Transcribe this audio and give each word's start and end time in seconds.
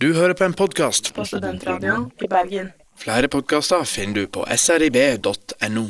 Du 0.00 0.14
hører 0.14 0.32
på 0.32 0.44
en 0.44 0.54
podkast. 0.56 1.12
på 1.14 1.24
Studentradioen 1.28 2.06
i 2.24 2.28
Bergen. 2.28 2.70
Flere 2.96 3.28
podkaster 3.28 3.84
finner 3.84 4.14
du 4.14 4.26
på 4.32 4.46
srib.no. 4.56 5.84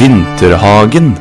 Vinterhagen 0.00 1.14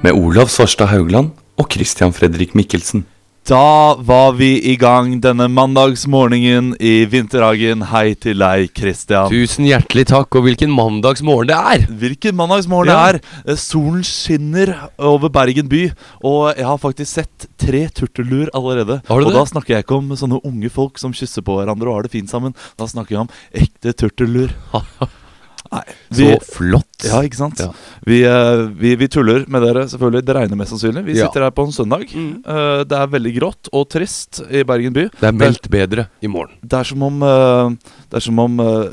med 0.00 0.12
Olav 0.12 0.46
Svarstad 0.46 0.86
Haugland 0.86 1.30
og 1.58 1.70
Christian 1.72 2.12
Fredrik 2.16 2.54
Mikkelsen. 2.58 3.04
Da 3.46 3.94
var 4.02 4.32
vi 4.34 4.56
i 4.72 4.72
gang 4.74 5.20
denne 5.22 5.46
mandagsmorgenen 5.54 6.72
i 6.82 7.04
Vinterhagen. 7.06 7.84
Hei 7.92 8.16
til 8.18 8.40
deg, 8.42 8.72
Christian. 8.74 9.28
Tusen 9.30 9.68
hjertelig 9.68 10.08
takk, 10.10 10.34
og 10.34 10.48
hvilken 10.48 10.72
mandagsmorgen 10.74 11.52
det 11.52 11.54
er! 11.60 11.84
Hvilken 12.00 12.34
mandagsmorgen 12.40 12.90
Ja. 12.90 13.12
det 13.12 13.20
er! 13.22 13.52
Eh, 13.52 13.54
Solen 13.54 14.02
skinner 14.02 14.74
over 14.98 15.30
Bergen 15.30 15.68
by, 15.70 15.92
og 16.26 16.56
jeg 16.56 16.66
har 16.66 16.76
faktisk 16.82 17.12
sett 17.20 17.46
tre 17.56 17.84
turtelduer 17.94 18.50
allerede. 18.52 18.98
Har 19.06 19.20
du 19.20 19.26
og 19.26 19.30
det? 19.30 19.38
da 19.38 19.44
snakker 19.46 19.76
jeg 19.76 19.84
ikke 19.86 20.00
om 20.02 20.10
sånne 20.18 20.42
unge 20.42 20.68
folk 20.68 20.98
som 20.98 21.14
kysser 21.14 21.46
på 21.46 21.54
hverandre 21.60 21.86
og 21.86 21.94
har 22.00 22.02
det 22.08 22.16
fint 22.18 22.28
sammen. 22.34 22.52
Da 22.76 22.90
snakker 22.90 23.14
jeg 23.14 23.20
om 23.20 23.30
ekte 23.54 23.94
turtelduer. 23.94 24.50
Nei, 25.72 25.82
vi, 26.10 26.28
Så 26.30 26.40
flott! 26.56 27.04
ja, 27.04 27.20
ikke 27.26 27.38
sant? 27.38 27.60
Ja. 27.60 27.70
Vi, 28.06 28.20
eh, 28.24 28.62
vi, 28.78 28.94
vi 28.96 29.08
tuller 29.12 29.44
med 29.52 29.62
dere, 29.66 29.84
selvfølgelig. 29.90 30.24
Det 30.26 30.36
regner 30.38 30.60
mest 30.60 30.74
sannsynlig. 30.74 31.04
Vi 31.04 31.18
Ja. 31.18 31.26
sitter 31.26 31.46
her 31.46 31.50
på 31.56 31.66
en 31.66 31.72
søndag. 31.76 32.06
Mm. 32.14 32.42
Uh, 32.46 32.84
det 32.84 32.98
er 32.98 33.06
veldig 33.16 33.34
grått 33.38 33.70
og 33.72 33.88
trist 33.92 34.40
i 34.50 34.62
Bergen 34.64 34.92
by. 34.96 35.08
Det 35.20 35.28
er 35.30 35.32
meldt 35.36 35.70
bedre 35.72 36.08
i 36.22 36.30
morgen. 36.30 36.56
Det 36.62 36.78
er 36.80 36.84
som 36.84 37.02
om, 37.02 37.22
uh, 37.22 37.70
er 38.12 38.20
som 38.20 38.38
om 38.38 38.60
uh, 38.60 38.88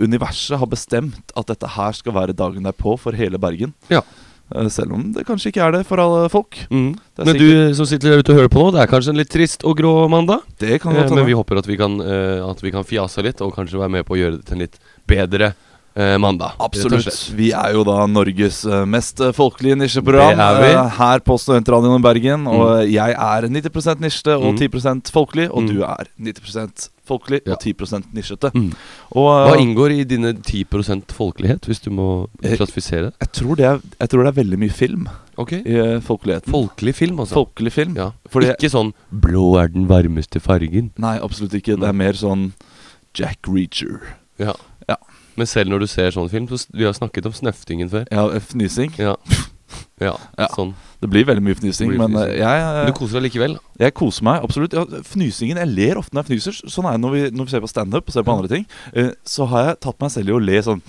universet 0.00 0.58
har 0.58 0.66
bestemt 0.66 1.32
at 1.36 1.46
dette 1.46 1.66
her 1.78 1.92
skal 1.92 2.12
være 2.12 2.36
dagen 2.36 2.64
derpå 2.68 2.98
for 2.98 3.12
hele 3.12 3.38
Bergen. 3.38 3.74
Ja. 3.88 4.02
Selv 4.72 4.94
om 4.96 5.02
det 5.12 5.26
kanskje 5.28 5.50
ikke 5.50 5.60
er 5.60 5.74
det 5.74 5.82
for 5.84 6.00
alle 6.00 6.28
folk. 6.32 6.56
Mm. 6.72 6.94
Det 6.96 7.20
er 7.20 7.26
Men 7.28 7.36
du 7.36 7.74
som 7.76 7.84
sitter 7.84 8.14
der 8.14 8.22
ute 8.22 8.32
og 8.32 8.38
hører 8.38 8.48
på 8.48 8.62
nå, 8.62 8.70
det 8.72 8.80
er 8.80 8.88
kanskje 8.88 9.12
en 9.12 9.20
litt 9.20 9.28
trist 9.28 9.64
og 9.68 9.76
grå 9.76 10.08
mandag? 10.08 10.40
Det 10.58 10.80
kan 10.80 10.96
Eh, 10.96 11.10
men 11.12 11.26
vi 11.26 11.36
håper 11.36 11.58
at 11.60 11.66
vi, 11.68 11.76
kan, 11.76 12.00
uh, 12.00 12.48
at 12.48 12.62
vi 12.64 12.72
kan 12.72 12.82
fjase 12.82 13.22
litt, 13.22 13.42
og 13.44 13.52
kanskje 13.54 13.78
være 13.78 13.92
med 13.98 14.06
på 14.08 14.16
å 14.16 14.18
gjøre 14.18 14.38
det 14.38 14.46
til 14.48 14.56
en 14.56 14.64
litt 14.64 14.78
bedre 15.06 15.52
mandag. 16.18 16.52
Absolutt. 16.62 17.32
Vi 17.34 17.50
er 17.52 17.72
jo 17.74 17.82
da 17.84 18.06
Norges 18.06 18.64
eh, 18.68 18.84
mest 18.86 19.20
eh, 19.20 19.32
folkelige 19.36 19.76
nisjeprogram 19.80 20.36
Det 20.36 20.44
er 20.44 20.60
vi. 20.62 20.70
eh, 20.74 20.90
her 20.98 21.18
på 21.26 21.38
Studentradioen 21.42 21.98
i 21.98 22.04
Bergen. 22.06 22.46
Og 22.46 22.84
jeg 22.88 23.16
er 23.16 23.48
90 23.48 23.98
nisjete 24.00 24.36
og 24.38 24.54
Mm. 24.54 24.58
10 24.58 25.10
folkelig, 25.12 25.48
og 25.50 25.62
Mm. 25.62 25.68
du 25.74 25.82
er 25.82 26.06
90 26.18 26.90
folkelig 27.08 27.40
Ja. 27.46 27.52
og 27.54 27.60
10 27.60 28.04
nisjete. 28.14 28.50
Mm. 28.54 28.72
Og 29.16 29.28
Hva 29.48 29.54
eh, 29.56 29.62
inngår 29.62 29.90
i 30.00 30.04
dine 30.04 30.32
10% 30.34 31.10
folkelighet, 31.10 31.66
hvis 31.66 31.80
du 31.82 31.90
må 31.90 32.28
Eh, 32.44 32.56
klassifisere 32.56 33.10
det? 33.10 33.14
jeg, 33.20 33.32
tror 33.32 33.56
det 33.56 33.64
er, 33.66 33.80
jeg 34.00 34.08
tror 34.10 34.22
det 34.24 34.36
er 34.36 34.42
veldig 34.44 34.58
mye 34.58 34.70
film 34.72 35.08
Ok 35.38 35.52
i 35.52 35.62
eh, 35.78 36.00
folkeligheten. 36.00 36.50
Folkelig 36.52 36.94
film, 36.94 37.18
altså. 37.20 37.34
Folkelig 37.46 37.72
film. 37.72 37.94
ja. 37.96 38.10
Ikke 38.34 38.70
sånn 38.70 38.92
'blå 39.14 39.62
er 39.62 39.68
den 39.68 39.86
varmeste 39.88 40.40
fargen'. 40.40 40.90
Nei, 40.98 41.18
absolutt 41.18 41.54
ikke. 41.54 41.78
Det 41.78 41.88
er 41.88 41.92
mer 41.92 42.12
sånn 42.12 42.52
Jack 43.14 43.38
Reacher. 43.48 44.00
Ja. 44.38 44.52
Men 45.38 45.46
selv 45.46 45.70
når 45.70 45.84
du 45.84 45.88
ser 45.90 46.10
sånn 46.14 46.28
film 46.32 46.48
så 46.50 46.64
Vi 46.74 46.86
har 46.88 46.96
snakket 46.96 47.28
om 47.30 47.34
Snøftingen 47.36 47.90
før. 47.92 48.08
Ja, 48.10 48.26
fnysing. 48.42 48.90
Ja. 48.98 49.14
ja, 50.02 50.14
Ja. 50.38 50.48
sånn. 50.56 50.72
Det 50.98 51.06
blir 51.12 51.26
veldig 51.28 51.44
mye 51.46 51.54
fnysing, 51.58 51.92
men 51.94 52.10
fnysing. 52.16 52.32
eh, 52.32 52.40
jeg, 52.40 52.62
Men 52.66 52.80
eh, 52.82 52.86
du 52.88 52.96
koser 52.98 53.20
deg 53.20 53.28
likevel? 53.28 53.54
jeg 53.78 53.94
koser 53.94 54.26
meg 54.26 54.42
absolutt. 54.48 54.74
Ja, 54.74 54.84
fnysingen 55.06 55.60
Jeg 55.62 55.70
ler 55.76 56.00
ofte 56.00 56.16
når 56.16 56.24
jeg 56.26 56.30
fnyser. 56.32 56.58
Sånn 56.74 56.88
er 56.90 56.96
det 56.98 57.02
når 57.04 57.14
vi, 57.14 57.22
når 57.38 57.44
vi 57.46 57.54
ser 57.54 57.62
på 57.62 57.70
standup 57.70 58.08
og 58.10 58.16
ser 58.16 58.26
på 58.26 58.34
andre 58.34 58.50
ting. 58.56 58.66
Eh, 58.94 59.12
Så 59.24 59.46
har 59.52 59.68
jeg 59.70 59.80
tatt 59.86 60.00
meg 60.02 60.10
selv 60.16 60.32
i 60.32 60.34
å 60.34 60.42
le 60.42 60.58
sånn. 60.66 60.82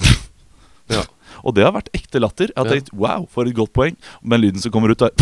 Ja. 0.90 1.04
Og 1.46 1.54
det 1.56 1.64
har 1.64 1.72
vært 1.76 1.92
ekte 1.96 2.20
latter. 2.20 2.50
Jeg 2.52 2.58
har 2.58 2.68
tenkt 2.74 2.90
wow, 2.92 3.28
for 3.32 3.46
et 3.48 3.56
godt 3.56 3.72
poeng. 3.78 3.96
Men 4.26 4.42
lyden 4.42 4.60
som 4.64 4.74
kommer 4.74 4.92
ut, 4.92 5.02
er 5.06 5.14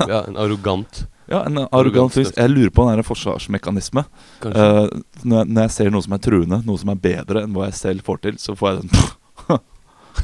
Ja, 0.12 0.24
En 0.28 0.36
arrogant, 0.36 1.06
ja, 1.30 1.40
en 1.46 1.58
Arrogant 1.58 2.12
arrogant 2.12 2.36
Jeg 2.36 2.50
lurer 2.52 2.70
på 2.70 2.82
om 2.82 2.90
det 2.90 2.98
er 2.98 3.00
en 3.00 3.06
forsvarsmekanisme. 3.08 4.04
Eh, 4.44 4.88
når, 5.24 5.36
jeg, 5.38 5.48
når 5.48 5.60
jeg 5.62 5.70
ser 5.76 5.92
noe 5.94 6.04
som 6.04 6.16
er 6.16 6.24
truende, 6.26 6.58
noe 6.66 6.80
som 6.80 6.92
er 6.92 7.00
bedre 7.00 7.44
enn 7.46 7.54
hva 7.56 7.70
jeg 7.70 7.78
selv 7.80 8.04
får 8.04 8.20
til, 8.26 8.40
så 8.42 8.56
får 8.58 8.70
jeg 8.74 8.82
den 8.82 8.90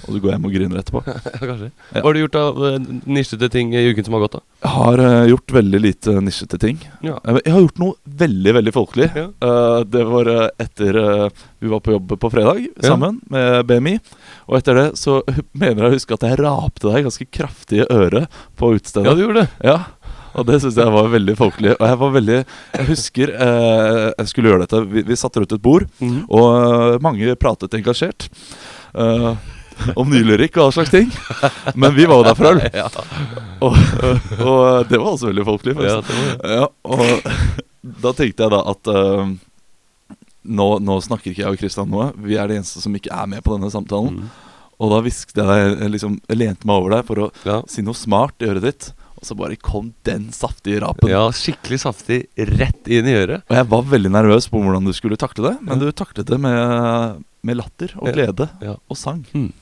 Og 0.06 0.15
du 0.15 0.21
går 0.23 0.33
hjem 0.34 0.47
og 0.49 0.55
griner 0.55 0.81
etterpå. 0.81 1.03
ja, 1.09 1.41
kanskje. 1.41 1.69
ja. 1.71 2.01
Hva 2.01 2.05
har 2.09 2.17
du 2.17 2.21
gjort 2.23 2.39
av 2.41 2.61
eh, 2.71 2.78
nisjete 3.11 3.49
ting 3.53 3.75
i 3.75 3.83
uken 3.91 4.06
som 4.09 4.17
har 4.17 4.25
gått, 4.27 4.39
da? 4.39 4.43
Jeg 4.65 4.73
har 4.77 5.03
eh, 5.06 5.28
gjort 5.33 5.55
veldig 5.59 5.81
lite 5.84 6.17
nisjete 6.25 6.61
ting. 6.62 6.81
Ja. 7.06 7.19
Jeg 7.27 7.43
jeg 7.47 7.55
har 7.56 7.65
gjort 7.67 7.81
noe 7.83 8.17
veldig 8.25 8.55
veldig 8.61 8.75
folkelig. 8.77 9.11
Ja. 9.19 9.27
Eh, 9.50 9.79
det 9.97 10.05
var 10.11 10.33
eh, 10.34 10.47
etter 10.67 11.00
eh, 11.05 11.45
vi 11.61 11.69
var 11.75 11.83
på 11.84 11.95
jobb 11.97 12.17
på 12.23 12.31
fredag 12.33 12.67
sammen 12.87 13.21
med 13.33 13.65
BMI. 13.69 13.97
Og 14.49 14.59
etter 14.61 14.79
det 14.81 14.89
så 15.00 15.21
mener 15.53 15.84
jeg 15.87 15.91
å 15.91 15.97
huske 15.99 16.17
at 16.19 16.27
jeg 16.31 16.41
rapte 16.43 16.89
deg 16.91 17.09
ganske 17.09 17.27
kraftig 17.33 17.83
i 17.84 17.89
øret 17.91 18.29
på 18.61 18.75
utestedet. 18.77 19.09
Ja, 19.11 19.17
du 19.19 19.25
gjorde 19.27 19.45
det. 19.47 19.50
Ja, 19.67 19.79
og 20.39 20.45
det 20.47 20.61
syns 20.62 20.77
jeg 20.79 20.93
var 20.95 21.09
veldig 21.11 21.34
folkelig. 21.41 21.73
Og 21.75 21.87
jeg 21.91 21.99
var 22.00 22.12
veldig 22.15 22.37
Jeg 22.39 22.84
husker 22.87 23.33
eh, 23.34 24.05
jeg 24.15 24.29
skulle 24.31 24.53
gjøre 24.53 24.62
dette. 24.67 24.83
Vi, 24.93 25.03
vi 25.09 25.17
satte 25.19 25.43
rundt 25.43 25.56
et 25.56 25.65
bord, 25.65 25.89
Mhm. 26.00 26.21
og 26.31 26.47
eh, 26.55 26.99
mange 27.03 27.34
pratet 27.41 27.75
engasjert. 27.81 28.29
eh, 28.95 29.33
om 29.97 30.11
nylyrikk 30.11 30.57
og 30.59 30.65
all 30.69 30.73
slags 30.79 30.91
ting. 30.95 31.11
Men 31.75 31.95
vi 31.97 32.07
var 32.11 32.21
jo 32.21 32.27
der 32.29 32.39
for 32.39 32.51
øl. 32.53 32.61
Ja, 32.81 32.89
Og, 33.61 33.77
og 34.41 34.89
det 34.89 34.99
var 35.01 35.11
også 35.15 35.31
veldig 35.31 35.45
folkelig. 35.49 35.77
ja. 35.85 35.99
Ja, 36.61 36.67
og 36.85 37.03
da 38.05 38.13
tenkte 38.17 38.45
jeg 38.47 38.53
da 38.53 38.61
at 38.73 38.91
uh, 38.93 39.33
nå, 40.45 40.69
nå 40.85 41.01
snakker 41.05 41.33
ikke 41.33 41.45
jeg 41.45 41.53
og 41.55 41.59
Kristian 41.61 41.91
noe. 41.93 42.11
Vi 42.25 42.37
er 42.41 42.49
de 42.51 42.57
eneste 42.61 42.81
som 42.85 42.95
ikke 42.97 43.13
er 43.13 43.29
med 43.31 43.45
på 43.45 43.57
denne 43.57 43.71
samtalen. 43.73 44.23
Mm. 44.23 44.31
Og 44.81 44.95
da 44.95 45.03
hvisket 45.05 45.37
jeg 45.37 45.45
deg 45.51 45.83
jeg 45.85 45.93
liksom, 45.93 46.15
Jeg 46.31 46.39
lente 46.41 46.65
meg 46.69 46.81
over 46.81 46.95
deg 46.97 47.05
for 47.11 47.27
å 47.27 47.31
Ja. 47.45 47.59
si 47.69 47.83
noe 47.85 47.97
smart 47.99 48.41
i 48.41 48.49
øret 48.49 48.65
ditt. 48.65 48.91
Og 49.21 49.27
så 49.29 49.35
bare 49.37 49.57
kom 49.61 49.91
den 50.09 50.31
saftige 50.33 50.81
rapen. 50.81 51.11
ja, 51.12 51.27
skikkelig 51.37 51.83
saftig 51.83 52.23
rett 52.57 52.89
inn 52.89 53.05
i 53.05 53.12
øret. 53.21 53.43
Og 53.51 53.57
jeg 53.59 53.67
var 53.69 53.83
veldig 53.91 54.12
nervøs 54.15 54.47
på 54.49 54.62
hvordan 54.65 54.87
du 54.89 54.95
skulle 54.97 55.19
takle 55.21 55.51
det, 55.51 55.57
men 55.61 55.79
du 55.83 55.91
taklet 55.93 56.25
det 56.31 56.39
med, 56.41 57.21
med 57.45 57.59
latter 57.61 57.93
og 58.01 58.09
Ja. 58.09 58.15
glede 58.17 58.49
Ja. 58.65 58.77
og 58.89 58.97
sang. 58.97 59.27
Mm. 59.37 59.53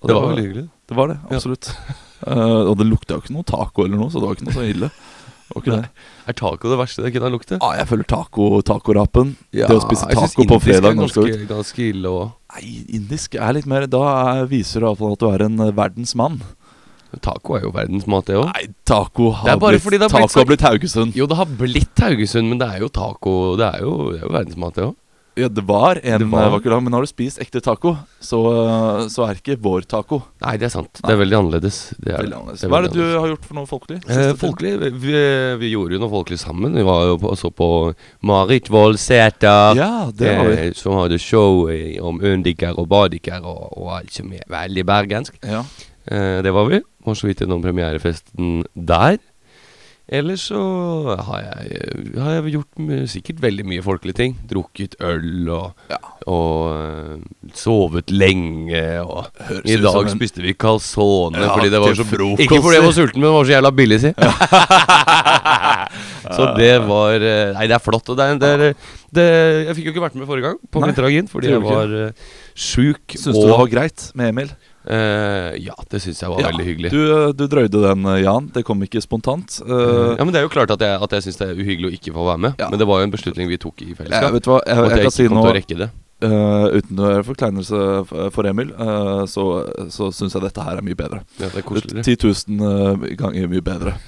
Og 0.00 0.08
Det 0.08 0.14
var 0.16 0.28
veldig 0.28 0.44
hyggelig. 0.46 0.66
Det 0.88 0.96
var 0.96 1.08
det, 1.08 1.18
Ja. 1.30 1.36
absolutt. 1.36 1.72
Eh, 2.18 2.34
og 2.66 2.72
det 2.80 2.82
lukta 2.88 3.14
jo 3.14 3.20
ikke 3.22 3.30
noe 3.30 3.46
taco 3.46 3.84
eller 3.84 3.94
noe, 3.94 4.10
så 4.10 4.18
det 4.18 4.26
var 4.26 4.34
ikke 4.34 4.46
noe 4.48 4.54
så 4.56 4.64
ille. 4.66 4.88
Okay. 5.54 5.84
Er 6.26 6.34
taco 6.36 6.68
det 6.68 6.76
verste 6.80 7.04
det 7.04 7.12
kunne 7.14 7.30
lukte? 7.30 7.58
Ah, 7.62 7.76
jeg 7.78 7.86
føler 7.88 8.08
taco, 8.10 8.48
tacorapen. 8.66 9.36
det 9.54 9.68
å 9.70 9.78
spise 9.84 10.08
taco 10.10 10.44
på 10.50 10.58
fredag 10.60 10.98
Jeg 10.98 10.98
syns 10.98 11.14
indisk 11.14 11.22
er 11.22 11.30
ganske, 11.30 11.48
ganske 11.54 11.86
ille 11.86 12.10
òg. 12.10 12.32
Nei, 12.56 12.64
indisk 12.98 13.38
er 13.38 13.54
litt 13.56 13.68
mer 13.70 13.86
Da 13.86 14.02
er, 14.34 14.42
viser 14.50 14.82
du 14.82 14.88
iallfall 14.88 15.14
at 15.14 15.22
du 15.22 15.28
er 15.30 15.46
en 15.46 15.60
eh, 15.68 15.72
verdensmann. 15.78 16.40
Taco 17.24 17.56
er 17.56 17.64
jo 17.64 17.72
verdensmat, 17.72 18.26
det 18.28 18.36
òg. 18.36 18.50
Nei, 18.50 18.66
taco 18.84 19.30
har, 19.38 19.48
Det 19.54 19.60
blitt, 19.62 19.84
fordi 19.86 19.98
blitt 20.02 20.12
taco 20.12 20.42
har 20.42 20.48
blitt 20.50 20.66
Haugesund. 20.66 21.16
Jo, 21.16 21.26
det 21.30 21.38
har 21.38 21.48
blitt 21.62 22.02
Haugesund, 22.04 22.50
men 22.50 22.60
det 22.60 22.68
er 22.68 22.82
jo 22.84 22.90
taco 22.92 23.56
Det 23.56 23.70
er 23.78 23.86
jo, 23.86 23.94
det 24.12 24.20
er 24.20 24.26
jo 24.26 24.32
verdensmat, 24.34 24.74
det 24.76 24.88
òg. 24.90 24.96
Ja, 25.38 25.48
det 25.48 25.64
var 25.68 26.00
en 26.02 26.18
Det 26.24 26.26
var- 26.32 26.56
eh, 26.56 26.68
dag, 26.70 26.82
men 26.82 26.92
har 26.96 27.00
du 27.04 27.06
spist 27.10 27.38
ekte 27.38 27.60
taco, 27.62 27.96
så, 28.20 28.40
så 29.08 29.24
er 29.28 29.34
det 29.34 29.42
ikke 29.44 29.56
vår 29.62 29.86
taco. 29.86 30.22
Nei, 30.42 30.56
det 30.58 30.66
er 30.68 30.74
sant. 30.74 30.92
Det 31.00 31.10
er 31.14 31.20
veldig 31.20 31.38
annerledes. 31.38 31.78
Det 31.98 32.12
er, 32.14 32.22
Veldig 32.24 32.36
annerledes. 32.40 32.60
Det 32.60 32.66
er 32.66 32.72
Hva 32.72 32.78
er 32.78 32.88
det 32.88 32.92
du 32.98 33.18
har 33.20 33.28
gjort 33.32 33.44
for 33.48 33.54
noe 33.60 33.66
folkelig? 33.70 33.98
Eh, 34.10 34.32
folkelig 34.40 34.72
vi, 35.00 35.14
vi 35.62 35.70
gjorde 35.72 35.96
jo 35.96 36.02
noe 36.02 36.10
folkelig 36.12 36.38
sammen. 36.42 36.74
Vi 36.74 36.82
var 36.88 37.06
jo 37.12 37.16
på, 37.22 37.34
så 37.38 37.50
på 37.54 37.70
Marit 38.22 38.68
Voldsæter. 38.68 39.76
Ja, 39.78 40.10
det 40.14 40.34
har 40.36 40.48
vi. 40.48 40.56
eh, 40.68 40.72
som 40.74 40.96
hadde 40.98 41.18
show 41.22 41.68
eh, 41.70 41.98
om 42.02 42.20
Undiker 42.20 42.74
og 42.78 42.88
Badiker 42.90 43.40
og, 43.44 43.72
og 43.78 43.92
alt 44.00 44.12
som 44.12 44.32
er 44.32 44.44
veldig 44.50 44.84
bergensk. 44.88 45.38
Ja. 45.46 45.62
Eh, 46.10 46.40
det 46.42 46.52
var 46.52 46.66
vi. 46.70 46.80
Var 47.04 47.14
så 47.14 47.28
vidt 47.28 47.40
innom 47.44 47.62
premierefesten 47.64 48.64
der. 48.74 49.18
Ellers 50.08 50.40
så 50.48 50.56
har 51.20 51.42
jeg, 51.44 52.16
har 52.16 52.38
jeg 52.38 52.52
gjort 52.54 52.78
sikkert 53.12 53.42
veldig 53.44 53.64
mye 53.68 53.82
folkelige 53.84 54.16
ting. 54.16 54.38
Drukket 54.48 54.94
øl 55.04 55.44
og, 55.52 55.74
Ja. 55.92 55.98
og 56.32 57.20
sovet 57.52 58.08
lenge. 58.10 58.80
Og 59.04 59.26
Høres 59.50 59.68
I 59.68 59.76
dag 59.76 60.00
en- 60.00 60.08
spiste 60.16 60.40
vi 60.40 60.54
calzone 60.54 61.36
Ja, 61.36 61.52
fordi 61.52 61.68
det 61.68 61.76
var 61.80 61.92
så 61.92 62.04
frokost, 62.08 62.40
Ikke 62.40 62.56
fordi 62.62 62.76
jeg 62.78 62.84
var 62.86 62.92
sulten, 62.96 63.20
men 63.20 63.28
det 63.28 63.34
var 63.36 63.44
så 63.44 63.52
jævla 63.52 63.70
billig, 63.76 64.00
si. 64.00 64.12
så 66.38 66.42
det 66.56 66.72
var 66.88 67.20
eh, 67.20 67.52
Nei, 67.58 67.66
det 67.68 67.76
er 67.76 67.84
flott. 67.84 68.08
Og 68.08 68.16
det 68.16 68.24
er, 68.24 68.32
det 68.40 68.48
er, 68.48 68.72
det, 69.12 69.26
jeg 69.68 69.74
fikk 69.76 69.84
jo 69.90 69.92
ikke 69.92 70.06
vært 70.08 70.16
med 70.16 70.24
forrige 70.28 70.46
gang 70.48 70.58
på 70.72 70.80
Vinterhagen 70.84 71.28
fordi 71.28 71.48
jeg 71.52 71.60
var 71.64 71.88
uh, 71.92 72.10
sjuk. 72.56 73.04
Syns 73.12 73.36
du 73.36 73.44
det 73.44 73.52
var 73.60 73.68
greit 73.72 74.08
med 74.14 74.28
Emil? 74.32 74.48
Eh, 74.88 75.56
ja, 75.60 75.74
det 75.90 76.00
syns 76.00 76.22
jeg 76.22 76.32
var 76.32 76.46
veldig 76.48 76.64
hyggelig. 76.64 76.90
Du, 76.94 77.00
eh, 77.12 77.30
du 77.36 77.44
drøyde 77.50 77.82
den, 77.82 78.06
eh, 78.08 78.22
Jan. 78.24 78.48
Det 78.54 78.64
kom 78.64 78.80
ikke 78.86 79.02
spontant. 79.04 79.60
Uh, 79.68 80.16
ja, 80.16 80.24
men 80.24 80.32
Det 80.32 80.40
er 80.40 80.46
jo 80.46 80.52
klart 80.52 80.72
at 80.72 80.80
jeg, 80.80 80.96
at 81.04 81.16
jeg 81.18 81.26
syns 81.26 81.40
det 81.40 81.48
er 81.50 81.60
uhyggelig 81.60 81.90
å 81.90 81.96
ikke 81.98 82.14
få 82.16 82.24
være 82.30 82.42
med. 82.46 82.60
Ja. 82.62 82.70
Men 82.72 82.80
det 82.80 82.88
var 82.88 83.02
jo 83.02 83.08
en 83.08 83.12
beslutning 83.12 83.50
vi 83.52 83.60
tok 83.60 83.82
i 83.84 83.92
jeg, 83.92 84.08
Ja, 84.08 84.30
vet 84.32 84.46
du 84.46 84.52
hva, 84.54 84.62
jeg, 84.64 84.76
jeg, 84.76 84.88
jeg, 84.88 84.96
jeg 84.96 85.08
kan 85.10 85.16
si 85.18 85.28
noe 85.28 85.52
det. 85.84 85.90
eh, 86.24 86.66
uten 86.78 87.02
forkleinelse 87.28 88.30
for 88.34 88.48
Emil, 88.48 88.72
så, 89.28 89.44
så 89.92 90.08
syns 90.14 90.38
jeg 90.38 90.46
dette 90.46 90.64
her 90.64 90.80
er 90.80 90.86
mye 90.86 90.98
bedre. 90.98 91.20
Ja, 91.36 91.50
det 91.52 91.60
er 91.60 91.68
koseligere. 91.68 92.06
10 92.08 92.16
000 92.56 92.72
eh, 92.72 93.12
ganger 93.20 93.52
mye 93.52 93.66
bedre. 93.68 93.98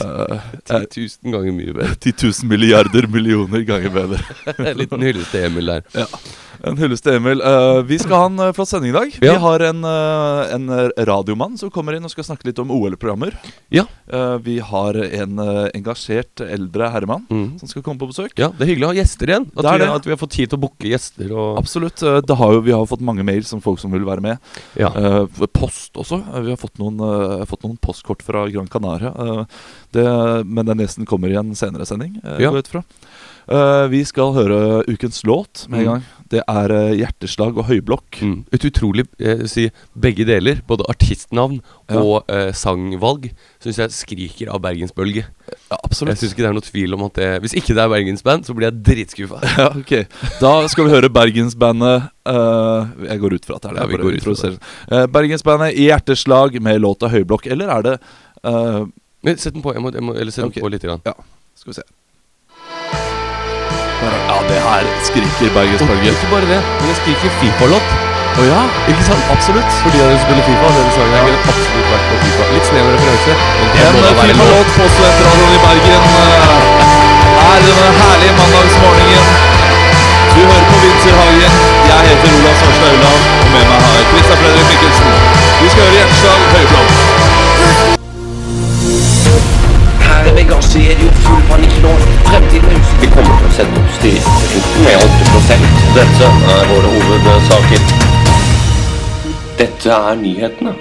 Eh, 0.00 0.50
10 0.66 1.08
000 1.24 1.32
ganger 1.32 1.52
mye 1.52 1.78
bedre. 1.78 1.94
10 2.10 2.18
000 2.42 2.50
milliarder 2.50 3.06
millioner 3.06 3.62
ganger 3.70 3.94
bedre. 3.94 4.20
Litt 4.66 4.82
liten 4.82 5.06
hyllest 5.06 5.32
til 5.34 5.48
Emil 5.48 5.72
der. 5.76 5.86
En 6.66 6.78
hyllest 6.78 7.04
til 7.06 7.18
Emil. 7.18 7.42
Uh, 7.44 7.80
vi 7.86 7.98
skal 8.00 8.18
ha 8.18 8.28
en 8.30 8.40
uh, 8.40 8.50
flott 8.56 8.70
sending 8.70 8.90
i 8.90 8.96
dag. 8.96 9.14
Vi 9.22 9.30
har 9.44 9.64
en, 9.68 9.84
uh, 9.86 10.54
en 10.54 10.66
radiomann 11.06 11.54
som 11.60 11.70
kommer 11.74 11.94
inn 11.94 12.06
og 12.06 12.10
skal 12.10 12.26
snakke 12.26 12.48
litt 12.48 12.58
om 12.62 12.72
OL-programmer. 12.74 13.36
Ja. 13.74 13.84
Vi 14.42 14.54
har 14.64 14.96
en 14.96 15.40
engasjert 15.76 16.40
eldre 16.40 16.86
herremann 16.94 17.26
mm. 17.28 17.58
som 17.60 17.68
skal 17.68 17.82
komme 17.84 18.00
på 18.00 18.08
besøk. 18.08 18.32
Ja, 18.40 18.48
Det 18.56 18.64
er 18.64 18.70
hyggelig 18.70 18.86
å 18.86 18.92
ha 18.94 18.96
gjester 18.96 19.30
igjen. 19.30 19.44
At, 19.52 19.60
Det 19.60 19.68
er 19.68 19.76
vi, 19.76 19.84
det. 19.84 19.88
at 19.98 20.08
vi 20.08 20.14
har 20.14 20.20
fått 20.22 20.34
tid 20.34 20.50
til 20.50 20.58
å 20.58 20.62
booke 20.62 20.88
gjester. 20.88 21.34
Og, 21.34 21.50
Absolutt. 21.60 22.00
Det 22.00 22.38
har 22.40 22.54
jo, 22.56 22.62
vi 22.64 22.72
har 22.72 22.88
fått 22.88 23.04
mange 23.04 23.26
mails 23.28 23.52
om 23.52 23.60
folk 23.64 23.82
som 23.82 23.92
vil 23.92 24.06
være 24.08 24.24
med. 24.24 24.54
ja. 24.80 24.92
Post 25.58 25.98
også. 26.00 26.22
Vi 26.46 26.54
har 26.54 26.60
fått 26.60 26.80
noen, 26.80 27.02
fått 27.50 27.66
noen 27.66 27.76
postkort 27.82 28.24
fra 28.24 28.46
Gran 28.48 28.70
Canaria. 28.70 29.12
Det, 29.92 30.04
men 30.46 30.66
den 30.66 30.78
gjesten 30.84 31.06
kommer 31.08 31.28
i 31.32 31.38
en 31.40 31.54
senere 31.54 31.86
sending. 31.88 32.20
eh, 32.24 32.38
Ja. 32.44 32.52
Eh, 33.48 33.86
vi 33.88 34.02
skal 34.04 34.34
høre 34.36 34.82
ukens 34.86 35.22
låt 35.24 35.66
med 35.70 35.80
en 35.80 35.86
Mm. 35.86 35.92
gang. 35.94 36.02
Det 36.28 36.42
er 36.46 36.70
eh, 36.70 36.96
Hjerteslag 37.00 37.56
og 37.56 37.64
Høyblokk. 37.64 38.18
Mm. 38.20 38.44
Et 38.52 38.60
utrolig 38.68 39.06
eh, 39.18 39.46
si, 39.48 39.70
Begge 39.98 40.26
deler, 40.28 40.60
både 40.68 40.84
artistnavn 40.86 41.62
Ja. 41.88 41.96
og 41.96 42.24
eh, 42.28 42.52
sangvalg, 42.52 43.30
syns 43.64 43.78
jeg 43.78 43.90
skriker 43.96 44.52
av 44.52 44.60
bergensbølge. 44.60 45.24
Ja, 45.70 45.78
absolutt. 45.82 46.18
Jeg 46.20 46.28
syns 46.28 46.34
ikke 46.36 46.44
det 46.44 46.50
er 46.50 46.52
noe 46.58 46.68
tvil 46.68 46.92
om 46.98 47.02
at 47.06 47.14
det 47.14 47.40
Hvis 47.40 47.54
ikke 47.56 47.72
det 47.72 47.78
er 47.78 47.88
bergensband, 47.88 48.44
så 48.44 48.52
blir 48.54 48.68
jeg 48.68 48.82
dritskuffa. 48.84 49.40
Ja, 49.56 49.70
okay. 49.80 50.04
Da 50.42 50.68
skal 50.68 50.84
vi 50.84 50.90
høre 50.90 51.08
Bergensbandet 51.08 52.10
eh, 52.28 53.08
Jeg 53.08 53.20
går 53.24 53.32
ut 53.38 53.44
fra 53.48 53.56
at 53.56 53.62
det 53.62 53.70
er 53.70 53.74
det. 53.74 53.80
Ja, 53.80 53.86
vi 53.96 54.02
går 54.04 54.20
ut 54.20 54.28
fra 54.28 54.50
det. 54.50 55.10
Bergensbandet 55.10 55.72
i 55.72 55.88
hjerteslag 55.88 56.60
med 56.60 56.82
låta 56.84 57.08
Høyblokk. 57.08 57.46
Eller 57.48 57.72
er 57.78 57.82
det 57.82 57.96
Men 59.28 59.36
Sett 59.36 59.52
den 59.54 59.62
på, 59.62 59.74
jeg 59.76 59.82
må, 59.84 59.90
jeg 59.92 60.04
må, 60.08 60.14
eller 60.16 60.32
sett 60.32 60.46
okay. 60.46 60.56
den 60.56 60.64
på 60.64 60.68
litt. 60.72 60.84
Grann. 60.88 61.02
Skal 61.58 61.70
vi 61.70 61.76
se 61.76 61.84
Ja, 64.28 64.36
det 64.48 64.60
her 64.64 64.86
skriker 65.08 65.50
Bergensborger. 65.56 66.14
Ikke 66.14 66.30
bare 66.32 66.46
det, 66.48 66.60
men 66.78 66.86
det 66.88 66.94
skriker 67.02 67.34
Fifa-låt. 67.42 67.88
Å 68.38 68.46
ja? 68.46 68.60
Ikke 68.92 69.04
sant? 69.08 69.32
Absolutt. 69.34 69.76
Fordi 69.82 70.00
dere 70.00 70.16
spiller 70.22 70.44
Fifa. 70.46 70.70
Denne 70.78 70.94
sangen 70.96 71.12
her 71.16 71.26
ville 71.26 71.40
absolutt 71.52 71.90
vært 71.92 72.06
på 72.08 72.20
Fifa. 72.22 72.46
Litt 72.54 72.70
snever 72.70 72.96
referanse. 72.96 73.36
En. 73.82 74.00
Fifa-låt 74.22 74.72
på 74.78 74.88
Studentradioen 74.94 75.52
i 75.52 75.60
Bergen 75.66 76.02
er 77.48 77.60
denne 77.66 77.92
herlige 77.98 78.34
mandagsmorgenen. 78.40 79.28
Du 80.32 80.40
hører 80.40 80.66
på 80.70 80.80
Vinterhagen. 80.86 81.60
Jeg 81.90 82.00
heter 82.08 82.34
Olav 82.38 82.56
Svarstad 82.62 82.90
Auland, 82.94 83.28
og 83.44 83.52
med 83.52 83.70
meg 83.74 83.86
har 83.86 83.94
jeg 84.00 84.10
Christian 84.14 84.42
Fredrik 84.44 84.66
Mikkelsen. 84.72 85.14
Vi 85.60 85.72
skal 85.74 85.86
høre 85.86 85.96
Hjerteslag 86.00 86.50
Høyblokk. 86.56 87.07
Sette 93.58 93.80
opp 93.80 93.88
styringsrapporten 93.98 94.84
med 94.86 94.96
8 95.02 95.56
Dette 95.96 96.26
er 96.54 96.68
våre 96.70 96.90
hovedsaker. 96.92 97.86
Dette 99.58 99.96
er 99.96 100.20
nyhetene. 100.20 100.74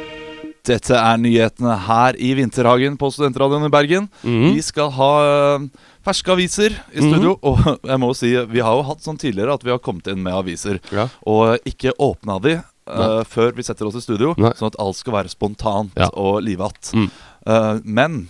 Dette 0.68 1.00
er 1.00 1.18
nyhetene 1.18 1.78
her 1.88 2.20
i 2.22 2.34
Vinterhagen 2.38 2.98
på 3.00 3.10
Studentradioen 3.16 3.66
i 3.66 3.72
Bergen. 3.74 4.10
Mhm. 4.22 4.54
Vi 4.54 4.62
skal 4.68 4.92
ha 4.94 5.10
øh, 5.26 5.66
ferske 6.06 6.36
aviser 6.36 6.76
i 6.94 7.02
studio. 7.02 7.38
Og 7.42 7.58
jeg 7.90 8.00
må 8.04 8.12
si, 8.14 8.36
vi 8.52 8.62
har 8.62 8.78
jo 8.78 8.86
hatt 8.92 9.02
sånn 9.06 9.18
tidligere 9.18 9.58
at 9.58 9.66
vi 9.66 9.74
har 9.74 9.82
kommet 9.82 10.12
inn 10.14 10.22
med 10.22 10.38
aviser 10.38 10.78
Ja. 10.94 11.08
og 11.26 11.58
ikke 11.66 11.96
åpna 11.98 12.42
de 12.44 12.60
Uh, 12.88 13.20
før 13.28 13.50
vi 13.52 13.66
setter 13.68 13.84
oss 13.84 13.98
i 14.00 14.00
studio, 14.00 14.30
Nei. 14.40 14.54
sånn 14.56 14.70
at 14.70 14.78
alt 14.80 14.96
skal 14.96 15.12
være 15.18 15.28
spontant 15.28 15.92
Ja. 16.00 16.08
og 16.16 16.38
livatt. 16.40 16.94
Mm. 16.96 17.10
Uh, 17.44 17.82
men 17.84 18.30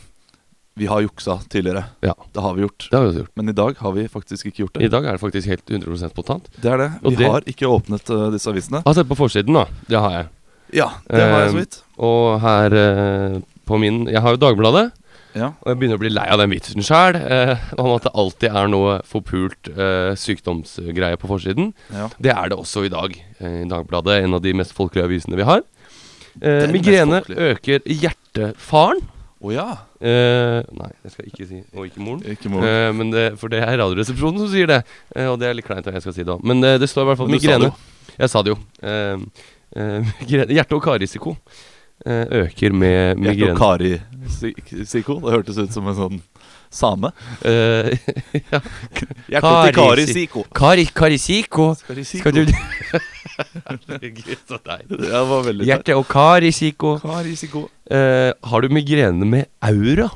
vi 0.78 0.86
har 0.90 1.02
juksa 1.02 1.40
tidligere. 1.50 1.84
Ja. 2.06 2.14
Det 2.34 2.42
har 2.46 2.54
vi 2.54 2.62
gjort. 2.66 2.88
Det 2.92 2.98
har 2.98 3.04
vi 3.06 3.10
også 3.12 3.22
gjort. 3.24 3.32
Men 3.40 3.50
i 3.50 3.56
dag 3.58 3.80
har 3.82 3.92
vi 3.96 4.04
faktisk 4.14 4.46
ikke 4.50 4.64
gjort 4.66 4.74
det. 4.78 4.84
I 4.86 4.92
dag 4.94 5.06
er 5.10 5.18
det 5.18 5.22
faktisk 5.24 5.50
helt 5.50 5.66
100% 5.74 6.14
spontant. 6.14 6.50
Det 6.62 6.70
er 6.72 6.78
det. 6.84 6.90
Og 7.04 7.12
Vi 7.12 7.16
det- 7.24 7.32
har 7.34 7.42
ikke 7.50 7.68
åpnet 7.72 8.10
uh, 8.14 8.28
disse 8.34 8.50
avisene. 8.52 8.84
Jeg 8.84 8.90
har 8.92 8.98
sett 9.00 9.10
på 9.10 9.18
forsiden, 9.18 9.54
da. 9.58 9.66
Det 9.90 10.00
har 10.04 10.12
jeg. 10.20 10.28
Ja, 10.78 10.90
det 11.10 11.22
har 11.24 11.40
jeg 11.46 11.52
så 11.52 11.58
vidt. 11.58 11.76
vidt. 11.80 11.84
Og 12.04 12.40
her 12.44 12.76
uh, 12.78 13.42
på 13.66 13.80
min 13.82 14.06
Jeg 14.12 14.22
har 14.22 14.36
jo 14.36 14.42
Dagbladet. 14.46 14.92
Ja. 15.38 15.52
Og 15.62 15.68
jeg 15.70 15.78
begynner 15.80 15.98
å 16.00 16.02
bli 16.02 16.10
lei 16.14 16.28
av 16.34 16.40
den 16.42 16.50
vitsen 16.50 16.82
sjæl. 16.82 17.16
Eh, 17.20 17.66
om 17.78 17.92
at 17.94 18.08
det 18.08 18.14
alltid 18.18 18.56
er 18.58 18.70
noe 18.72 18.96
forpult 19.06 19.68
sykdomsgreie 20.18 21.18
på 21.22 21.28
forsiden. 21.30 21.74
Ja. 21.94 22.08
Det 22.18 22.32
er 22.34 22.50
det 22.50 22.58
også 22.58 22.86
i 22.88 22.90
dag. 22.90 23.14
I 23.42 23.68
Dagbladet, 23.70 24.24
en 24.24 24.34
av 24.34 24.42
de 24.42 24.54
mest 24.58 24.74
folkelige 24.74 25.06
avisene 25.06 25.38
vi 25.38 25.46
har. 25.46 25.62
Migrene 26.74 27.22
øker 27.30 27.86
hjertefaren. 27.86 29.04
Å 29.38 29.52
ja. 29.54 29.66
Eh, 30.02 30.60
nei, 30.74 30.90
det 31.04 31.12
skal 31.14 31.28
jeg 31.28 31.34
ikke 31.34 31.46
si. 31.50 31.60
Og 31.78 31.86
ikke 31.86 32.02
moren. 32.02 32.24
Ikke 32.34 32.50
moren. 32.50 32.66
Eh, 32.66 32.90
men 32.98 33.12
det, 33.14 33.26
for 33.38 33.54
det 33.54 33.60
er 33.62 33.78
Radioresepsjonen 33.84 34.42
som 34.42 34.50
sier 34.50 34.70
det. 34.72 34.80
Eh, 35.14 35.28
og 35.30 35.38
det 35.42 35.52
er 35.52 35.58
litt 35.60 35.68
kleint 35.68 35.86
at 35.86 35.94
jeg 35.94 36.06
skal 36.08 36.16
si 36.16 36.26
det 36.26 36.34
òg. 36.34 36.42
Men 36.48 36.64
eh, 36.66 36.80
det 36.82 36.90
står 36.90 37.06
i 37.06 37.10
hvert 37.12 37.22
fall 37.22 37.30
migrene. 37.30 37.70
Jeg 38.18 38.34
sa 38.34 38.42
det 38.42 38.56
jo. 38.56 38.58
Eh, 38.82 39.46
eh, 39.78 40.16
Hjerte- 40.32 40.80
og 40.80 40.82
karrisiko 40.88 41.36
eh, 42.06 42.26
øker 42.48 42.74
med 42.74 43.22
migrene. 43.22 43.54
Hjerte- 43.54 43.54
og 43.54 43.62
karisiko 44.82 45.20
Det 45.22 45.36
hørtes 45.38 45.62
ut 45.62 45.78
som 45.78 45.94
en 45.94 46.00
sånn 46.02 46.20
same. 46.74 47.12
Uh, 47.46 47.94
ja. 48.52 48.60
Hjerte 49.32 49.48
og 49.48 49.62
til 49.70 49.78
Kari-Siko. 49.78 50.44
Karisiko. 50.54 51.70
Skal 51.80 52.36
du 52.36 52.42
Herregud, 53.38 54.36
så 54.50 54.60
deilig. 54.66 55.66
Hjerte- 55.70 55.96
og 55.96 56.08
karisiko. 56.10 56.98
Kari-Siko. 57.04 57.68
Eh, 57.90 58.34
har 58.50 58.62
du 58.62 58.70
migrene 58.70 59.26
med 59.26 59.46
aura? 59.64 60.10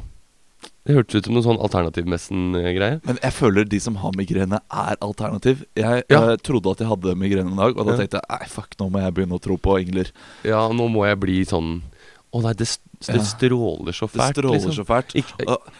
Det 0.83 0.95
hørtes 0.97 1.15
ut 1.21 1.25
som 1.27 1.35
noen 1.35 1.45
sånn 1.45 1.59
Alternativmessen-greie. 1.61 3.01
Men 3.05 3.19
jeg 3.21 3.33
føler 3.35 3.67
de 3.69 3.79
som 3.79 3.99
har 4.01 4.15
migrene, 4.17 4.59
er 4.73 4.95
alternativ. 5.05 5.63
Jeg 5.77 6.03
Ja. 6.09 6.31
eh, 6.31 6.35
trodde 6.37 6.71
at 6.71 6.79
jeg 6.79 6.87
hadde 6.89 7.15
migrene 7.15 7.51
en 7.51 7.55
dag, 7.55 7.77
og 7.77 7.85
da 7.85 7.91
Ja. 7.93 7.97
tenkte 7.99 8.17
jeg 8.19 8.23
nei, 8.39 8.47
fuck, 8.47 8.75
nå 8.79 8.89
må 8.91 8.99
jeg 8.99 9.13
begynne 9.13 9.37
å 9.37 9.41
tro 9.41 9.57
på 9.57 9.77
engler. 9.79 10.11
Ja, 10.43 10.67
nå 10.69 10.89
må 10.89 11.05
jeg 11.07 11.19
bli 11.19 11.45
sånn 11.45 11.83
Å 12.31 12.39
nei, 12.45 12.51
det, 12.55 12.65
det 13.03 13.21
stråler 13.27 13.95
så 13.95 14.07
fælt. 14.07 14.21
Det 14.21 14.39
stråler 14.39 14.55
liksom. 14.55 14.73
så 14.77 14.85
fælt. 14.87 15.11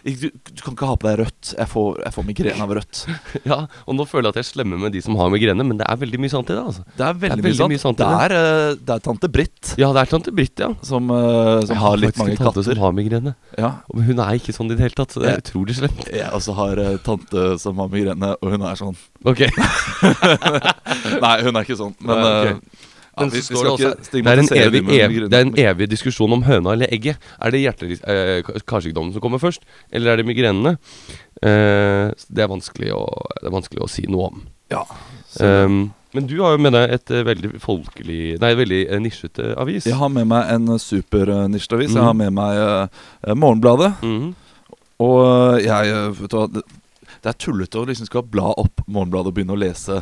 Du, 0.04 0.26
du 0.52 0.62
kan 0.66 0.74
ikke 0.76 0.90
ha 0.90 0.98
på 1.00 1.08
deg 1.08 1.22
rødt. 1.22 1.52
Jeg 1.56 1.70
får, 1.72 1.86
jeg 2.04 2.16
får 2.18 2.26
migrene 2.28 2.66
av 2.66 2.74
rødt. 2.76 3.04
Ja, 3.52 3.58
og 3.88 3.96
nå 3.96 4.04
føler 4.10 4.28
jeg 4.28 4.36
at 4.36 4.40
jeg 4.42 4.48
slemmer 4.50 4.82
med 4.82 4.92
de 4.94 5.00
som 5.04 5.16
har 5.18 5.32
migrene, 5.32 5.64
men 5.66 5.80
det 5.80 5.88
er 5.88 6.00
veldig 6.02 6.20
mye 6.22 6.34
sant 6.34 6.52
i 6.52 6.58
det. 6.58 6.66
altså 6.74 6.84
Det 6.98 7.06
er 7.08 7.16
veldig, 7.22 7.46
veldig 7.46 7.64
mye, 7.64 7.70
mye 7.72 7.82
sant. 7.82 8.02
sant 8.02 8.04
i 8.04 8.10
det, 8.12 8.26
er, 8.26 8.36
eh, 8.36 8.76
det 8.82 8.96
er 8.98 9.06
tante 9.08 9.32
Britt 9.32 9.72
Ja, 9.80 9.94
det 9.96 10.04
er 10.04 10.12
tante 10.12 10.34
Britt, 10.36 10.60
ja. 10.60 10.70
som, 10.86 11.08
uh, 11.08 11.64
som 11.70 11.82
har 11.86 11.98
litt 12.04 12.20
mange 12.20 12.36
katter. 12.42 12.68
som 12.68 12.84
har 12.84 12.96
migrene. 13.00 13.36
Ja. 13.56 13.72
Og 13.96 14.04
hun 14.12 14.20
er 14.20 14.36
ikke 14.42 14.56
sånn 14.56 14.70
i 14.72 14.76
det 14.76 14.84
hele 14.90 14.98
tatt, 15.00 15.16
så 15.16 15.24
det 15.24 15.32
er 15.32 15.40
jeg, 15.40 15.46
utrolig 15.48 15.80
slemt. 15.80 16.04
Jeg 16.12 16.30
også 16.36 16.58
har 16.60 16.84
uh, 16.84 16.94
tante 17.08 17.48
som 17.64 17.80
har 17.80 17.92
migrene, 17.96 18.36
og 18.44 18.56
hun 18.58 18.68
er 18.68 18.80
sånn. 18.84 19.00
Ok, 19.24 19.46
Nei, 21.24 21.36
hun 21.46 21.56
er 21.56 21.64
ikke 21.64 21.80
sånn. 21.80 21.96
Men, 22.04 22.22
Nei, 22.22 22.32
ok. 22.32 22.48
eh, 22.52 22.88
ja, 23.22 23.30
vi, 23.34 23.42
vi 23.42 23.56
også 23.72 23.92
det 24.12 24.26
er, 24.26 24.42
en 24.42 24.52
evig, 24.58 24.82
ev, 25.00 25.16
det 25.30 25.38
er 25.40 25.46
en 25.48 25.54
evig 25.64 25.88
diskusjon 25.92 26.34
om 26.34 26.44
høna 26.48 26.74
eller 26.76 26.92
egget. 26.92 27.18
Er 27.42 27.52
det 27.54 27.62
hjerte- 27.64 28.00
eh, 28.02 28.42
som 29.14 29.22
kommer 29.22 29.40
først, 29.42 29.62
eller 29.92 30.12
er 30.14 30.22
det 30.22 30.26
migrenene? 30.28 30.78
Eh, 31.42 32.12
det, 32.30 32.44
er 32.44 32.52
å, 32.98 33.06
det 33.42 33.48
er 33.50 33.56
vanskelig 33.56 33.82
å 33.86 33.90
si 33.90 34.06
noe 34.10 34.30
om. 34.32 34.44
Ja. 34.72 34.84
Um, 35.40 35.92
men 36.14 36.28
du 36.28 36.36
har 36.44 36.58
jo 36.58 36.60
med 36.64 36.74
deg 36.76 36.92
et 36.98 37.12
eh, 37.12 37.22
veldig 37.24 37.50
folkelig 37.64 38.20
Nei, 38.42 38.52
veldig 38.60 38.82
uh, 38.92 38.98
nisjete 39.00 39.54
avis. 39.60 39.86
jeg 39.88 39.96
har 39.96 40.10
med 40.12 40.28
meg 40.28 40.50
en 40.52 40.68
supernisjeavis. 40.80 41.94
Jeg 41.94 42.02
Mhm. 42.02 42.06
har 42.06 42.14
med 42.20 42.34
meg 42.36 42.58
eh, 42.60 43.34
Morgenbladet. 43.36 43.94
Mm. 44.04 44.34
Og 45.00 45.20
eh, 45.58 45.66
jeg 45.66 45.88
eh, 45.96 46.10
Vet 46.20 46.30
du 46.34 46.38
hva 46.38 46.48
det, 46.52 46.64
det 47.22 47.30
er 47.32 47.38
tullete 47.40 47.80
å 47.80 47.86
liksom 47.88 48.08
skal 48.10 48.24
bla 48.28 48.52
opp 48.60 48.84
Morgenbladet 48.88 49.32
og 49.32 49.36
begynne 49.38 49.56
å 49.56 49.62
lese 49.62 50.02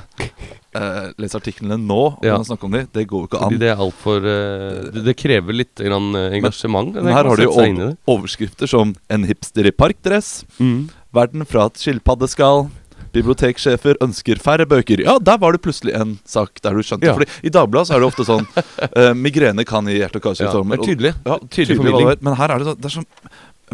eh, 0.76 1.12
Lese 1.22 1.38
artiklene 1.40 1.78
nå. 1.82 2.02
Ja. 2.26 2.38
Og 2.38 2.48
snakke 2.48 2.68
om 2.68 2.76
de 2.76 2.86
Det 2.94 3.06
går 3.10 3.24
jo 3.24 3.30
ikke 3.30 3.42
Fordi 3.44 3.58
an. 3.58 3.62
det 3.64 3.70
er 3.72 3.84
altfor 3.86 4.26
uh, 4.26 4.90
det, 4.94 5.06
det 5.08 5.16
krever 5.20 5.58
litt 5.58 5.76
grann, 5.76 6.10
eh, 6.16 6.36
engasjement. 6.40 6.94
Men 6.96 7.14
her 7.14 7.30
har 7.30 7.40
du 7.40 7.44
jo 7.48 7.54
over, 7.56 7.96
overskrifter 8.08 8.70
som 8.70 8.96
'En 9.10 9.24
hipster 9.30 9.66
i 9.66 9.72
parkdress', 9.72 10.46
mm. 10.60 10.90
'Verden 11.14 11.46
fra 11.46 11.66
et 11.66 11.82
skilpaddeskall', 11.82 12.70
'Biblioteksjefer 13.12 13.98
ønsker 14.06 14.38
færre 14.38 14.66
bøker'. 14.70 15.02
Ja, 15.02 15.18
der 15.18 15.38
var 15.42 15.52
det 15.52 15.62
plutselig 15.66 15.96
en 15.98 16.20
sak 16.26 16.62
der 16.62 16.78
du 16.78 16.84
skjønte. 16.86 17.08
Ja. 17.10 17.16
Fordi 17.18 17.26
i 17.44 17.50
Dagbladet 17.50 17.90
er 17.96 18.00
det 18.04 18.10
ofte 18.10 18.26
sånn 18.28 18.46
uh, 18.46 19.14
Migrene 19.26 19.66
kan 19.66 19.86
gi 19.90 19.98
hjerte- 19.98 20.22
og 20.22 20.28
karsykdommer. 20.30 20.78
er 20.78 20.86
tydelig. 20.86 21.14
Ja, 21.26 21.40
Tydelig 21.40 21.50
tydelig 21.50 21.78
formidling. 21.78 22.22
Men 22.22 22.38
her 22.38 22.54
er 22.54 22.62
det, 22.62 22.68
så, 22.70 22.76
det 22.78 22.86
er 22.86 22.96
sånn 23.00 23.10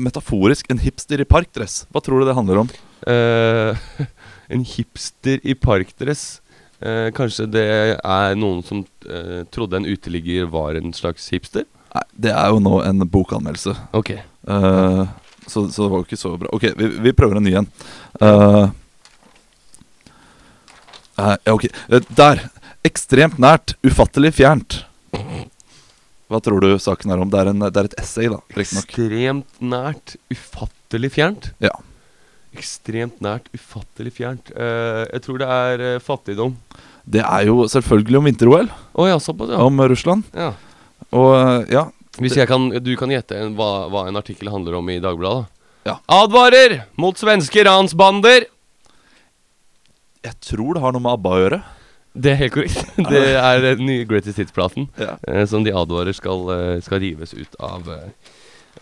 metaforisk. 0.06 0.70
En 0.72 0.80
hipster 0.80 1.20
i 1.20 1.28
parkdress. 1.28 1.86
Hva 1.92 2.02
tror 2.04 2.22
du 2.24 2.30
det 2.30 2.36
handler 2.38 2.64
om? 2.64 2.72
Uh, 3.08 3.76
en 4.56 4.64
hipster 4.64 5.44
i 5.44 5.56
parkdress. 5.60 6.42
Eh, 6.84 7.10
kanskje 7.16 7.46
det 7.52 7.66
er 7.96 8.36
noen 8.40 8.64
som 8.66 8.82
eh, 9.08 9.44
trodde 9.54 9.80
en 9.80 9.88
uteligger 9.88 10.50
var 10.52 10.76
en 10.80 10.92
slags 10.94 11.30
hipster? 11.32 11.66
Nei, 11.96 12.04
Det 12.28 12.34
er 12.36 12.50
jo 12.52 12.60
nå 12.64 12.80
en 12.84 13.06
bokanmeldelse. 13.08 13.76
Ok. 13.96 14.12
Eh, 14.16 15.04
så, 15.48 15.68
så 15.72 15.86
det 15.86 15.92
var 15.94 16.02
jo 16.02 16.08
ikke 16.08 16.20
så 16.20 16.34
bra. 16.42 16.52
Ok, 16.56 16.68
vi, 16.76 16.90
vi 17.06 17.14
prøver 17.16 17.40
en 17.40 17.48
ny 17.48 17.56
en. 17.62 17.70
Ja, 21.16 21.38
ok. 21.54 21.66
Eh, 21.90 22.02
der. 22.18 22.48
Ekstremt 22.86 23.40
nært. 23.42 23.74
Ufattelig 23.86 24.36
fjernt. 24.38 24.82
Hva 26.30 26.40
tror 26.42 26.62
du 26.64 26.72
saken 26.82 27.14
er 27.14 27.22
om? 27.22 27.30
Det 27.32 27.40
er, 27.40 27.52
en, 27.54 27.64
det 27.70 27.80
er 27.82 27.88
et 27.92 28.00
essay, 28.02 28.28
da. 28.34 28.40
Ekstremt 28.58 29.62
nært, 29.62 30.16
ufattelig 30.34 31.12
fjernt. 31.16 31.52
Ja. 31.64 31.72
Ekstremt 32.56 33.20
nært, 33.24 33.50
ufattelig 33.56 34.14
fjernt. 34.16 34.50
Uh, 34.56 35.04
jeg 35.12 35.22
tror 35.26 35.42
det 35.44 35.50
er 35.60 35.84
uh, 35.86 36.02
fattigdom. 36.04 36.56
Det 37.06 37.22
er 37.22 37.46
jo 37.52 37.68
selvfølgelig 37.70 38.18
om 38.18 38.26
vinter-OL. 38.32 38.72
Oh, 38.98 39.06
ja, 39.06 39.20
såpass, 39.22 39.52
ja. 39.54 39.60
Om 39.62 39.84
Russland. 39.92 40.24
ja. 40.34 40.54
Og 41.16 41.32
eh, 41.38 41.68
ja, 41.76 41.84
Hvis 42.18 42.34
jeg 42.36 42.48
kan, 42.50 42.66
du 42.82 42.90
kan 42.98 43.12
gjette 43.14 43.38
en, 43.38 43.52
hva, 43.56 43.86
hva 43.92 44.06
en 44.10 44.18
artikkel 44.18 44.50
handler 44.50 44.80
om 44.80 44.90
i 44.90 44.96
Dagbladet? 45.04 45.46
Ja. 45.86 46.00
Advarer 46.12 46.80
mot 47.00 47.20
svenske 47.20 47.64
ransbander! 47.68 48.48
jeg 50.26 50.34
tror 50.42 50.74
det 50.74 50.82
har 50.82 50.96
noe 50.96 51.04
med 51.06 51.14
ABBA 51.20 51.32
å 51.36 51.42
gjøre. 51.44 51.60
Det 52.18 52.32
er 52.32 52.40
helt 52.40 52.54
korrekt. 52.56 52.96
Det 53.12 53.22
er 53.38 53.62
den 53.62 53.86
nye 53.86 54.08
Greatest 54.10 54.40
Hits-platen 54.42 54.88
Ja. 54.98 55.18
eh, 55.30 55.44
som 55.52 55.64
de 55.68 55.76
advarer 55.76 56.16
skal, 56.18 56.48
skal 56.82 57.04
rives 57.04 57.36
ut 57.38 57.60
av, 57.62 57.86
eh, 57.94 58.34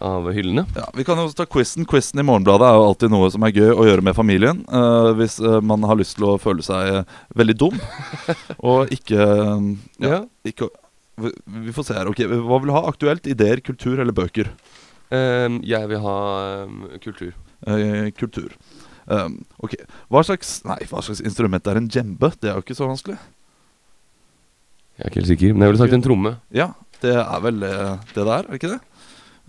av 0.03 0.27
hyllene. 0.35 0.65
Ja, 0.75 0.85
Vi 0.93 1.05
kan 1.07 1.17
jo 1.21 1.29
ta 1.35 1.45
quizen. 1.49 1.85
Quizen 1.89 2.19
i 2.21 2.25
Morgenbladet 2.27 2.67
er 2.67 2.77
jo 2.77 2.85
alltid 2.89 3.13
noe 3.13 3.29
som 3.33 3.45
er 3.47 3.53
gøy 3.55 3.71
å 3.71 3.85
gjøre 3.87 4.03
med 4.05 4.17
familien. 4.17 4.61
Uh, 4.67 5.13
hvis 5.17 5.39
eh, 5.39 5.59
man 5.63 5.83
har 5.87 5.97
lyst 5.99 6.17
til 6.19 6.27
å 6.27 6.37
føle 6.41 6.65
seg 6.65 6.99
eh, 6.99 7.17
veldig 7.39 7.55
dum. 7.61 7.79
og 8.69 8.91
ikke 8.93 9.19
ja, 9.23 10.09
Ja. 10.09 10.19
ikke 10.47 10.69
vi, 11.23 11.29
vi 11.67 11.73
får 11.75 11.87
se 11.87 11.97
her. 11.97 12.09
ok, 12.11 12.23
Hva 12.27 12.59
vil 12.61 12.71
du 12.71 12.75
ha? 12.75 12.83
Aktuelt? 12.89 13.27
Ideer, 13.29 13.61
kultur 13.63 14.01
eller 14.01 14.15
bøker? 14.17 14.49
Um, 15.13 15.59
jeg 15.67 15.87
vil 15.91 16.01
ha 16.01 16.17
um, 16.65 16.79
kultur. 17.03 17.35
Uh, 17.67 18.09
kultur. 18.17 18.55
Um, 19.05 19.41
ok, 19.61 19.75
hva 20.11 20.21
slags 20.25 20.61
Nei, 20.65 20.79
hva 20.89 21.01
slags 21.05 21.21
instrument 21.21 21.67
er 21.69 21.77
en 21.79 21.89
djembe? 21.91 22.31
Det 22.41 22.49
er 22.49 22.57
jo 22.57 22.63
ikke 22.65 22.77
så 22.79 22.87
vanskelig. 22.89 23.19
Jeg 24.97 25.05
er 25.05 25.11
ikke 25.11 25.21
helt 25.21 25.31
sikker, 25.33 25.53
men 25.53 25.65
jeg 25.65 25.73
ville 25.73 25.83
sagt 25.83 25.95
en 25.97 26.05
tromme. 26.05 26.31
Ja, 26.55 26.71
det 27.03 27.13
er 27.19 27.39
vel 27.43 27.61
det, 27.61 27.71
det 28.15 28.23
er, 28.23 28.33
er 28.39 28.49
det 28.49 28.59
ikke 28.59 28.73
det? 28.75 28.81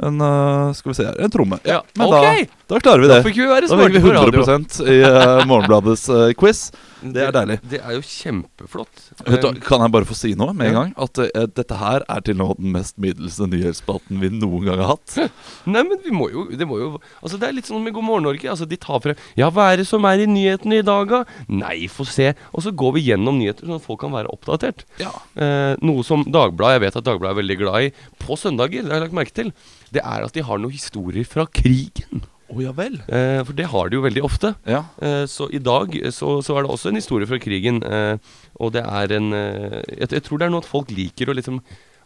En, 0.02 0.20
eh, 0.20 0.72
skal 0.74 0.90
vi 0.90 0.94
se 0.94 1.04
her 1.06 1.20
En 1.22 1.30
tromme. 1.30 1.58
Ja, 1.62 1.82
men 1.94 2.06
okay. 2.06 2.48
da, 2.66 2.74
da 2.74 2.80
klarer 2.80 3.00
vi 3.04 3.08
det. 3.08 3.20
Da 3.20 3.28
fikk 3.28 3.36
vi 3.38 3.46
være 3.46 3.68
Da 3.70 3.78
fikk 3.78 3.94
vi 3.94 4.00
smarte 4.00 4.10
på 4.10 4.16
radio. 4.16 4.42
100% 4.42 4.88
i 4.90 4.98
eh, 5.06 5.46
Morgenbladets 5.46 6.08
eh, 6.08 6.32
quiz. 6.38 6.66
Det 7.12 7.20
er 7.26 7.32
deilig. 7.36 7.58
Det 7.68 7.80
er 7.84 7.96
jo 7.96 8.02
kjempeflott. 8.06 9.02
Vet 9.26 9.42
du, 9.42 9.48
Ehm, 9.48 9.60
kan 9.60 9.82
jeg 9.84 9.92
bare 9.92 10.08
få 10.08 10.16
si 10.16 10.32
noe 10.38 10.54
med 10.56 10.70
en 10.70 10.76
gang? 10.78 10.92
At 11.04 11.18
uh, 11.20 11.44
dette 11.52 11.76
her 11.76 12.04
er 12.08 12.22
til 12.24 12.36
nå 12.38 12.46
den 12.56 12.72
mest 12.72 12.96
middelste 13.02 13.48
nyhetsspalten 13.50 14.22
vi 14.22 14.30
noen 14.32 14.64
gang 14.64 14.80
har 14.80 14.94
hatt. 14.94 15.16
Nei, 15.74 15.82
men 15.84 16.00
vi 16.04 16.14
må 16.14 16.30
jo 16.32 16.46
Det 16.56 16.66
må 16.68 16.78
jo 16.80 16.88
Altså 17.20 17.38
det 17.40 17.48
er 17.48 17.56
litt 17.58 17.68
sånn 17.68 17.84
med 17.84 17.94
God 17.96 18.06
morgen 18.06 18.26
Norge. 18.28 18.48
Altså 18.50 18.68
De 18.68 18.78
tar 18.80 19.02
frem 19.04 19.20
Ja, 19.38 19.50
hva 19.54 19.70
er 19.72 19.82
det 19.82 19.88
som 19.90 20.04
er 20.08 20.24
i 20.24 20.28
nyhetene 20.30 20.80
i 20.80 20.86
dag, 20.86 21.10
da? 21.10 21.22
Nei, 21.52 21.76
få 21.92 22.06
se. 22.08 22.32
Og 22.52 22.64
så 22.64 22.72
går 22.72 22.96
vi 22.98 23.06
gjennom 23.10 23.38
nyheter, 23.40 23.68
sånn 23.68 23.80
at 23.80 23.86
folk 23.86 24.00
kan 24.04 24.14
være 24.14 24.32
oppdatert. 24.32 24.86
Ja. 25.02 25.12
Uh, 25.36 25.74
noe 25.84 26.04
som 26.06 26.24
Dagbladet 26.24 26.78
Jeg 26.78 26.86
vet 26.88 27.00
at 27.02 27.08
Dagbladet 27.08 27.34
er 27.36 27.42
veldig 27.42 27.58
glad 27.60 27.88
i 27.88 27.92
på 28.24 28.38
søndager. 28.40 28.84
Det 28.84 28.92
har 28.92 29.02
jeg 29.02 29.06
lagt 29.08 29.18
merke 29.20 29.36
til. 29.36 29.50
Det 29.94 30.02
er 30.02 30.24
at 30.24 30.34
de 30.34 30.42
har 30.46 30.60
noen 30.62 30.74
historier 30.74 31.26
fra 31.28 31.44
krigen. 31.50 32.24
Å 32.54 32.62
ja 32.62 32.72
vel. 32.76 33.00
Eh, 33.08 33.40
for 33.44 33.52
det 33.58 33.66
har 33.72 33.88
de 33.90 33.98
jo 33.98 34.04
veldig 34.04 34.22
ofte. 34.26 34.54
Ja. 34.70 34.84
Eh, 35.02 35.24
så 35.30 35.48
i 35.52 35.58
dag 35.58 35.94
eh, 35.98 36.10
så, 36.14 36.36
så 36.46 36.54
er 36.56 36.62
det 36.66 36.70
også 36.74 36.92
en 36.92 37.00
historie 37.00 37.26
fra 37.30 37.38
krigen. 37.42 37.82
Eh, 37.82 38.16
og 38.62 38.72
det 38.76 38.84
er 38.86 39.16
en 39.18 39.32
eh, 39.34 39.80
jeg, 39.98 40.10
jeg 40.14 40.22
tror 40.28 40.38
det 40.38 40.46
er 40.48 40.54
noe 40.54 40.62
at 40.64 40.70
folk 40.70 40.94
liker 40.94 41.32
å 41.32 41.36
liksom 41.40 41.58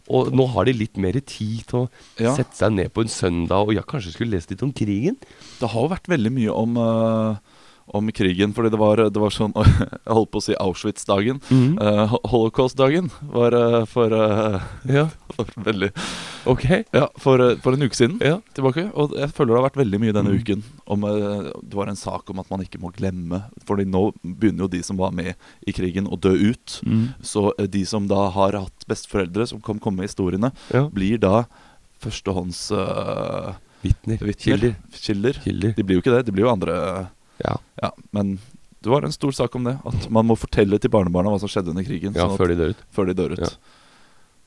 Og 0.08 0.30
nå 0.32 0.46
har 0.54 0.64
de 0.64 0.72
litt 0.72 0.96
mer 0.96 1.18
tid 1.20 1.66
til 1.68 1.82
å 1.82 1.88
Ja. 2.16 2.32
sette 2.32 2.56
seg 2.56 2.72
ned 2.72 2.88
på 2.96 3.02
en 3.04 3.10
søndag 3.12 3.68
og 3.68 3.74
ja, 3.76 3.82
kanskje 3.84 4.14
skulle 4.14 4.32
lest 4.38 4.48
litt 4.50 4.62
om 4.64 4.72
krigen. 4.72 5.18
Det 5.60 5.68
har 5.68 5.82
jo 5.84 5.90
vært 5.92 6.08
veldig 6.08 6.32
mye 6.32 6.54
om, 6.56 6.78
eh, 6.80 7.57
om 7.94 8.10
krigen, 8.12 8.52
fordi 8.54 8.70
det 8.74 8.78
var, 8.80 8.96
det 9.10 9.20
var 9.22 9.30
sånn 9.34 9.52
Jeg 9.58 10.14
holdt 10.16 10.30
på 10.34 10.40
å 10.40 10.44
si 10.44 10.54
Auschwitz-dagen. 10.60 11.40
Mm. 11.50 11.78
Uh, 11.80 12.14
Holocaust-dagen 12.32 13.10
var 13.32 13.54
uh, 13.56 13.84
for, 13.88 14.12
uh, 14.12 14.58
Ja, 14.88 15.06
for 15.36 15.48
veldig 15.66 15.90
ok. 16.48 16.64
Ja, 16.94 17.06
for, 17.20 17.42
for 17.64 17.76
en 17.76 17.84
uke 17.86 17.96
siden 17.98 18.18
Ja. 18.24 18.38
tilbake. 18.56 18.86
Og 18.94 19.14
jeg 19.18 19.30
føler 19.36 19.52
det 19.54 19.58
har 19.60 19.66
vært 19.70 19.80
veldig 19.82 20.00
mye 20.04 20.16
denne 20.16 20.32
Mm. 20.34 20.40
uken. 20.42 20.62
Om, 20.88 21.04
det 21.64 21.76
var 21.76 21.88
en 21.92 21.96
sak 22.00 22.28
om 22.32 22.40
at 22.40 22.50
man 22.52 22.62
ikke 22.64 22.80
må 22.82 22.90
glemme. 22.96 23.42
Fordi 23.68 23.84
nå 23.88 24.10
begynner 24.22 24.66
jo 24.66 24.70
de 24.72 24.82
som 24.84 24.96
var 25.00 25.12
med 25.16 25.34
i 25.68 25.72
krigen, 25.76 26.08
å 26.08 26.16
dø 26.20 26.32
ut. 26.36 26.78
Mm. 26.84 27.06
Så 27.24 27.50
de 27.68 27.84
som 27.88 28.06
da 28.08 28.26
har 28.34 28.56
hatt 28.56 28.86
besteforeldre 28.88 29.46
som 29.48 29.60
kan 29.64 29.80
komme 29.80 30.00
med 30.02 30.08
historiene, 30.10 30.52
ja. 30.72 30.84
blir 30.92 31.18
da 31.22 31.44
førstehånds 32.04 32.68
Vitner. 33.82 34.18
vitner. 34.18 34.32
Kilder. 34.34 34.74
Kilder. 34.92 35.40
Kilder. 35.44 35.72
De 35.76 35.84
blir 35.86 35.98
jo 35.98 36.02
ikke 36.02 36.14
det. 36.16 36.24
De 36.26 36.34
blir 36.34 36.44
jo 36.46 36.50
andre 36.52 36.76
Ja, 37.44 37.56
Ja, 37.82 37.90
men 38.12 38.38
det 38.82 38.90
var 38.90 39.02
en 39.06 39.12
stor 39.12 39.32
sak 39.34 39.54
om 39.58 39.64
det. 39.64 39.76
At 39.86 40.08
man 40.10 40.26
må 40.26 40.36
fortelle 40.38 40.78
til 40.78 40.90
barnebarna 40.90 41.30
hva 41.32 41.38
som 41.42 41.48
skjedde 41.50 41.70
under 41.74 41.82
krigen. 41.86 42.14
ja 42.14 42.26
sånn 42.28 42.38
før 42.38 42.48
de 42.52 42.56
dør 42.60 42.70
ut. 42.74 42.82
før 42.94 43.06
de 43.10 43.14
dør 43.14 43.32
ut. 43.36 43.38
Ja. 43.42 43.48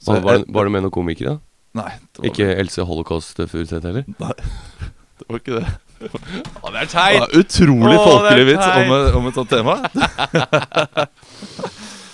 Så 0.02 0.14
Var, 0.16 0.22
var, 0.26 0.38
det, 0.42 0.46
var 0.50 0.64
det 0.66 0.72
med 0.72 0.82
noen 0.88 0.92
komikere, 0.96 1.36
da? 1.36 1.40
Nei, 1.84 1.92
Ikke 2.28 2.48
Else 2.60 2.84
Holocaust 2.84 3.38
Furuseth 3.48 3.86
heller? 3.86 4.04
Nei, 4.20 4.34
det 5.22 5.28
var 5.30 5.40
ikke 5.40 5.60
det. 5.60 5.68
Å, 6.02 6.72
det 6.74 6.80
er 6.82 6.88
Det 6.90 7.04
er 7.22 7.36
utrolig 7.38 7.94
Å, 7.94 8.02
er 8.02 8.08
folkelig 8.10 8.46
vits 8.50 8.68
om, 8.72 8.94
om 9.20 9.28
et 9.30 9.38
sånt 9.38 9.52
tema. 9.54 9.76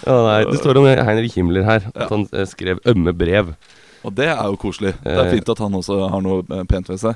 Ja, 0.07 0.13
nei, 0.23 0.37
det 0.47 0.59
står 0.61 0.77
om 0.79 0.85
Heinrich 0.87 1.33
Himmler 1.35 1.65
her, 1.67 1.87
at 1.91 2.05
Ja. 2.05 2.07
han 2.13 2.21
eh, 2.31 2.45
skrev 2.47 2.79
ømme 2.87 3.11
brev. 3.17 3.49
Og 4.07 4.13
det 4.15 4.27
er 4.31 4.43
jo 4.47 4.55
koselig. 4.61 4.93
Det 5.03 5.11
er 5.17 5.25
Eh. 5.25 5.31
fint 5.33 5.49
at 5.49 5.59
han 5.59 5.73
også 5.75 5.97
har 6.09 6.21
noe 6.23 6.45
eh, 6.47 6.63
pent 6.63 6.87
ved 6.87 6.99
seg. 7.01 7.15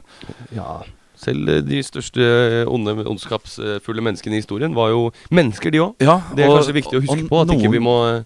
Ja 0.52 0.82
Selv 1.22 1.50
eh, 1.54 1.62
de 1.66 1.82
største 1.86 2.22
eh, 2.26 2.64
onde, 2.72 2.96
ondskapsfulle 3.06 4.02
menneskene 4.02 4.38
i 4.40 4.42
historien 4.42 4.74
var 4.78 4.90
jo 4.94 5.04
mennesker, 5.30 5.72
de 5.74 5.84
òg. 5.86 5.96
Ja, 6.02 6.20
Det 6.36 6.46
er 6.46 6.50
og- 6.50 6.60
kanskje 6.60 6.78
viktig 6.80 6.98
å 6.98 7.04
huske 7.06 7.28
på. 7.30 7.42
At 7.44 7.54
ikke 7.56 7.72
vi 7.76 7.82
må 7.84 7.96
eh, 8.10 8.24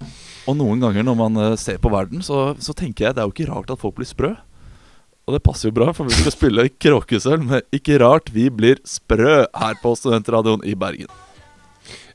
Og 0.47 0.55
noen 0.59 0.79
ganger 0.79 1.03
når 1.03 1.15
man 1.17 1.57
ser 1.57 1.79
på 1.81 1.89
verden, 1.91 2.21
så, 2.21 2.53
så 2.61 2.73
tenker 2.77 3.07
jeg 3.07 3.15
det 3.17 3.23
er 3.23 3.27
jo 3.27 3.33
ikke 3.33 3.49
rart 3.51 3.71
at 3.73 3.81
folk 3.81 3.95
blir 3.97 4.05
sprø. 4.07 4.35
Og 5.25 5.33
det 5.33 5.41
passer 5.41 5.71
jo 5.71 5.73
bra, 5.73 5.89
for 5.91 6.05
vi 6.05 6.13
skal 6.13 6.31
spille 6.35 6.67
Kråkesølv 6.69 7.47
med 7.49 7.63
Ikke 7.73 7.97
rart 7.97 8.29
vi 8.29 8.45
blir 8.53 8.77
sprø 8.85 9.39
her 9.57 9.79
på 9.81 9.95
Studentradioen 9.97 10.61
i 10.69 10.75
Bergen. 10.77 11.09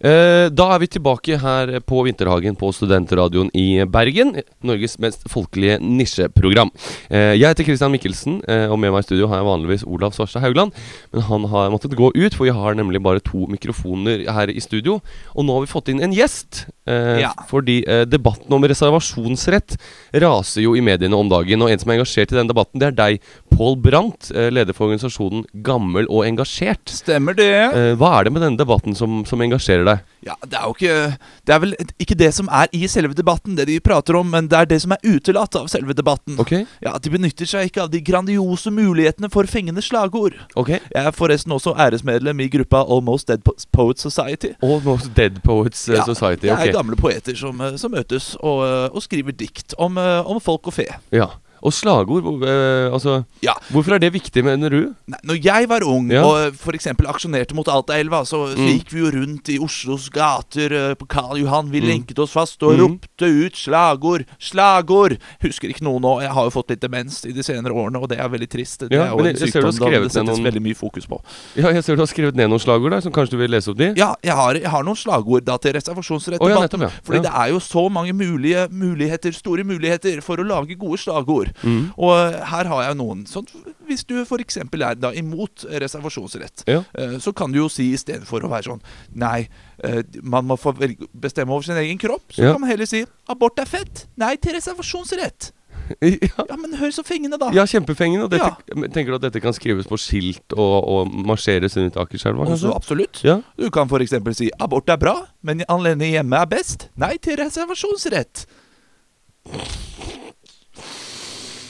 Eh, 0.00 0.46
da 0.48 0.66
er 0.72 0.80
vi 0.80 0.88
tilbake 0.94 1.36
her 1.42 1.74
på 1.84 1.98
Vinterhagen 2.06 2.54
på 2.56 2.70
Studentradioen 2.72 3.50
i 3.52 3.84
Bergen. 3.84 4.32
Norges 4.64 4.96
mest 5.02 5.26
folkelige 5.28 5.76
nisjeprogram. 5.84 6.70
Eh, 7.10 7.36
jeg 7.36 7.44
heter 7.44 7.66
Christian 7.68 7.92
Mikkelsen, 7.92 8.38
eh, 8.48 8.64
og 8.72 8.78
med 8.80 8.94
meg 8.94 9.04
i 9.04 9.08
studio 9.10 9.28
har 9.28 9.42
jeg 9.42 9.48
vanligvis 9.50 9.84
Olav 9.84 10.16
Svarstad 10.16 10.40
Haugland. 10.40 10.72
Men 11.12 11.26
han 11.28 11.44
har 11.52 11.68
måttet 11.74 11.96
gå 11.98 12.08
ut, 12.16 12.32
for 12.34 12.48
vi 12.48 12.56
har 12.56 12.78
nemlig 12.78 13.02
bare 13.04 13.20
to 13.20 13.44
mikrofoner 13.46 14.24
her 14.24 14.48
i 14.48 14.60
studio. 14.60 15.02
Og 15.36 15.44
nå 15.44 15.58
har 15.58 15.66
vi 15.66 15.72
fått 15.74 15.92
inn 15.92 16.00
en 16.00 16.16
gjest. 16.16 16.64
Ja. 16.90 17.30
Fordi 17.46 17.84
debatten 18.08 18.50
om 18.50 18.64
reservasjonsrett 18.64 19.76
raser 20.18 20.64
jo 20.64 20.72
i 20.74 20.80
mediene 20.82 21.14
om 21.14 21.28
dagen. 21.28 21.62
Og 21.62 21.70
en 21.70 21.78
som 21.78 21.92
er 21.92 22.00
engasjert 22.00 22.32
i 22.32 22.38
den 22.40 22.48
debatten, 22.50 22.80
det 22.80 22.88
er 22.88 22.96
deg, 22.96 23.20
Pål 23.52 23.76
Brandt, 23.84 24.32
leder 24.32 24.74
for 24.74 24.88
organisasjonen 24.88 25.44
Gammel 25.62 26.08
og 26.08 26.24
engasjert. 26.26 26.88
Stemmer 26.88 27.36
det? 27.36 27.52
Hva 28.00 28.16
er 28.18 28.26
det 28.26 28.32
med 28.32 28.42
denne 28.42 28.58
debatten 28.58 28.96
som, 28.98 29.22
som 29.28 29.44
engasjerer 29.44 29.84
deg? 29.84 29.89
Ja, 30.20 30.34
det 30.44 30.56
er 30.58 30.66
jo 30.68 30.74
ikke 30.74 31.16
Det 31.48 31.54
er 31.54 31.60
vel 31.62 31.70
ikke 31.98 32.16
det 32.20 32.28
som 32.36 32.48
er 32.52 32.68
i 32.76 32.82
selve 32.92 33.14
debatten, 33.16 33.54
det 33.56 33.64
de 33.70 33.78
prater 33.80 34.18
om, 34.18 34.28
men 34.30 34.48
det 34.52 34.58
er 34.58 34.68
det 34.68 34.80
som 34.82 34.92
er 34.92 35.00
utelatt 35.06 35.56
av 35.56 35.68
selve 35.72 35.94
debatten. 35.96 36.36
Ok, 36.42 36.52
Ja, 36.84 36.92
De 36.98 37.10
benytter 37.10 37.48
seg 37.48 37.70
ikke 37.70 37.82
av 37.86 37.90
de 37.90 38.00
grandiose 38.04 38.70
mulighetene 38.70 39.30
for 39.32 39.48
fengende 39.48 39.82
slagord. 39.82 40.36
ok 40.56 40.68
Jeg 40.76 41.04
er 41.04 41.10
forresten 41.16 41.52
også 41.56 41.74
æresmedlem 41.76 42.40
i 42.44 42.48
gruppa 42.52 42.84
Almost 42.84 43.28
Dead 43.28 43.42
Poets 43.72 44.02
Society. 44.02 44.52
Almost 44.62 45.14
Dead 45.16 45.40
Poets 45.42 45.88
eh, 45.88 45.96
Ja, 45.96 46.04
Society. 46.04 46.48
Det 46.48 46.56
er 46.68 46.72
gamle 46.72 46.96
poeter 46.96 47.34
som, 47.36 47.60
eh, 47.60 47.76
som 47.80 47.92
møtes 47.92 48.34
og, 48.40 48.64
eh, 48.66 48.88
og 48.92 49.02
skriver 49.02 49.32
dikt 49.32 49.74
om, 49.78 49.96
om 49.96 50.40
folk 50.40 50.66
og 50.68 50.74
fe. 50.74 50.88
ja 51.12 51.30
Og 51.62 51.72
slagord, 51.72 52.22
hvor- 52.22 52.42
eh, 52.46 52.90
altså 52.92 53.24
Ja. 53.42 53.54
Hvorfor 53.70 53.94
er 53.94 53.98
det 53.98 54.12
viktig, 54.12 54.42
mener 54.44 54.70
du? 54.70 54.94
Nei, 55.06 55.18
når 55.24 55.42
jeg 55.42 55.68
var 55.68 55.80
ung 55.84 56.10
Ja. 56.10 56.22
og 56.24 56.52
f.eks. 56.54 56.86
aksjonerte 56.86 57.54
mot 57.54 57.66
Altaelva, 57.66 58.22
så, 58.24 58.54
så 58.54 58.56
Mm. 58.58 58.68
gikk 58.78 58.88
vi 58.90 59.00
jo 59.00 59.10
rundt 59.10 59.48
i 59.48 59.58
Oslos 59.58 60.08
gater 60.10 60.72
eh, 60.72 60.94
på 60.94 61.06
Karl 61.08 61.36
Johan. 61.38 61.70
Vi 61.70 61.80
Mm. 61.80 61.88
lenket 62.06 62.18
oss 62.18 62.32
fast 62.32 62.62
og 62.62 62.72
Mm. 62.76 62.80
ropte 63.00 63.26
ut 63.46 63.52
slagord, 63.56 64.24
slagord! 64.38 65.18
Husker 65.42 65.68
ikke 65.68 65.82
noe 65.82 66.00
nå. 66.00 66.20
Jeg 66.22 66.30
har 66.30 66.44
jo 66.44 66.50
fått 66.50 66.70
litt 66.70 66.80
demens 66.80 67.24
i 67.26 67.32
de 67.32 67.42
senere 67.42 67.72
årene, 67.72 68.00
og 68.02 68.08
det 68.08 68.18
er 68.18 68.28
veldig 68.28 68.48
trist. 68.48 68.78
Det 68.88 68.92
Ja, 68.92 69.04
er 69.04 69.10
jo 69.10 69.16
men 69.16 69.26
en 69.26 69.34
jeg- 69.36 69.40
jeg 69.40 69.52
ser 69.52 69.60
du 69.60 69.66
har 69.66 69.72
sykdom 69.72 69.78
da 69.78 69.86
skrevet 69.86 70.02
det 70.02 70.12
settes 70.12 70.26
ned 70.26 70.36
noen- 70.36 70.52
veldig 70.52 70.62
mye 70.62 70.76
fokus 70.76 71.06
på. 71.06 71.20
Ja, 71.56 71.70
Jeg 71.70 71.84
ser 71.84 71.96
du 71.96 72.02
har 72.02 72.06
skrevet 72.06 72.34
ned 72.34 72.48
noen 72.50 72.58
slagord 72.60 72.90
der, 72.90 73.00
som 73.00 73.12
kanskje 73.12 73.30
du 73.30 73.36
vil 73.38 73.50
lese 73.50 73.68
opp 73.68 73.76
de? 73.76 73.92
Ja, 73.96 74.14
jeg 74.22 74.32
har, 74.34 74.54
jeg 74.54 74.66
har 74.68 74.82
noen 74.82 74.96
slagord 74.96 75.44
da 75.44 75.56
til 75.56 75.72
reservasjonsrettdebatten. 75.74 76.40
Å, 76.40 76.48
ja, 76.48 76.66
nettopp, 76.66 76.80
ja. 76.80 76.90
Fordi 77.04 77.16
Ja. 77.16 77.22
det 77.22 77.32
er 77.32 77.48
jo 77.52 77.58
så 77.60 77.90
mange 77.90 78.12
mulige 78.12 78.68
muligheter, 78.70 79.32
store 79.32 79.64
muligheter 79.64 80.20
for 80.22 80.36
å 80.36 80.44
lage 80.46 80.76
gode 80.78 80.98
slagord. 80.98 81.49
Mhm. 81.62 81.92
Og 81.98 82.34
her 82.52 82.64
har 82.72 82.82
jeg 82.88 82.96
noen. 82.96 83.24
Sånn, 83.26 83.46
hvis 83.88 84.04
du 84.06 84.20
f.eks. 84.24 84.56
er 84.56 84.94
da 84.94 85.12
imot 85.12 85.64
reservasjonsrett, 85.68 86.64
Ja. 86.66 86.84
eh, 86.94 87.18
så 87.18 87.34
kan 87.34 87.52
du 87.52 87.58
jo 87.58 87.68
si 87.68 87.92
istedenfor 87.94 88.42
å 88.42 88.50
være 88.50 88.64
sånn 88.70 88.80
Nei, 89.14 89.48
eh, 89.84 90.02
man 90.22 90.46
må 90.46 90.56
få 90.58 90.72
bestemme 91.14 91.50
over 91.50 91.62
sin 91.62 91.76
egen 91.76 91.98
kropp. 91.98 92.32
Så 92.32 92.42
Ja. 92.44 92.52
kan 92.52 92.60
man 92.60 92.70
heller 92.70 92.86
si 92.86 93.04
abort 93.28 93.58
er 93.58 93.66
fett. 93.66 94.06
Nei 94.16 94.36
til 94.36 94.54
reservasjonsrett. 94.54 95.52
ja. 96.00 96.44
Ja, 96.48 96.56
men 96.56 96.72
hør 96.78 96.90
så 96.94 97.02
fengende, 97.02 97.36
da. 97.38 97.48
Ja, 97.50 97.64
kjempefengende. 97.66 98.24
Og 98.24 98.30
dette, 98.30 98.46
Ja. 98.46 98.86
Tenker 98.94 99.06
du 99.10 99.14
at 99.16 99.22
dette 99.22 99.40
kan 99.42 99.52
skrives 99.52 99.86
på 99.90 99.98
skilt 99.98 100.52
og, 100.54 100.84
og 100.86 101.10
marsjeres 101.26 101.74
rundt 101.76 101.96
Akerselva? 101.98 102.46
Også 102.46 102.70
absolutt. 102.74 103.22
Ja. 103.24 103.40
Du 103.58 103.70
kan 103.70 103.88
f.eks. 103.90 104.14
si 104.38 104.50
abort 104.60 104.88
er 104.88 104.96
bra, 104.98 105.26
men 105.42 105.64
alene 105.68 106.12
hjemme 106.12 106.38
er 106.42 106.46
best. 106.46 106.88
Nei 106.96 107.16
til 107.18 107.36
reservasjonsrett. 107.42 108.46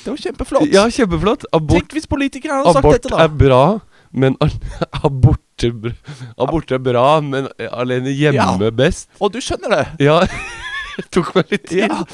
Det 0.00 0.10
var 0.10 0.16
kjempeflott. 0.16 0.72
Ja, 0.72 0.86
kjempeflott. 0.90 1.46
Abort, 1.52 1.84
Tenk 1.84 1.96
hvis 1.98 2.08
politikere 2.08 2.60
hadde 2.60 2.74
sagt 2.78 2.92
dette, 2.96 3.12
da. 3.12 3.24
er 3.26 3.32
bra, 3.42 3.64
men 4.10 4.36
abort 4.40 5.44
abort 6.40 6.72
er 6.72 6.78
bra, 6.80 7.06
men 7.20 7.50
alene 7.68 8.14
hjemme 8.16 8.70
best. 8.72 9.10
Og 9.20 9.32
du 9.34 9.40
skjønner 9.44 9.74
det. 9.74 9.84
Ja, 10.06 10.22
det 10.24 11.04
tok 11.14 11.34
meg 11.36 11.52
litt 11.52 11.68
tid. 11.68 11.84
Ja. 11.84 12.04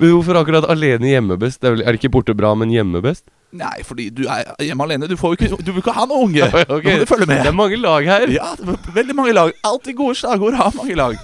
Men 0.00 0.14
hvorfor 0.14 0.38
akkurat 0.40 0.64
alene 0.70 1.10
hjemme 1.10 1.36
best? 1.40 1.64
Er, 1.66 1.76
det 1.76 1.98
ikke 1.98 2.12
borte 2.14 2.34
bra, 2.36 2.54
men 2.56 2.70
hjemme 2.72 3.02
best? 3.04 3.26
Nei, 3.50 3.82
fordi 3.84 4.06
du 4.14 4.22
er 4.30 4.46
hjemme 4.62 4.86
alene. 4.86 5.08
Du, 5.10 5.16
får 5.18 5.34
ikke, 5.36 5.50
du 5.58 5.72
vil 5.74 5.82
ikke 5.82 5.96
ha 5.96 6.06
noen 6.06 6.30
unge. 6.30 6.46
okay. 6.76 6.94
Nå 6.94 6.94
må 6.94 7.02
du 7.02 7.10
følge 7.10 7.26
med. 7.26 7.42
Det 7.42 7.50
er 7.50 7.58
mange 7.58 7.80
lag 7.82 8.06
her. 8.08 8.30
Ja, 8.32 8.52
veldig 8.94 9.16
mange 9.18 9.34
lag. 9.36 9.52
Alltid 9.66 9.98
gode 9.98 10.16
slagord 10.20 10.56
har 10.56 10.70
mange 10.78 10.96
lag. 10.96 11.18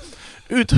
Ut, 0.51 0.75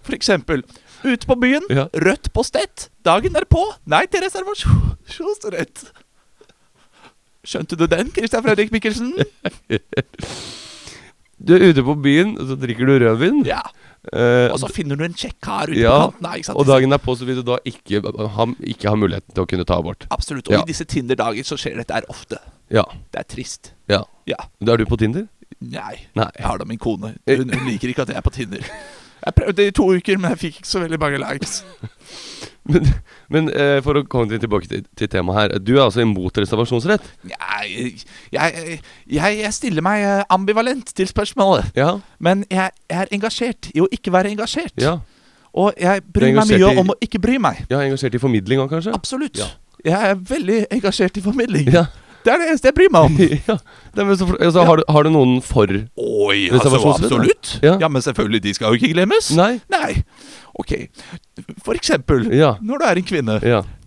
for 0.00 0.16
eksempel 0.16 0.64
Ute 1.04 1.26
på 1.26 1.36
byen, 1.40 1.62
Ja. 1.70 1.86
rødt 1.94 2.32
på 2.32 2.42
stett. 2.44 2.88
Dagen 3.04 3.36
er 3.36 3.44
på. 3.48 3.62
Nei 3.86 4.04
til 4.06 4.20
reservasjonsrett. 4.26 5.84
Skjønte 7.44 7.76
du 7.80 7.86
den, 7.88 8.10
Christian 8.12 8.42
Fredrik 8.44 8.70
Mikkelsen? 8.72 9.14
Du 11.40 11.54
er 11.56 11.62
ute 11.72 11.80
på 11.80 11.94
byen, 12.04 12.34
og 12.36 12.50
så 12.50 12.56
drikker 12.60 12.84
du 12.84 12.98
rødvin. 13.00 13.38
Ja. 13.48 13.62
Eh, 14.12 14.50
Og 14.52 14.58
så 14.60 14.68
finner 14.68 14.96
du 15.00 15.04
en 15.06 15.14
kjekk 15.16 15.38
kar 15.40 15.70
ute 15.72 15.78
ja, 15.80 15.94
på 16.10 16.18
kanten. 16.20 16.52
Og 16.60 16.66
dagen 16.68 16.92
derpå 16.92 17.14
så 17.16 17.24
vil 17.24 17.38
du 17.40 17.42
da 17.48 17.56
ikke 17.64 18.02
ha, 18.36 18.44
ikke 18.60 18.90
ha 18.92 18.96
muligheten 19.00 19.32
til 19.32 19.46
å 19.46 19.48
kunne 19.48 19.64
ta 19.64 19.78
abort. 19.80 20.04
Absolutt. 20.12 20.48
Og 20.52 20.58
Ja. 20.58 20.60
i 20.60 20.68
disse 20.68 20.84
Tinder-dager 20.84 21.40
så 21.48 21.56
skjer 21.56 21.76
dette 21.80 21.96
her 21.96 22.04
ofte. 22.12 22.36
Ja. 22.68 22.84
Det 23.10 23.22
er 23.24 23.28
trist. 23.36 23.72
ja. 23.88 24.02
Ja. 24.28 24.36
Er 24.60 24.76
du 24.76 24.84
på 24.84 24.98
Tinder? 25.00 25.28
Nei. 25.60 25.96
Nei. 26.14 26.28
Jeg 26.36 26.44
har 26.46 26.58
da 26.60 26.64
min 26.68 26.78
kone. 26.78 27.16
Hun, 27.26 27.48
hun 27.56 27.66
liker 27.72 27.88
ikke 27.88 28.02
at 28.04 28.08
jeg 28.12 28.16
er 28.20 28.26
på 28.28 28.32
Tinder. 28.36 28.60
Jeg 29.24 29.34
prøvde 29.36 29.66
i 29.66 29.70
to 29.76 29.86
uker, 29.96 30.18
men 30.18 30.30
jeg 30.34 30.38
fikk 30.44 30.60
ikke 30.60 30.68
så 30.70 30.80
veldig 30.84 30.98
mange 31.02 31.18
likes. 31.24 31.60
Men, 32.70 32.84
men 33.32 33.46
eh, 33.56 33.78
for 33.82 33.96
å 33.98 34.02
komme 34.06 34.36
tilbake 34.38 34.68
til, 34.68 34.82
til 34.94 35.08
temaet 35.10 35.38
her. 35.38 35.54
Du 35.64 35.72
er 35.78 35.80
altså 35.86 36.02
imot 36.04 36.36
reservasjonsrett? 36.38 37.06
Jeg, 37.26 37.94
jeg, 38.36 38.76
jeg, 39.10 39.38
jeg 39.40 39.52
stiller 39.56 39.82
meg 39.82 40.04
eh, 40.04 40.20
ambivalent 40.30 40.92
til 40.94 41.08
spørsmålet. 41.08 41.72
Ja. 41.74 41.94
Men 42.22 42.44
jeg 42.52 42.68
er 42.92 43.10
engasjert 43.16 43.70
i 43.74 43.80
å 43.82 43.88
ikke 43.90 44.12
være 44.14 44.30
engasjert. 44.36 44.76
Ja, 44.78 44.98
Og 45.56 45.72
jeg 45.80 46.04
bryr 46.14 46.36
meg 46.36 46.52
mye 46.52 46.68
i- 46.76 46.78
om 46.84 46.92
å 46.92 46.98
ikke 47.02 47.18
bry 47.24 47.38
meg. 47.42 47.64
ja 47.72 47.80
engasjert 47.82 48.14
i 48.14 48.22
formidling 48.22 48.60
òg, 48.62 48.68
kanskje? 48.76 48.92
Absolutt. 48.94 49.40
Ja. 49.40 49.48
Jeg 49.88 50.10
er 50.12 50.20
veldig 50.30 50.60
engasjert 50.76 51.16
i 51.16 51.24
formidling. 51.24 51.72
Ja. 51.74 51.86
Det 52.24 52.32
er 52.34 52.38
det 52.42 52.48
eneste 52.50 52.68
jeg 52.68 52.74
bryr 52.76 52.90
meg 52.92 53.06
om. 53.08 53.14
ja. 53.48 53.56
Men 53.96 54.16
så, 54.20 54.26
altså, 54.36 54.64
har, 54.68 54.76
du, 54.76 54.84
har 54.92 55.06
du 55.06 55.10
noen 55.14 55.38
for 55.44 55.70
Oi, 55.70 56.50
altså, 56.52 56.74
absolutt. 56.92 57.54
Ja. 57.64 57.78
Ja. 57.80 57.88
men 57.88 58.02
selvfølgelig. 58.04 58.42
De 58.44 58.52
skal 58.58 58.74
jo 58.74 58.80
ikke 58.80 58.92
glemmes. 58.92 59.30
Nei? 59.38 59.54
Nei. 59.72 60.02
Ok. 60.60 60.74
For 61.64 61.74
eksempel, 61.78 62.26
Ja. 62.36 62.56
når 62.60 62.78
du 62.82 62.84
er 62.90 63.00
en 63.00 63.08
kvinne. 63.08 63.38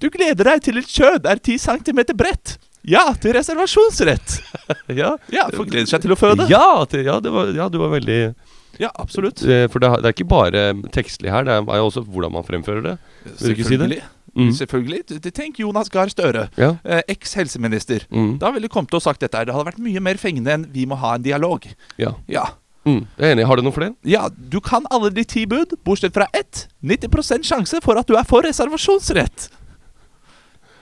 Du 0.02 0.10
gleder 0.10 0.44
deg 0.50 0.63
til 0.66 0.80
et 0.82 0.90
kjød 0.90 1.28
er 1.30 1.38
10 1.44 1.58
cm 1.68 2.02
bredt. 2.18 2.58
Ja, 2.84 3.06
til 3.16 3.32
reservasjonsrett. 3.38 4.40
Ja, 4.98 5.13
Ja, 5.32 5.46
for 5.54 5.63
gleder 5.70 5.88
seg 5.88 6.02
til 6.04 6.12
å 6.16 6.18
føde. 6.20 6.50
ja, 6.52 6.66
til, 6.90 7.06
ja, 7.08 7.20
det 7.24 7.32
var, 7.32 7.54
ja 7.56 7.70
du 7.72 7.78
var 7.80 7.94
veldig 7.94 8.18
Ja, 8.82 8.90
absolutt. 9.00 9.44
eh, 9.46 9.68
For 9.72 9.80
det, 9.80 9.88
er- 9.94 10.04
er 10.10 10.16
ikke 10.16 10.28
bare 10.28 10.63
tekstlig 10.92 11.30
her, 11.32 11.46
det 11.48 11.54
er 11.62 11.80
også 11.86 12.04
hvordan 12.04 12.34
man 12.34 12.44
fremfører 12.44 12.82
det. 12.84 12.98
Vil 13.40 13.54
du 13.54 13.56
ikke 13.56 13.70
si 13.70 13.78
det? 13.80 14.02
Mm. 14.36 14.50
Selvfølgelig. 14.58 15.32
Tenk 15.34 15.60
Jonas 15.60 15.90
Gahr 15.90 16.10
Støre, 16.10 16.48
Ja. 16.58 16.72
eh, 16.84 17.02
eks-helseminister. 17.08 18.08
Mm. 18.10 18.40
Da 18.40 18.50
ville 18.52 18.68
kommet 18.68 18.94
og 18.94 19.02
sagt 19.02 19.20
dette 19.22 19.38
her. 19.38 19.46
Det 19.46 19.54
hadde 19.54 19.68
vært 19.72 19.80
mye 19.80 20.00
mer 20.02 20.16
fengende 20.18 20.52
enn 20.54 20.66
'vi 20.74 20.86
må 20.86 20.96
ha 20.98 21.16
en 21.16 21.24
dialog'. 21.24 21.68
Ja. 21.98 22.13
Ja. 22.28 22.46
Mm. 22.86 23.06
Jeg 23.18 23.30
er 23.30 23.36
enig. 23.36 23.46
Har 23.46 23.56
du 23.56 23.62
noen 23.62 23.74
flere? 23.74 23.96
Ja, 24.04 24.28
du 24.30 24.60
kan 24.60 24.86
alle 24.92 25.10
de 25.10 25.24
ti 25.24 25.46
bud, 25.46 25.72
bortsett 25.86 26.13
fra 26.13 26.28
ett. 26.34 26.68
90 26.84 27.44
sjanse 27.44 27.80
for 27.82 27.98
at 27.98 28.08
du 28.08 28.16
er 28.16 28.24
for 28.24 28.42
reservasjonsrett. 28.42 29.50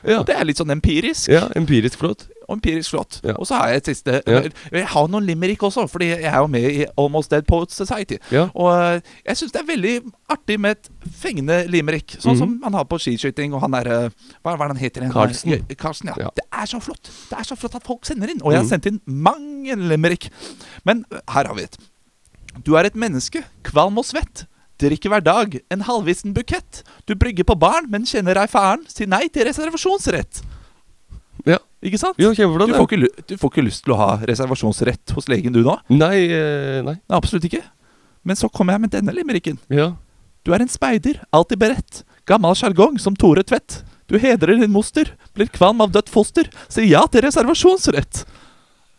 Ja. 0.08 0.24
Det 0.24 0.34
er 0.36 0.46
litt 0.46 0.58
sånn 0.58 0.72
empirisk. 0.72 1.28
ja 1.30 1.48
empirisk 1.56 2.00
flott. 2.00 2.28
Og 2.52 2.58
empirisk 2.58 2.92
flott. 2.92 3.20
Ja. 3.24 3.38
Og 3.40 3.48
så 3.48 3.56
har 3.56 3.72
jeg 3.72 3.82
et 3.82 3.90
siste 3.94 4.18
Ja. 4.28 4.42
Jeg 4.72 4.88
har 4.92 5.08
noen 5.12 5.26
limerick 5.28 5.64
også, 5.64 5.86
fordi 5.90 6.10
jeg 6.12 6.28
er 6.28 6.38
jo 6.44 6.50
med 6.52 6.68
i 6.68 6.86
Almost 7.00 7.32
Dead 7.32 7.48
Poets 7.48 7.78
Society. 7.80 8.18
Ja. 8.32 8.50
Og 8.52 8.70
eh, 8.76 9.14
jeg 9.30 9.40
syns 9.40 9.54
det 9.56 9.62
er 9.62 9.68
veldig 9.70 9.94
artig 10.36 10.60
med 10.60 10.78
et 10.78 10.90
fengende 11.22 11.62
limerick, 11.72 12.18
sånn 12.20 12.38
som 12.40 12.58
man 12.62 12.76
har 12.78 12.88
på 12.92 13.00
skiskyting. 13.00 13.56
Og 13.56 13.64
han 13.64 13.78
er 13.80 13.88
eh, 13.88 14.10
Hva, 14.44 14.54
hva 14.54 14.66
er 14.66 14.68
det 14.68 14.76
han 14.76 14.84
heter 14.84 15.06
igjen? 15.08 15.16
Carlsen. 15.80 16.12
Ja, 16.12 16.28
ja. 16.28 16.34
Det 16.36 16.46
er 16.52 16.70
så 16.70 16.82
flott 16.84 17.10
Det 17.30 17.40
er 17.40 17.48
så 17.48 17.56
flott 17.60 17.80
at 17.80 17.88
folk 17.88 18.06
sender 18.10 18.32
inn. 18.34 18.44
Og 18.44 18.52
jeg 18.54 18.64
har 18.64 18.70
sendt 18.70 18.90
inn 18.92 19.00
mange 19.06 19.80
limerick. 19.80 20.28
Men 20.88 21.06
eh, 21.12 21.24
her 21.32 21.48
har 21.48 21.58
vi 21.58 21.68
et. 21.70 21.80
Du 22.68 22.74
er 22.76 22.90
et 22.90 22.98
menneske, 23.00 23.46
kvalm 23.64 23.98
og 24.02 24.06
svett. 24.10 24.46
Drikker 24.82 25.12
hver 25.14 25.22
dag 25.24 25.60
en 25.72 25.84
halvvissen 25.86 26.34
bukett. 26.34 26.82
Du 27.08 27.14
brygger 27.16 27.46
på 27.48 27.56
barn, 27.60 27.88
men 27.94 28.08
kjenner 28.10 28.40
ei 28.42 28.48
faren. 28.50 28.84
Si 28.90 29.06
nei 29.06 29.28
til 29.30 29.46
reservasjonsrett. 29.48 30.42
Ja. 31.50 31.58
Ikke 31.82 31.98
sant? 31.98 32.18
Jo. 32.22 32.30
Du 32.36 32.74
får, 32.76 32.86
ikke, 32.86 33.00
lu- 33.02 33.24
du 33.28 33.36
får 33.42 33.52
ikke 33.54 33.64
lyst 33.66 33.84
til 33.86 33.94
å 33.96 33.98
ha 33.98 34.10
reservasjonsrett 34.30 35.14
hos 35.18 35.28
legen 35.32 35.54
du 35.56 35.64
nå? 35.66 35.78
Nei, 35.90 36.28
eh, 36.30 36.82
nei. 36.86 36.94
Nei, 37.02 37.18
absolutt 37.18 37.48
ikke. 37.50 37.64
Men 38.24 38.38
så 38.38 38.50
kommer 38.54 38.76
jeg 38.78 38.82
med 38.84 38.92
denne 38.94 39.16
limericken. 39.18 39.58
Ja. 39.74 39.92
Du 40.46 40.54
er 40.54 40.62
en 40.62 40.70
speider, 40.70 41.20
alltid 41.34 41.58
beredt. 41.62 42.04
Gammel 42.30 42.54
sjargong 42.58 43.00
som 43.02 43.16
Tore 43.18 43.42
Tvedt. 43.44 43.82
Du 44.12 44.18
hedrer 44.20 44.60
din 44.60 44.72
moster, 44.74 45.14
blir 45.34 45.48
kvalm 45.50 45.82
av 45.82 45.92
dødt 45.96 46.10
foster. 46.12 46.50
Si 46.70 46.86
ja 46.92 47.02
til 47.10 47.22
reservasjonsrett. 47.26 48.26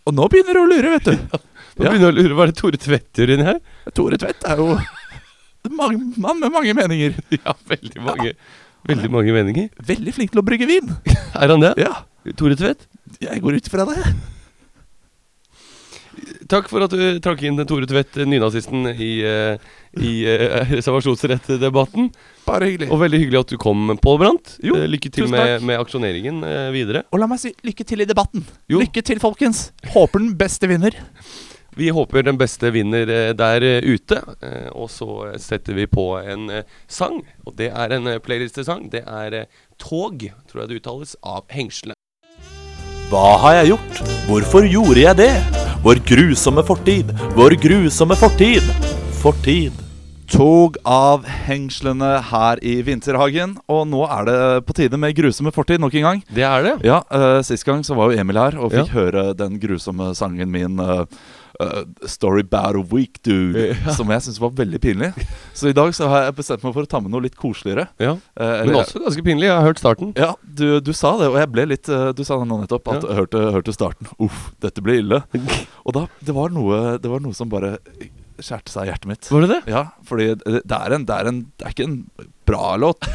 Og 0.08 0.14
nå 0.16 0.26
begynner 0.32 0.58
du 0.58 0.62
å 0.64 0.68
lure, 0.70 0.96
vet 0.98 1.04
du. 1.12 1.14
Nå 1.78 1.86
Ja. 1.86 1.90
begynner 1.92 2.10
jeg 2.10 2.12
å 2.12 2.18
lure 2.18 2.34
hva 2.36 2.44
er 2.44 2.50
det 2.52 2.58
Tore 2.58 2.76
Tvedt 2.82 3.22
inni 3.24 3.46
her. 3.46 3.60
Tore 3.94 4.18
Tvedt 4.20 4.42
er 4.50 4.58
jo 4.60 4.66
en 4.74 5.76
mang- 5.78 6.02
mann 6.18 6.40
med 6.42 6.50
mange 6.52 6.74
meninger. 6.74 7.14
Ja, 7.38 7.54
veldig 7.70 8.02
mange 8.02 8.34
Veldig 8.82 9.08
mange 9.14 9.30
meninger. 9.30 9.68
Veldig 9.86 10.12
flink 10.16 10.32
til 10.34 10.40
å 10.40 10.42
brygge 10.42 10.66
vin. 10.66 10.88
Er 11.38 11.52
han 11.52 11.62
det? 11.62 11.68
Ja, 11.78 11.92
Tore 12.38 12.56
Tvedt? 12.58 12.86
jeg 13.20 13.42
går 13.42 13.58
ut 13.58 13.68
fra 13.68 13.84
det. 13.88 13.98
Takk 16.52 16.68
for 16.68 16.84
at 16.84 16.92
du 16.92 17.20
trakk 17.24 17.40
inn 17.48 17.60
Tore 17.68 17.86
Tvedt, 17.88 18.18
nynazisten, 18.28 18.84
i, 18.92 19.12
eh, 19.24 19.62
i 19.96 20.12
eh, 20.28 20.72
reservasjonsrettdebatten. 20.72 22.10
Bare 22.44 22.68
hyggelig. 22.68 22.90
Og 22.92 23.00
veldig 23.00 23.20
hyggelig 23.22 23.40
at 23.40 23.54
du 23.54 23.56
kom, 23.62 23.94
Pål 24.02 24.18
Brandt. 24.20 24.56
Jo, 24.64 24.76
Eh, 24.76 24.88
lykke 24.90 25.12
til 25.12 25.30
med, 25.32 25.62
med 25.64 25.80
aksjoneringen 25.80 26.42
videre. 26.74 27.04
Og 27.12 27.22
la 27.22 27.30
meg 27.30 27.40
si 27.40 27.54
lykke 27.64 27.86
til 27.88 28.04
i 28.04 28.08
debatten. 28.08 28.44
Jo. 28.68 28.82
Lykke 28.82 29.04
til, 29.06 29.22
folkens. 29.22 29.70
Håper 29.94 30.20
den 30.20 30.36
beste 30.36 30.68
vinner. 30.68 30.98
Vi 31.72 31.88
håper 31.88 32.26
den 32.26 32.36
beste 32.36 32.68
vinner 32.74 33.08
der 33.32 33.64
ute. 33.80 34.18
Og 34.76 34.90
så 34.92 35.32
setter 35.40 35.72
vi 35.78 35.86
på 35.88 36.04
en 36.20 36.50
sang. 36.86 37.22
Og 37.46 37.56
det 37.56 37.70
er 37.72 37.96
en 37.96 38.12
playlistesang. 38.20 38.90
Det 38.92 39.06
er 39.08 39.46
Tog, 39.80 40.28
tror 40.50 40.62
jeg 40.62 40.68
det 40.68 40.82
uttales, 40.82 41.16
av 41.24 41.48
Hengsle. 41.48 41.96
Hva 43.12 43.36
har 43.42 43.58
jeg 43.60 43.72
gjort? 43.74 43.98
Hvorfor 44.24 44.64
gjorde 44.64 45.02
jeg 45.02 45.18
det? 45.18 45.32
Vår 45.84 45.98
grusomme 46.08 46.62
fortid, 46.64 47.10
vår 47.36 47.56
grusomme 47.60 48.16
fortid. 48.16 48.64
Fortid. 49.20 49.76
Tog 50.32 50.78
av 50.88 51.26
hengslene 51.44 52.14
her 52.30 52.62
i 52.64 52.78
Vinterhagen. 52.86 53.58
Og 53.68 53.82
nå 53.90 54.00
er 54.06 54.24
det 54.30 54.38
på 54.64 54.76
tide 54.78 54.96
med 54.96 55.12
grusomme 55.18 55.52
fortid 55.52 55.82
nok 55.82 55.98
en 56.00 56.06
gang. 56.06 56.22
Det 56.32 56.46
er 56.48 56.64
det. 56.64 56.74
Ja, 56.88 57.02
uh, 57.12 57.42
Sist 57.44 57.66
gang 57.68 57.84
så 57.84 57.98
var 57.98 58.08
jo 58.14 58.22
Emil 58.22 58.40
her 58.40 58.56
og 58.56 58.72
fikk 58.72 58.88
Ja. 58.88 58.96
høre 58.96 59.26
den 59.36 59.60
grusomme 59.60 60.14
sangen 60.16 60.48
min 60.54 60.80
eh, 60.80 61.04
eh, 61.60 61.84
'Story 62.08 62.42
bad 62.42 62.76
a 62.76 62.82
Week 62.92 63.20
Dude', 63.22 63.76
Ja. 63.84 63.92
som 63.92 64.08
jeg 64.08 64.20
syntes 64.22 64.40
var 64.40 64.50
veldig 64.50 64.80
pinlig. 64.80 65.12
Så 65.54 65.68
i 65.68 65.72
dag 65.76 65.92
så 65.94 66.08
har 66.08 66.24
jeg 66.24 66.36
bestemt 66.36 66.62
meg 66.64 66.72
for 66.74 66.82
å 66.82 66.88
ta 66.88 67.00
med 67.00 67.10
noe 67.10 67.20
litt 67.22 67.36
koseligere. 67.36 67.88
Ja. 67.98 68.16
Eh, 68.36 68.64
Men 68.66 68.74
også 68.82 69.02
ganske 69.04 69.22
pinlig. 69.24 69.48
Jeg 69.50 69.56
har 69.56 69.66
hørt 69.66 69.78
starten. 69.82 70.12
Ja, 70.16 70.34
du, 70.42 70.80
du 70.80 70.92
sa 70.92 71.16
det, 71.18 71.28
og 71.28 71.36
jeg 71.36 71.50
ble 71.52 71.66
litt 71.66 71.88
uh, 71.88 72.12
Du 72.12 72.24
sa 72.24 72.38
det 72.38 72.48
nå 72.48 72.60
nettopp, 72.62 72.88
at 72.88 73.02
Ja. 73.04 73.14
hørte, 73.20 73.44
hørte 73.52 73.72
starten. 73.74 74.06
Uff, 74.20 74.52
dette 74.60 74.80
blir 74.82 75.00
ille. 75.02 75.22
Og 75.86 75.92
da 75.94 76.06
Det 76.24 76.34
var 76.34 76.48
noe, 76.50 76.98
det 76.98 77.10
var 77.10 77.20
noe 77.20 77.34
som 77.34 77.48
bare 77.48 77.78
skjærte 78.42 78.70
seg 78.72 78.86
i 78.86 78.90
hjertet 78.90 79.06
mitt. 79.06 79.28
Var 79.30 79.40
det 79.44 79.48
det? 79.52 79.60
Ja, 79.70 79.84
fordi 80.08 80.34
det, 80.34 80.62
det, 80.66 80.78
er 80.78 80.92
en, 80.96 81.04
det, 81.06 81.14
er 81.14 81.28
en, 81.30 81.40
det 81.58 81.66
er 81.66 81.74
ikke 81.74 81.84
en 81.86 81.98
bra 82.48 82.76
låt. 82.80 83.06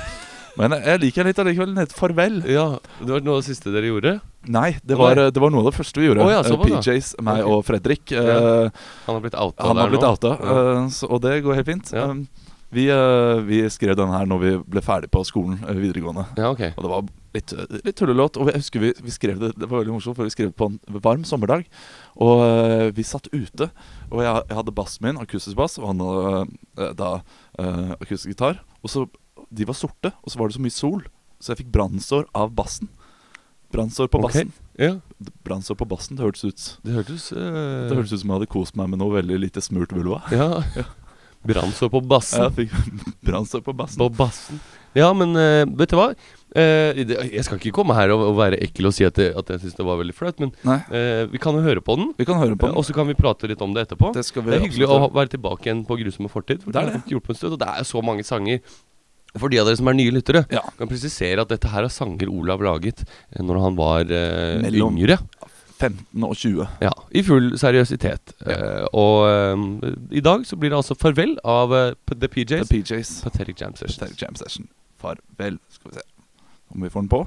Men 0.58 0.74
jeg, 0.82 1.00
liker 1.04 1.28
litt 1.28 1.40
allikevel. 1.42 1.74
Den 1.76 1.84
heter 1.84 1.98
'Farvel'. 2.00 2.40
Ja, 2.50 2.80
Det 3.00 3.12
var 3.14 3.22
noe 3.22 3.38
av 3.38 3.44
det 3.44 3.50
siste 3.52 3.72
dere 3.74 3.92
gjorde? 3.92 4.16
Nei, 4.48 4.78
det 4.86 4.98
var, 4.98 5.16
det 5.16 5.38
var 5.44 5.52
noe 5.54 5.62
av 5.62 5.72
det 5.72 5.78
første 5.78 6.02
vi 6.02 6.08
gjorde. 6.10 6.26
Å 6.26 6.32
ja, 6.32 6.42
Eh. 6.48 6.58
PJs, 6.64 7.16
meg 7.22 7.44
okay. 7.44 7.52
og 7.54 7.66
Fredrik. 7.68 8.12
Ja. 8.12 8.22
eh, 8.66 8.70
Han 9.06 9.16
har 9.16 9.22
blitt 9.22 9.36
outa 9.38 9.64
han 9.68 9.78
har 9.78 9.90
blitt 9.90 10.04
outa, 10.08 10.38
Ja. 10.40 10.86
eh, 10.86 11.12
og 11.12 11.22
det 11.22 11.44
går 11.44 11.56
helt 11.60 11.68
fint. 11.68 11.92
Ja. 11.94 12.06
Um, 12.10 12.28
vi, 12.72 12.88
vi 13.48 13.62
skrev 13.70 13.96
denne 13.96 14.12
her 14.12 14.26
når 14.28 14.40
vi 14.42 14.58
ble 14.68 14.82
ferdig 14.82 15.10
på 15.10 15.24
skolen 15.24 15.60
videregående. 15.64 16.26
Ja, 16.36 16.50
ok. 16.52 16.74
Og 16.76 16.84
det 16.84 16.90
var 16.92 17.06
litt, 17.34 17.54
litt 17.86 17.96
tullelåt. 17.96 18.36
Og 18.38 18.50
jeg 18.52 18.60
husker 18.60 18.80
vi, 18.84 18.94
vi 19.00 19.12
skrev 19.12 19.40
det 19.40 19.54
Det 19.56 19.70
var 19.70 19.80
veldig 19.80 19.94
morsomt, 19.94 20.18
for 20.18 20.28
vi 20.28 20.34
skrev 20.34 20.50
det 20.52 20.58
på 20.60 20.68
en 20.68 20.80
varm 21.00 21.24
sommerdag. 21.24 21.64
Og 22.18 22.92
vi 22.98 23.04
satt 23.04 23.30
ute, 23.32 23.70
og 24.12 24.20
jeg, 24.24 24.44
jeg 24.50 24.58
hadde 24.58 24.76
bassen 24.76 25.06
min, 25.06 25.18
akustisk 25.22 25.56
bass, 25.56 25.78
og 25.80 25.88
han 25.94 26.04
hadde 26.04 26.94
da 27.00 27.14
uh, 27.60 27.96
akustisk 28.02 28.34
gitar. 28.36 28.60
Og 28.84 28.90
så 28.92 29.08
De 29.50 29.68
var 29.68 29.78
sorte, 29.78 30.14
og 30.24 30.34
så 30.34 30.40
var 30.40 30.50
det 30.50 30.58
så 30.58 30.64
mye 30.64 30.76
sol, 30.76 31.04
så 31.40 31.54
jeg 31.54 31.64
fikk 31.64 31.74
brannsår 31.76 32.28
av 32.38 32.54
bassen. 32.58 32.90
Brannsår 33.74 34.08
på 34.12 34.22
bassen. 34.24 34.54
Ja, 34.80 34.98
Brannsår 35.44 35.76
på 35.80 35.88
bassen, 35.90 36.16
det 36.16 36.24
hørtes 36.24 36.46
ut 36.46 36.64
det 36.86 36.94
hørtes 36.94 37.32
uh... 37.34 37.90
Det 37.90 37.98
hørtes 37.98 38.14
ut 38.14 38.22
som 38.22 38.30
jeg 38.30 38.38
hadde 38.38 38.50
kost 38.54 38.76
meg 38.78 38.92
med 38.92 39.02
noe 39.02 39.16
veldig 39.16 39.40
lite 39.42 39.64
smurt 39.66 39.96
vulva. 39.96 40.22
Ja. 40.30 40.62
Brannsår 41.48 41.90
på 41.94 42.02
bassen. 42.06 42.46
Jeg 42.46 42.68
fikk 42.68 42.98
brannsår 43.28 43.64
på 43.66 43.74
bassen. 43.78 44.02
På 44.02 44.10
bassen. 44.14 44.62
Ja, 44.98 45.10
men 45.18 45.36
uh, 45.38 45.64
vet 45.78 45.92
du 45.94 45.98
hva? 46.00 46.12
Uh, 46.58 46.98
det, 47.06 47.18
jeg 47.34 47.44
skal 47.46 47.60
ikke 47.60 47.74
komme 47.76 47.96
her 47.98 48.14
og, 48.14 48.24
og 48.30 48.38
være 48.40 48.60
ekkel 48.64 48.90
og 48.90 48.96
si 48.96 49.06
at, 49.08 49.18
det, 49.20 49.30
at 49.38 49.52
jeg 49.54 49.66
syns 49.66 49.78
det 49.78 49.86
var 49.86 50.00
veldig 50.00 50.16
flaut, 50.16 50.40
men 50.42 50.54
eh, 50.66 51.26
vi 51.30 51.42
kan 51.42 51.58
jo 51.58 51.62
høre 51.66 51.84
på 51.84 51.98
den. 52.00 52.12
Vi 52.18 52.26
kan 52.30 52.40
høre 52.42 52.58
på 52.58 52.70
den. 52.70 52.78
Og 52.80 52.88
så 52.88 52.96
kan 52.98 53.10
vi 53.10 53.18
prate 53.18 53.50
litt 53.52 53.62
om 53.62 53.76
det 53.76 53.88
etterpå. 53.88 54.14
Det 54.16 54.24
Det 54.24 54.42
er 54.42 54.64
hyggelig 54.64 54.88
absolutt 54.88 55.12
å 55.12 55.16
være 55.20 55.34
tilbake 55.36 55.70
igjen 55.70 55.84
på 55.88 56.00
Grusomme 56.00 56.32
fortid. 56.32 56.64
For 56.64 56.74
Det 56.74 56.82
er 56.82 56.92
har 56.94 57.02
det. 57.04 57.38
stund 57.38 57.58
Og 57.58 57.62
det 57.62 57.70
er 57.74 57.90
så 57.90 58.02
mange 58.06 58.26
sanger. 58.26 58.62
For 59.38 59.50
de 59.50 59.60
av 59.60 59.68
dere 59.68 59.78
som 59.78 59.88
er 59.92 59.94
nye 60.00 60.12
lyttere, 60.16 60.46
Ja. 60.52 60.62
kan 60.78 60.88
presisere 60.90 61.42
at 61.44 61.50
dette 61.50 61.68
her 61.70 61.84
er 61.84 61.90
sanger 61.94 62.30
Olav 62.32 62.62
laget 62.64 63.04
eh, 63.04 63.44
når 63.44 63.60
han 63.62 63.76
var 63.76 64.02
eh, 64.02 64.62
Mellom- 64.64 64.98
yngre. 64.98 65.20
15 65.78 66.24
og 66.26 66.34
20. 66.34 66.68
Ja, 66.82 66.90
I 67.14 67.22
full 67.22 67.52
seriøsitet. 67.62 68.32
Eh, 68.50 68.88
og 68.98 69.28
eh, 69.30 69.92
i 70.18 70.22
dag 70.26 70.42
så 70.50 70.58
blir 70.58 70.72
det 70.74 70.80
altså 70.80 70.96
farvel 70.98 71.36
av 71.46 71.72
eh, 71.78 71.92
The 72.18 72.28
PJs. 72.34 72.68
The 72.68 72.82
PJs. 72.82 73.12
Pathetic 73.28 73.62
Jam 73.62 73.76
Sessions. 73.76 74.00
Pathetic 74.00 74.22
Jam 74.24 74.36
Session. 74.40 74.68
Farvel. 74.98 75.60
Skal 75.70 75.92
vi 75.92 76.00
se 76.00 76.08
om 76.74 76.82
vi 76.82 76.90
får 76.90 77.02
den 77.06 77.10
på. 77.14 77.22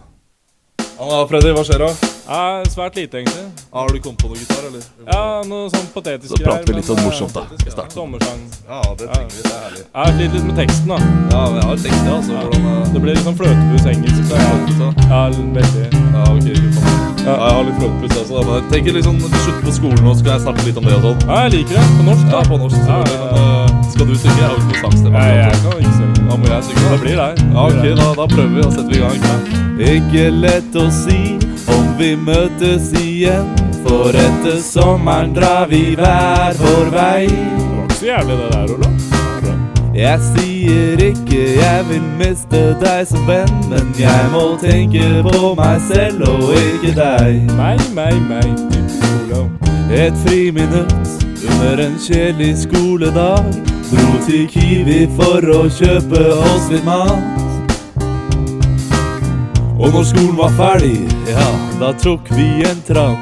Ja, 1.01 1.21
Freddy, 1.25 1.49
hva 1.57 1.63
skjer 1.65 1.81
da? 1.81 1.87
Ja, 2.29 2.41
Svært 2.69 2.99
lite, 2.99 3.23
egentlig. 3.23 3.47
Har 3.73 3.89
du 3.89 4.01
kommet 4.05 4.21
på 4.21 4.29
noe 4.29 4.37
gitar, 4.37 4.67
eller? 4.69 4.83
Ja, 5.07 5.41
Noe 5.49 5.71
sånn 5.73 5.87
patetisk 5.95 6.35
Så 6.35 6.41
prater 6.43 6.69
vi 6.69 6.77
litt 6.77 6.89
sånn 6.91 7.01
morsomt, 7.01 7.33
da. 7.33 7.47
I 7.57 7.73
starten. 7.73 7.95
Sommersang. 7.95 8.43
Ja, 8.69 8.83
det 8.99 9.09
trenger 9.09 9.33
vi. 9.33 9.41
Det 9.47 9.55
er 9.55 9.63
herlig. 9.65 9.85
Har 9.97 10.13
slitt 10.19 10.37
litt 10.37 10.45
med 10.51 10.61
teksten, 10.61 10.93
da. 10.93 10.99
Ja, 11.33 11.41
jeg 11.57 11.65
har 11.71 11.81
tekst, 11.87 12.03
det, 12.05 12.13
altså. 12.19 12.37
Hvordan 12.37 12.69
uh... 12.69 12.93
Det 12.93 13.03
blir 13.07 13.17
litt 13.17 13.25
sånn 13.31 13.39
fløtebus 13.41 13.89
engelsk. 13.95 14.21
Så 14.29 14.43
ja. 14.43 14.53
så. 14.83 14.91
ja, 15.15 15.23
veldig. 15.57 15.89
Ja, 15.97 16.27
ok. 16.35 16.53
Ja, 17.25 17.33
jeg 17.33 17.57
har 17.57 17.65
litt 17.71 17.81
fløtepuss 17.81 18.17
også, 18.21 18.37
da. 18.37 18.45
Men 18.45 18.55
jeg 18.61 18.71
tenker 18.77 18.99
liksom 19.01 19.25
slutt 19.39 19.65
på 19.65 19.77
skolen 19.81 20.05
nå, 20.05 20.13
så 20.13 20.21
skal 20.21 20.35
jeg 20.35 20.45
snakke 20.45 20.69
litt 20.69 20.83
om 20.85 20.91
det 20.91 20.99
og 21.01 21.09
sånn. 21.09 21.29
Ja, 21.31 21.43
jeg 21.47 21.57
liker 21.57 21.81
det. 21.81 21.89
På 21.97 22.09
norsk, 22.13 22.29
da. 22.29 22.37
Ja, 22.37 22.47
på 22.53 22.61
norsk. 22.67 22.77
Ja, 22.77 23.01
selvfølgelig, 23.09 23.25
ja, 23.25 23.35
Men 23.41 23.81
uh, 23.81 23.91
skal 23.97 24.13
du 24.13 24.17
synge? 24.21 24.37
Jeg 24.37 24.49
har 24.51 24.57
jo 24.59 24.63
ikke 24.67 24.73
noe 24.77 24.85
sangstemme. 24.85 25.29
Ja, 25.31 25.47
jeg 25.49 25.65
kan 25.65 25.81
ikke 25.81 25.97
synge. 25.97 26.10
Da 26.31 26.37
må 26.37 26.47
jeg 26.47 26.65
synge. 26.65 26.91
Det 26.93 27.01
blir 27.03 27.17
deg. 27.19 27.41
Ja, 27.53 27.63
ok, 27.67 27.87
da, 27.99 28.09
da 28.21 28.27
prøver 28.31 28.53
vi. 28.55 28.63
Da 28.63 28.71
setter 28.71 28.93
vi 28.93 28.99
i 29.01 29.23
gang. 29.25 29.49
Ikke 29.95 30.27
lett 30.31 30.77
å 30.79 30.87
si 30.95 31.23
om 31.75 31.89
vi 31.99 32.11
møtes 32.15 32.93
igjen. 33.01 33.49
For 33.81 34.15
etter 34.15 34.61
sommeren 34.63 35.33
drar 35.35 35.67
vi 35.71 35.97
hver 35.99 36.55
vår 36.61 36.93
vei. 36.95 37.27
Det 37.27 37.71
var 37.73 37.87
ikke 37.89 37.97
så 37.99 38.11
jævlig, 38.13 38.37
det 38.43 38.51
der, 38.53 38.75
Olav. 38.77 38.91
Jeg 39.95 40.21
sier 40.23 41.01
ikke 41.03 41.41
jeg 41.57 41.87
vil 41.89 42.05
miste 42.21 42.61
deg 42.81 43.09
som 43.11 43.25
venn, 43.27 43.51
men 43.73 43.91
jeg 43.99 44.29
må 44.31 44.45
tenke 44.63 45.09
på 45.27 45.51
meg 45.59 45.83
selv 45.89 46.23
og 46.29 46.55
ikke 46.55 46.95
deg. 47.01 47.51
Meg, 47.59 47.83
meg, 47.97 48.23
meg. 48.31 48.55
ditt 48.71 49.03
Olav. 49.17 49.51
Et 49.91 50.23
friminutt 50.23 51.27
under 51.51 51.85
en 51.89 51.99
kjedelig 52.07 52.55
skoledag. 52.69 53.70
Dro 53.91 54.11
til 54.27 54.47
Kiwi 54.53 55.01
for 55.19 55.47
å 55.55 55.65
kjøpe 55.73 56.21
oss 56.37 56.69
litt 56.71 56.85
mat. 56.87 57.19
Og 59.81 59.89
når 59.95 60.05
skolen 60.11 60.37
var 60.39 60.53
ferdig, 60.59 60.97
ja, 61.31 61.47
da 61.81 61.93
tok 62.03 62.29
vi 62.37 62.49
en 62.69 62.83
tran. 62.87 63.17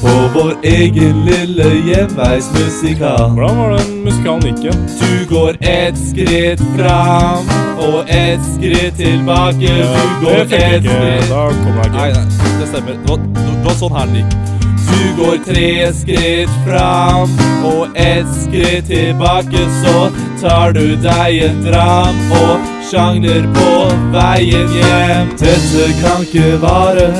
På 0.00 0.12
vår 0.32 0.54
egen 0.64 1.18
lille 1.26 1.66
hjemveismusikal. 1.84 3.34
Hvordan 3.36 3.58
var 3.60 3.74
den 3.76 3.98
musikalen 4.06 4.46
gikk? 4.62 4.78
Du 5.02 5.26
går 5.34 5.58
ett 5.60 5.98
skritt 6.00 6.62
fram 6.78 7.50
og 7.84 8.08
ett 8.08 8.46
skritt 8.54 8.96
tilbake. 8.96 9.74
Du 9.76 10.24
går 10.24 10.40
ett 10.40 10.54
ikke. 10.56 10.94
skritt 10.96 11.28
Da 11.28 11.42
kommer 11.52 11.84
jeg 11.84 11.92
Nei, 11.98 12.08
ikke. 12.08 12.24
nei, 12.24 12.54
det 12.62 12.70
stemmer. 12.72 12.96
Det 13.04 13.12
var, 13.12 13.28
det 13.42 13.60
var 13.68 13.78
sånn 13.82 13.98
her 13.98 14.08
den 14.14 14.22
gikk. 14.22 14.49
Du 14.90 15.22
går 15.22 15.38
tre 15.46 15.92
skritt 15.94 16.56
fram 16.66 17.30
og 17.64 17.88
ett 17.94 18.26
skritt 18.42 18.86
tilbake, 18.86 19.64
så 19.82 20.10
tar 20.40 20.72
du 20.72 20.96
deg 20.96 21.42
en 21.48 21.62
dram 21.66 22.20
og 22.40 22.70
sjangler 22.90 23.46
på 23.54 23.70
veien 24.14 24.74
hjem. 24.80 25.36
Dette 25.40 25.92
kan 26.02 26.26
ikke 26.26 26.58
vare. 26.64 27.10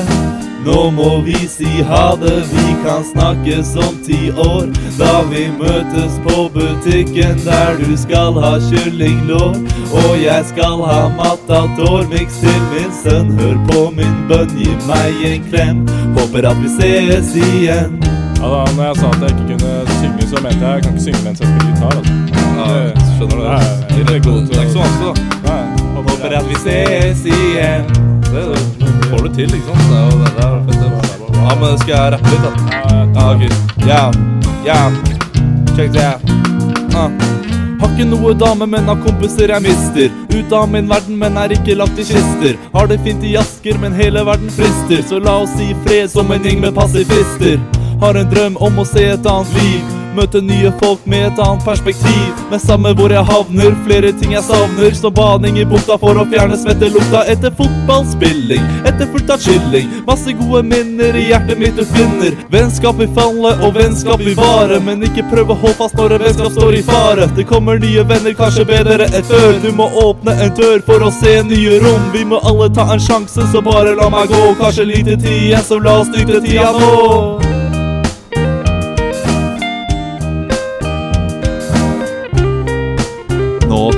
Nå 0.65 0.91
må 0.93 1.21
vi 1.25 1.37
si 1.49 1.81
ha 1.89 2.15
det, 2.21 2.43
vi 2.51 2.75
kan 2.83 3.01
snakkes 3.03 3.71
om 3.81 3.95
ti 4.05 4.29
år. 4.31 4.67
Da 4.99 5.23
vi 5.31 5.47
møtes 5.57 6.19
på 6.25 6.43
butikken 6.53 7.41
der 7.45 7.79
du 7.81 7.95
skal 7.97 8.37
ha 8.43 8.53
kyllinglår. 8.67 9.57
Og 10.03 10.11
jeg 10.21 10.45
skal 10.51 10.85
ha 10.85 10.99
matador-miks 11.17 12.37
til 12.43 12.61
min 12.75 12.93
sønn. 13.01 13.33
Hør 13.39 13.57
på 13.71 13.87
min 13.97 14.13
bønn, 14.29 14.53
gi 14.61 14.77
meg 14.85 15.25
en 15.31 15.49
klem. 15.49 15.81
Håper 16.21 16.47
at 16.51 16.57
vi 16.61 16.69
ses 16.77 17.35
igjen. 17.35 17.97
Ja, 18.41 18.47
da 18.49 18.59
når 18.75 18.83
jeg 18.87 18.95
sa 19.01 19.07
at 19.09 19.21
jeg 19.21 19.31
ikke 19.31 19.45
kunne 19.49 19.73
synge, 19.99 20.27
så 20.31 20.37
mente 20.43 20.61
jeg 20.65 20.73
jeg 20.75 20.83
kan 20.83 20.91
ikke 20.93 21.03
synge 21.05 21.21
mens 21.25 21.39
jeg 21.41 21.47
spiller 21.49 21.67
gitar. 21.69 21.91
Altså. 21.97 22.13
Ja, 22.57 22.65
skjønner 23.15 23.35
du 23.37 23.43
det? 23.43 24.07
Det 24.07 24.15
er 24.15 24.21
god- 24.27 24.45
det 24.47 24.57
er 24.57 24.61
ikke 24.61 24.75
så 24.77 24.81
vanskelig, 24.85 25.07
da. 25.09 25.13
Nei, 25.47 25.63
Håper 25.95 26.37
at 26.39 26.45
vi 26.49 26.55
ses 26.65 27.25
igjen. 27.25 27.83
Det, 28.31 28.43
får 29.09 29.17
du 29.25 29.29
til, 29.35 29.49
ikke 29.53 29.67
sant? 29.67 29.83
Det 29.89 29.97
er 29.97 30.05
jo 30.07 30.15
det, 30.23 30.31
det 30.37 30.43
er 30.45 30.53
fett. 30.67 30.79
det. 30.81 30.89
Ja, 31.41 31.51
men 31.61 31.77
skal 31.81 31.93
jeg 31.95 32.13
rappe 32.13 32.29
litt, 32.31 32.43
da? 32.45 32.51
Ja, 33.15 33.23
ok. 33.33 33.41
Ja, 33.87 34.01
yeah, 34.65 34.91
Check 35.75 35.91
det 35.93 36.03
out. 36.05 36.21
Ah. 36.95 37.09
Ikke 38.01 38.15
noe 38.17 38.31
dame, 38.33 38.65
men 38.65 38.87
har 38.89 38.97
kompiser 38.97 39.51
jeg 39.53 39.61
mister. 39.61 40.07
Ut 40.33 40.53
av 40.57 40.71
min 40.73 40.87
verden, 40.89 41.19
men 41.21 41.37
er 41.37 41.53
ikke 41.53 41.75
lagt 41.77 42.01
i 42.01 42.05
kister. 42.07 42.57
Har 42.73 42.89
det 42.89 42.97
fint 43.05 43.21
i 43.21 43.35
Asker, 43.37 43.77
men 43.77 43.93
hele 43.93 44.25
verden 44.25 44.49
frister. 44.57 45.05
Så 45.05 45.21
la 45.21 45.37
oss 45.43 45.53
si 45.53 45.69
fred 45.85 46.09
som 46.09 46.33
en 46.33 46.41
gjeng 46.41 46.65
med 46.65 46.73
pasifister. 46.73 47.61
Har 48.01 48.17
en 48.17 48.33
drøm 48.33 48.57
om 48.57 48.81
å 48.81 48.89
se 48.89 49.05
et 49.13 49.35
annet 49.35 49.57
liv. 49.61 50.00
Møte 50.15 50.41
nye 50.43 50.71
folk 50.81 51.05
med 51.07 51.29
et 51.29 51.37
annet 51.39 51.63
perspektiv. 51.63 52.39
Men 52.51 52.59
samme 52.59 52.91
hvor 52.97 53.13
jeg 53.13 53.23
havner, 53.29 53.75
flere 53.85 54.11
ting 54.19 54.33
jeg 54.35 54.43
savner. 54.43 54.91
Som 54.97 55.13
baning 55.15 55.59
i 55.61 55.65
bukta 55.67 55.95
for 56.01 56.19
å 56.19 56.25
fjerne 56.31 56.57
svettelukta 56.59 57.23
etter 57.31 57.53
fotballspilling. 57.55 58.65
Etterfulgt 58.89 59.31
av 59.31 59.39
chilling. 59.45 59.87
Masse 60.07 60.35
gode 60.35 60.63
minner 60.67 61.15
i 61.15 61.29
hjertet 61.29 61.61
mitt 61.61 61.79
du 61.79 61.85
finner. 61.93 62.35
Vennskap 62.51 62.99
vil 62.99 63.11
falle, 63.15 63.53
og 63.63 63.77
vennskap 63.77 64.19
vil 64.23 64.35
vare. 64.39 64.81
Men 64.83 65.05
ikke 65.07 65.23
prøv 65.31 65.53
å 65.55 65.59
holde 65.63 65.79
fast 65.79 65.95
når 65.99 66.17
et 66.17 66.25
vennskap 66.27 66.57
står 66.57 66.79
i 66.81 66.83
fare. 66.89 67.29
Det 67.37 67.47
kommer 67.47 67.79
nye 67.79 68.03
venner, 68.11 68.35
kanskje 68.35 68.67
bedre 68.67 69.07
enn 69.07 69.29
før. 69.31 69.55
Du 69.63 69.71
må 69.77 69.87
åpne 70.03 70.35
en 70.43 70.51
dør 70.59 70.83
for 70.87 71.07
å 71.07 71.13
se 71.21 71.37
nye 71.47 71.79
rom. 71.85 72.11
Vi 72.15 72.25
må 72.27 72.41
alle 72.43 72.67
ta 72.75 72.89
en 72.91 72.99
sjanse, 73.07 73.47
så 73.53 73.63
bare 73.63 73.95
la 73.95 74.11
meg 74.11 74.35
gå. 74.35 74.43
Kanskje 74.59 74.89
lite 74.91 75.15
tid 75.23 75.47
igjen, 75.47 75.65
så 75.65 75.79
la 75.79 76.01
oss 76.03 76.11
nyte 76.11 76.43
tida 76.43 76.73
nå. 76.75 77.50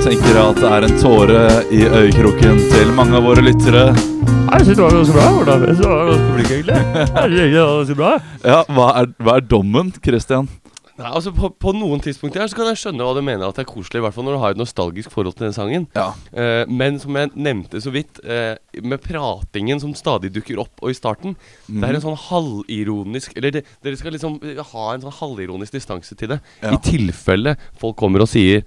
Tenker 0.04 0.36
at 0.36 0.58
det 0.60 0.70
er 0.76 0.84
en 0.84 0.98
tåre 1.00 1.42
i 1.72 1.84
øyekroken 1.88 2.58
til 2.74 2.90
mange 2.92 3.16
av 3.16 3.24
våre 3.24 3.44
lyttere. 3.44 3.86
Jeg 3.94 4.66
synes 4.66 4.76
det 4.76 4.82
var 4.82 4.96
ganske 4.98 5.14
bra. 5.14 5.28
Hvordan 5.38 5.62
Jeg 5.64 5.76
synes 5.76 5.80
det 5.80 5.92
var 5.92 6.10
ganske 6.10 6.34
flink, 6.34 6.50
egentlig. 6.50 6.74
Jeg 6.74 7.30
synes 7.30 7.54
det 7.54 7.62
var 7.62 7.72
ganske 7.78 7.96
bra. 8.02 8.10
Ja, 8.44 8.58
hva 8.76 8.90
er, 9.00 9.08
hva 9.24 9.38
er 9.38 9.48
dommen, 9.48 9.94
Christian? 10.04 10.50
Nei, 10.94 11.08
altså 11.08 11.32
på, 11.34 11.48
på 11.58 11.72
noen 11.74 11.98
tidspunkt 12.04 12.36
her 12.38 12.46
så 12.46 12.54
kan 12.54 12.68
jeg 12.70 12.78
skjønne 12.78 13.02
hva 13.02 13.16
du 13.16 13.22
mener 13.26 13.48
at 13.48 13.56
det 13.56 13.64
er 13.64 13.70
koselig, 13.72 13.98
i 13.98 14.04
hvert 14.04 14.14
fall 14.14 14.28
når 14.28 14.36
du 14.36 14.40
har 14.44 14.54
et 14.54 14.60
nostalgisk 14.60 15.10
forhold 15.10 15.34
til 15.34 15.48
den 15.48 15.56
sangen. 15.56 15.88
Ja. 15.96 16.06
Eh, 16.30 16.68
men 16.70 17.00
som 17.02 17.16
jeg 17.18 17.32
nevnte 17.34 17.80
så 17.82 17.90
vidt, 17.94 18.20
eh, 18.22 18.54
med 18.84 19.02
pratingen 19.02 19.82
som 19.82 19.96
stadig 19.98 20.30
dukker 20.36 20.60
opp, 20.62 20.76
og 20.84 20.92
i 20.92 20.98
starten 21.00 21.34
Det 21.66 21.88
er 21.88 21.96
en 21.96 22.02
sånn 22.02 22.18
halvironisk 22.28 23.34
Eller 23.38 23.54
det, 23.54 23.62
dere 23.82 23.96
skal 23.98 24.12
liksom 24.14 24.36
ha 24.42 24.86
en 24.92 25.02
sånn 25.02 25.18
halvironisk 25.18 25.74
distanse 25.74 26.14
til 26.14 26.36
det. 26.36 26.38
Ja. 26.62 26.76
I 26.76 26.82
tilfelle 26.84 27.56
folk 27.80 27.96
kommer 27.98 28.22
og 28.22 28.30
sier 28.30 28.62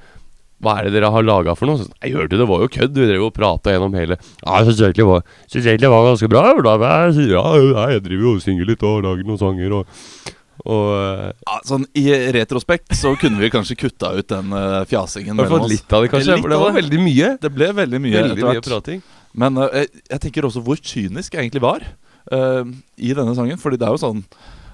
hva 0.64 0.80
er 0.80 0.88
det 0.88 0.96
dere 0.96 1.12
har 1.14 1.26
laga 1.26 1.54
for 1.58 1.70
noe? 1.70 1.78
Så, 1.84 1.92
jeg 2.02 2.16
hørte 2.18 2.40
det 2.40 2.48
var 2.50 2.64
jo 2.64 2.70
kødd. 2.74 2.96
Vi 2.98 3.10
drev 3.12 3.28
og 3.28 3.36
prata 3.36 3.76
gjennom 3.76 3.94
hele 3.98 4.18
Ja, 4.18 4.58
jeg 4.58 4.72
syns 4.72 4.82
egentlig, 4.88 5.06
var- 5.06 5.28
synes 5.46 5.68
egentlig 5.68 5.86
det 5.86 5.92
var 5.94 6.08
ganske 6.08 6.30
bra. 6.32 6.42
Jeg, 6.48 7.28
ja, 7.30 7.44
jeg 7.94 8.04
driver 8.08 8.26
jo 8.26 8.34
og 8.34 8.42
synger 8.42 8.72
litt 8.72 8.88
og 8.88 9.04
lager 9.06 9.28
noen 9.28 9.42
sanger 9.42 9.76
og, 9.78 10.02
og 10.66 10.88
eh, 10.98 11.30
Ja, 11.46 11.60
sånn 11.70 11.86
I 11.94 12.08
retrospekt 12.40 12.98
så 12.98 13.14
kunne 13.22 13.38
vi 13.44 13.52
kanskje 13.54 13.78
kutta 13.78 14.16
ut 14.18 14.34
den 14.34 14.50
uh, 14.56 14.82
fjasingen 14.90 15.38
I 15.38 15.46
hvert 15.46 15.70
litt 15.70 15.94
av 15.94 16.08
det, 16.08 16.12
kanskje. 16.16 16.42
For 16.42 16.50
det 16.56 16.62
var 16.66 16.76
veldig 16.82 17.04
mye. 17.06 17.32
Det 17.44 17.54
ble 17.54 17.72
veldig 17.84 18.02
mye 18.02 18.18
Veldig 18.24 18.50
mye 18.50 18.66
prating. 18.66 19.06
Men 19.38 19.62
uh, 19.62 19.70
jeg, 19.70 19.94
jeg 20.10 20.26
tenker 20.26 20.50
også 20.50 20.66
hvor 20.66 20.82
kynisk 20.82 21.38
jeg 21.38 21.46
egentlig 21.46 21.62
var 21.62 21.86
uh, 22.34 22.66
i 22.98 23.14
denne 23.14 23.38
sangen. 23.38 23.62
Fordi 23.62 23.78
det 23.78 23.86
er 23.86 23.94
jo 23.94 24.02
sånn 24.08 24.26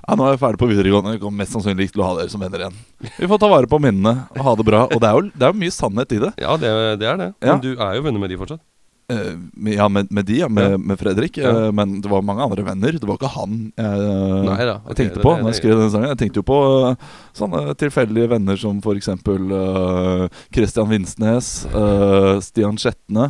ja, 0.04 0.16
Nå 0.20 0.26
er 0.28 0.34
jeg 0.36 0.42
ferdig 0.44 0.60
på 0.60 0.68
videregående, 0.68 1.16
jeg 1.16 1.22
kommer 1.24 1.44
mest 1.44 1.56
sannsynlig 1.56 1.88
ikke 1.88 1.96
til 1.98 2.04
å 2.04 2.10
ha 2.12 2.18
dere 2.20 2.34
som 2.34 2.44
venner 2.44 2.66
igjen. 2.66 2.78
Vi 3.18 3.30
får 3.32 3.40
ta 3.40 3.50
vare 3.52 3.70
på 3.72 3.80
minnene 3.84 4.28
og 4.36 4.44
ha 4.50 4.56
det 4.60 4.68
bra. 4.68 4.84
Og 4.92 5.00
det 5.00 5.10
er 5.10 5.16
jo, 5.18 5.32
det 5.32 5.48
er 5.48 5.56
jo 5.56 5.62
mye 5.64 5.76
sannhet 5.80 6.12
i 6.18 6.22
det. 6.26 6.34
Ja, 6.44 6.58
det, 6.60 6.76
det 7.00 7.08
er 7.14 7.20
det. 7.24 7.32
Ja. 7.40 7.54
Men 7.56 7.64
du 7.64 7.72
er 7.78 7.98
jo 7.98 8.06
venner 8.10 8.24
med 8.26 8.34
de 8.34 8.40
fortsatt. 8.44 8.64
Uh, 9.12 9.36
ja, 9.68 9.90
med, 9.92 10.08
med 10.16 10.24
de, 10.26 10.38
ja, 10.40 10.48
med, 10.48 10.78
med 10.80 10.96
Fredrik. 11.00 11.36
Eh, 11.38 11.72
men 11.76 11.98
det 12.02 12.08
var 12.08 12.22
mange 12.24 12.46
andre 12.46 12.64
venner. 12.64 12.96
Det 12.96 13.04
var 13.10 13.18
ikke 13.20 13.32
han 13.34 13.58
jeg, 13.76 14.06
Nei 14.48 14.64
da, 14.64 14.78
jeg 14.88 14.96
tenkte 14.96 15.20
det- 15.20 15.26
på 15.26 15.34
når 15.42 15.50
jeg 15.52 15.58
skrev 15.60 15.76
denne 15.76 15.92
sangen. 15.92 16.08
Jeg 16.14 16.20
tenkte 16.22 16.40
jo 16.40 16.46
på 16.48 16.60
uh, 16.72 17.10
sånne 17.36 17.76
tilfeldige 17.82 18.32
venner 18.32 18.62
som 18.62 18.80
f.eks. 18.80 19.12
Uh, 19.28 20.24
Christian 20.56 20.88
Vinsnes, 20.90 21.52
eh, 21.68 22.32
Stian 22.48 22.80
Skjetne, 22.80 23.28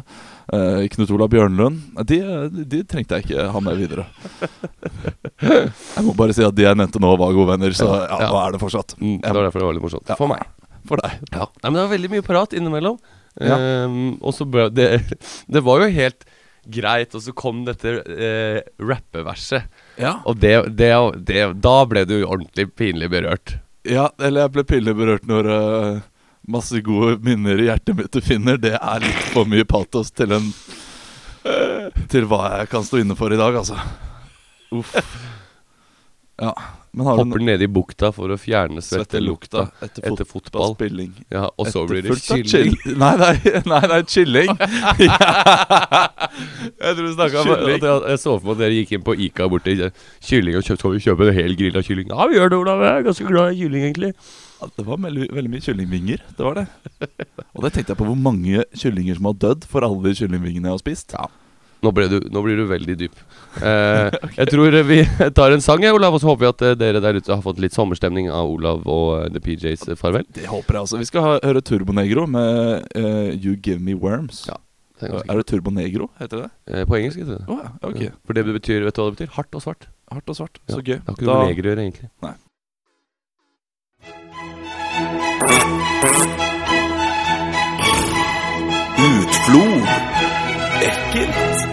eh, 0.53 0.85
Knut 0.93 1.11
Olav 1.17 1.33
Bjørnlund. 1.33 1.81
De, 2.05 2.21
de 2.69 2.83
trengte 2.85 3.17
jeg 3.17 3.25
ikke 3.25 3.49
ha 3.55 3.63
med 3.65 3.81
videre. 3.81 4.05
Jeg 5.41 6.03
må 6.05 6.13
bare 6.17 6.35
si 6.35 6.43
at 6.45 6.55
de 6.55 6.65
jeg 6.65 6.77
nevnte 6.77 7.01
nå, 7.01 7.15
var 7.19 7.33
gode 7.35 7.49
venner, 7.55 7.73
så 7.75 7.87
ja, 7.89 8.19
Ja. 8.21 8.29
nå 8.29 8.37
er 8.43 8.53
det 8.55 8.61
fortsatt. 8.61 8.95
Mm, 8.99 9.17
det 9.23 9.33
var 9.33 9.43
derfor 9.47 9.59
det 9.63 9.67
var 9.67 9.73
litt 9.79 9.85
morsomt. 9.87 10.09
Ja. 10.13 10.15
For 10.19 10.29
meg. 10.31 10.45
For 10.87 10.99
deg. 10.99 11.19
Nei, 11.33 11.47
men 11.63 11.73
det 11.73 11.83
var 11.83 11.91
veldig 11.95 12.11
mye 12.13 12.25
prat 12.27 12.53
innimellom. 12.53 12.97
Ja. 13.41 13.57
Ehm, 13.57 14.17
og 14.21 14.35
så 14.37 14.45
ble 14.45 14.67
det 14.69 14.87
Det 15.55 15.63
var 15.65 15.81
jo 15.81 15.87
helt 15.89 16.25
greit, 16.69 17.15
og 17.17 17.23
så 17.25 17.33
kom 17.35 17.63
dette 17.65 17.95
eh, 18.05 18.59
rappeverset. 18.79 19.65
Ja. 19.99 20.19
Og 20.29 20.37
det, 20.39 20.53
det, 20.77 20.91
det 21.27 21.47
Da 21.63 21.75
ble 21.89 22.05
du 22.07 22.19
ordentlig 22.21 22.69
pinlig 22.77 23.09
berørt. 23.11 23.57
Ja, 23.83 24.11
eller 24.21 24.45
jeg 24.45 24.53
ble 24.53 24.63
pinlig 24.69 24.93
berørt 24.95 25.25
når 25.27 25.49
uh, 25.51 25.97
masse 26.47 26.79
gode 26.85 27.17
minner 27.25 27.59
i 27.59 27.67
hjertet 27.67 27.97
mitt 27.99 28.13
du 28.15 28.21
finner. 28.23 28.55
Det 28.61 28.77
er 28.77 29.03
litt 29.03 29.27
for 29.33 29.49
mye 29.49 29.65
patos 29.67 30.13
til 30.15 30.31
en 30.37 30.47
Til 32.07 32.23
hva 32.31 32.39
jeg 32.61 32.69
kan 32.71 32.85
stå 32.87 33.01
inne 33.01 33.17
for 33.19 33.33
i 33.35 33.39
dag, 33.39 33.57
altså. 33.59 33.75
Uff. 34.79 34.95
Ja. 36.41 36.49
Men 36.93 37.05
har 37.07 37.17
du 37.17 37.21
Hopper 37.23 37.41
ned 37.45 37.61
i 37.61 37.67
bukta 37.69 38.09
for 38.13 38.29
å 38.33 38.35
fjerne 38.41 38.81
svettelukta 38.85 39.63
etter, 39.67 39.85
etter 39.85 40.01
etter 40.11 40.25
fotball. 40.29 40.73
fotballspilling. 40.75 41.11
Ja, 41.33 41.47
og 41.57 41.69
så 41.73 41.83
blir 41.89 42.01
det 42.05 42.17
chilling. 42.21 42.73
chill- 42.75 42.97
Nei, 43.01 43.11
nei, 43.21 43.33
nei, 43.69 43.79
nei 43.89 43.99
chilling. 44.09 44.51
Jeg 46.83 46.95
tror 46.97 47.05
du 47.05 47.13
snakket 47.13 47.37
om 47.39 47.51
at 47.53 47.65
jeg, 47.69 47.81
jeg 47.83 48.19
så 48.21 48.33
for 48.39 48.45
meg 48.49 48.53
at 48.55 48.61
dere 48.63 48.77
gikk 48.79 48.93
inn 48.97 49.03
på 49.05 49.15
Ica 49.25 49.47
borti 49.51 49.75
kylling 50.25 50.57
og 50.59 50.65
kjøpt, 50.65 50.81
skal 50.83 50.93
vi 50.95 51.01
kjøpe 51.05 51.27
en 51.29 51.37
hel 51.37 51.55
grill 51.59 51.77
av 51.79 51.85
kylling. 51.87 52.09
Ja, 52.11 52.27
vi 52.29 52.37
gjør 52.39 52.49
det, 52.53 52.59
Olav. 52.63 52.83
Jeg 52.85 52.93
er 53.01 53.05
ganske 53.07 53.27
glad 53.29 53.53
i 53.53 53.59
kylling, 53.61 53.85
egentlig. 53.89 54.11
Ja, 54.61 54.69
Det 54.77 54.85
var 54.87 54.97
veldig, 55.05 55.27
veldig 55.37 55.51
mye 55.53 55.65
kyllingvinger. 55.67 56.25
Det 56.37 56.45
var 56.47 56.59
det. 56.61 56.65
Og 57.53 57.65
det 57.65 57.73
tenkte 57.75 57.93
jeg 57.93 57.99
på 58.01 58.07
hvor 58.09 58.19
mange 58.19 58.65
kyllinger 58.79 59.19
som 59.19 59.29
har 59.29 59.37
dødd 59.45 59.67
for 59.69 59.85
alle 59.87 60.01
de 60.09 60.15
kyllingvingene 60.21 60.69
jeg 60.71 60.77
har 60.77 60.83
spist. 60.83 61.15
Nå, 61.83 61.91
ble 61.91 62.05
du, 62.07 62.17
nå 62.31 62.41
blir 62.45 62.55
du 62.61 62.65
veldig 62.69 62.97
dyp. 63.05 63.17
Eh, 63.63 64.09
Jeg 64.39 64.47
tror 64.49 64.73
vi 64.87 64.95
tar 65.37 65.53
en 65.53 65.61
sang, 65.61 65.83
Olav, 65.93 66.15
og 66.17 66.21
så 66.23 66.31
håper 66.31 66.41
vi 66.41 66.47
at 66.49 66.61
eh, 66.65 66.71
dere 66.79 67.01
der 67.03 67.19
ute 67.19 67.29
har 67.35 67.43
fått 67.45 67.59
litt 67.61 67.75
sommerstemning 67.75 68.31
av 68.33 68.49
Olav 68.49 68.81
og 68.89 69.09
eh, 69.19 69.27
The 69.35 69.41
PJs 69.45 69.83
eh, 69.93 69.97
farvel. 69.99 70.25
Det 70.33 70.47
håper 70.49 70.73
jeg 70.79 70.81
altså. 70.87 70.97
Vi 71.03 71.05
skal 71.11 71.27
ha, 71.27 71.33
høre 71.43 71.61
Turbonegro 71.61 72.23
med 72.33 72.87
uh, 72.97 73.29
You 73.35 73.53
Give 73.61 73.77
Me 73.83 73.93
Worms. 73.93 74.45
Ja, 74.49 74.57
det 75.03 75.11
er 75.11 75.21
er 75.29 75.41
det 75.43 75.45
Turbonegro, 75.51 76.09
heter 76.17 76.45
det? 76.45 76.49
Eh, 76.73 76.85
På 76.89 76.97
engelsk, 76.97 77.21
heter 77.21 77.43
det. 77.43 77.45
oh, 77.51 77.61
ja, 77.61 77.71
okay. 77.91 78.07
Ja, 78.09 78.15
For 78.25 78.39
det 78.39 78.47
betyr, 78.49 78.87
vet 78.87 78.97
du 78.97 79.03
hva 79.03 79.11
det 79.11 79.19
betyr? 79.19 79.33
Hardt 79.37 79.59
og 79.59 79.65
svart. 79.67 79.85
Hardt 80.11 80.33
og 80.33 80.39
svart. 80.41 80.57
Ja, 80.65 80.79
Så 80.79 80.81
gøy. 80.81 80.97
Det 80.97 81.05
har 81.05 81.19
ikke 81.19 81.29
noe 81.29 81.37
med 81.43 81.53
negro 81.53 81.67
å 81.67 81.73
gjøre, 81.75 81.85
egentlig. 81.85 82.09
Nei. 82.25 82.33
Utflod. 88.97 89.83
Ekkelt. 90.81 91.72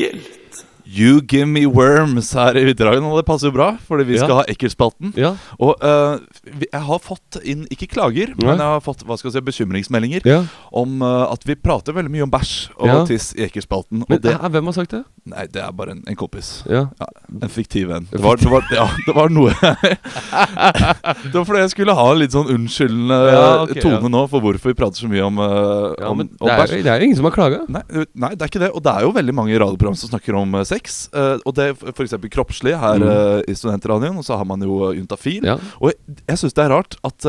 Ekkelt. 0.00 0.39
You 0.90 1.20
Give 1.22 1.46
Me 1.46 1.66
Worms 1.70 2.32
her 2.34 2.56
i 2.58 2.64
Vinterhagen, 2.66 3.04
og 3.06 3.20
det 3.20 3.26
passer 3.28 3.46
jo 3.50 3.54
bra, 3.54 3.68
fordi 3.86 4.04
vi 4.08 4.16
Ja. 4.18 4.24
skal 4.24 4.40
ha 4.40 4.44
Ekkelspalten. 4.50 5.12
Ja. 5.16 5.36
Og 5.60 5.76
uh, 5.84 6.18
jeg 6.64 6.82
har 6.88 6.98
fått 7.04 7.38
inn, 7.44 7.66
ikke 7.70 7.86
klager, 7.92 8.32
Nei. 8.34 8.46
men 8.48 8.58
jeg 8.58 8.66
har 8.74 8.80
fått 8.82 9.04
hva 9.06 9.16
skal 9.18 9.30
jeg 9.30 9.38
si, 9.38 9.44
bekymringsmeldinger 9.50 10.26
Ja. 10.26 10.40
om 10.72 11.00
uh, 11.02 11.30
at 11.30 11.44
vi 11.46 11.54
prater 11.54 11.94
veldig 11.94 12.10
mye 12.10 12.24
om 12.26 12.30
bæsj 12.32 12.70
og 12.80 13.06
tiss 13.06 13.30
i 13.38 13.44
Ekkelspalten. 13.46 14.02
Men 14.08 14.20
det, 14.20 14.34
er, 14.34 14.48
hvem 14.50 14.66
har 14.72 14.72
sagt 14.80 14.90
det? 14.96 15.04
nei, 15.30 15.44
det 15.52 15.62
er 15.62 15.70
bare 15.76 15.92
en, 15.94 16.02
en 16.08 16.16
kompis. 16.18 16.64
En 16.66 17.52
fiktiv 17.52 17.90
en. 17.94 18.08
Det 18.10 18.18
var, 18.24 18.36
det 18.40 18.50
var, 18.50 18.66
ja, 18.74 18.88
det 19.06 19.14
var 19.14 19.30
noe 19.30 19.52
Det 21.30 21.34
var 21.34 21.44
fordi 21.46 21.60
jeg 21.62 21.72
skulle 21.74 21.94
ha 21.94 22.06
en 22.12 22.18
litt 22.20 22.34
sånn 22.34 22.48
unnskyldende 22.54 23.18
Ja, 23.30 23.44
ok, 23.66 23.76
tone 23.84 24.10
nå 24.12 24.22
for 24.32 24.42
hvorfor 24.44 24.72
vi 24.72 24.76
prater 24.78 25.04
så 25.04 25.10
mye 25.10 25.22
om, 25.26 25.38
uh, 25.38 25.94
om, 26.08 26.24
om 26.24 26.26
det 26.26 26.50
er, 26.50 26.62
bæsj. 26.64 26.74
det 26.82 26.90
er 26.92 27.02
jo 27.04 27.08
ingen 27.10 27.18
som 27.20 27.28
har 27.28 27.34
klaga. 27.36 27.60
Nei, 27.70 27.82
nei, 28.14 28.32
det 28.34 28.42
er 28.46 28.50
ikke 28.52 28.62
det. 28.64 28.72
Og 28.74 28.82
det 28.84 28.94
er 28.96 29.06
jo 29.06 29.12
veldig 29.16 29.36
mange 29.36 29.60
radioprogram 29.60 29.98
som 30.00 30.10
snakker 30.12 30.38
om 30.40 30.58
uh, 30.58 30.64
sex. 30.80 31.08
Uh, 31.14 31.38
og 31.46 31.54
det 31.54 31.68
er 31.70 31.92
f.eks. 31.92 32.16
kroppslig 32.32 32.74
her 32.80 32.98
Mm. 32.98 33.08
uh, 33.08 33.40
i 33.48 33.54
Studentradioen. 33.54 34.16
Og 34.18 34.24
så 34.24 34.36
har 34.36 34.44
man 34.48 34.60
jo 34.64 34.80
uh, 34.88 34.94
Juntafil. 34.96 35.44
Ja. 35.44 35.58
Og 35.80 35.92
jeg, 35.92 36.18
jeg 36.28 36.38
syns 36.40 36.56
det 36.56 36.64
er 36.64 36.72
rart 36.74 36.96
at 37.04 37.28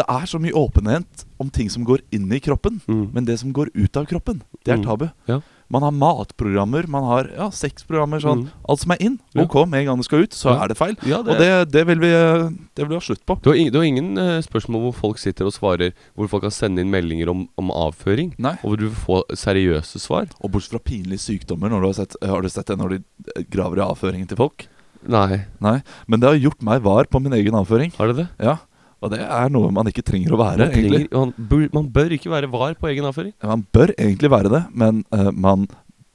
det 0.00 0.04
er 0.08 0.26
så 0.30 0.38
mye 0.40 0.54
åpenhet 0.56 1.24
om 1.42 1.50
ting 1.50 1.68
som 1.70 1.84
går 1.84 2.00
inn 2.14 2.28
i 2.32 2.38
kroppen. 2.40 2.80
Mm. 2.88 3.10
Men 3.12 3.24
det 3.26 3.38
som 3.40 3.52
går 3.52 3.70
ut 3.74 3.96
av 3.98 4.06
kroppen, 4.06 4.42
det 4.64 4.72
er 4.72 4.78
Mm. 4.80 4.86
tabu. 4.86 5.08
Ja. 5.28 5.40
Man 5.70 5.84
har 5.86 5.92
matprogrammer, 5.94 6.88
man 6.90 7.04
har 7.06 7.28
ja, 7.30 7.46
sexprogrammer. 7.54 8.22
Sånn. 8.22 8.46
Mm. 8.48 8.62
Alt 8.72 8.82
som 8.82 8.94
er 8.94 9.02
inn. 9.06 9.18
Ok, 9.38 9.54
med 9.70 9.84
en 9.84 9.90
gang 9.90 10.00
det 10.00 10.06
skal 10.08 10.24
ut, 10.26 10.34
så 10.34 10.56
er 10.56 10.72
det 10.72 10.76
feil. 10.78 10.96
Det, 10.98 11.14
Og 11.20 11.30
det, 11.38 11.50
det, 11.70 11.84
vil 11.86 12.02
vi, 12.02 12.10
det 12.10 12.82
vil 12.82 12.90
vi 12.90 12.98
ha 12.98 13.04
slutt 13.06 13.22
på. 13.28 13.38
Du 13.44 13.52
har, 13.52 13.60
ingen, 13.60 13.72
du 13.74 13.78
har 13.78 13.86
ingen 13.86 14.10
eh, 14.18 14.40
spørsmål 14.42 14.88
hvor 14.88 14.96
folk 14.98 15.22
sitter 15.22 15.46
og 15.46 15.54
svarer 15.54 15.94
Hvor 16.18 16.30
folk 16.32 16.42
kan 16.46 16.54
sende 16.54 16.82
inn 16.82 16.90
meldinger 16.90 17.30
om, 17.30 17.46
om 17.60 17.70
avføring, 17.70 18.34
Nei. 18.42 18.56
og 18.64 18.74
hvor 18.74 18.82
du 18.82 18.88
får 19.06 19.38
seriøse 19.38 20.02
svar? 20.02 20.26
Og 20.42 20.50
bortsett 20.56 20.74
fra 20.74 20.82
pinlige 20.90 21.22
sykdommer, 21.22 21.70
du 21.70 21.86
har, 21.86 21.96
sett, 21.96 22.18
har 22.26 22.42
du 22.42 22.50
sett 22.50 22.70
det 22.70 22.78
når 22.80 22.96
de 22.96 23.00
eh, 23.36 23.46
graver 23.52 23.80
i 23.80 23.86
avføringen 23.86 24.30
til 24.30 24.40
folk? 24.40 24.66
Nei. 25.06 25.44
Nei. 25.64 25.78
Men 26.10 26.20
det 26.20 26.28
har 26.28 26.42
gjort 26.42 26.66
meg 26.66 26.82
var 26.84 27.08
på 27.08 27.22
min 27.22 27.38
egen 27.38 27.56
avføring. 27.56 27.94
Har 27.96 28.10
det 28.10 28.24
det? 28.24 28.26
Ja. 28.42 28.58
Og 29.00 29.10
det 29.14 29.20
er 29.24 29.48
noe 29.52 29.70
man 29.72 29.88
ikke 29.88 30.02
trenger 30.04 30.34
å 30.36 30.40
være, 30.40 30.58
Man, 30.60 30.74
egentlig. 30.74 31.06
trenger, 31.08 31.16
man, 31.16 31.48
bør, 31.52 31.62
man 31.72 31.86
bør 31.94 32.12
ikke 32.18 32.32
være 32.32 32.50
var 32.52 32.74
på 32.76 32.90
egen 32.90 33.06
avføring. 33.08 33.32
Man 33.48 33.62
bør 33.72 33.94
egentlig 33.96 34.30
være 34.30 34.52
det, 34.52 34.60
men 34.76 35.00
uh, 35.14 35.30
man 35.32 35.64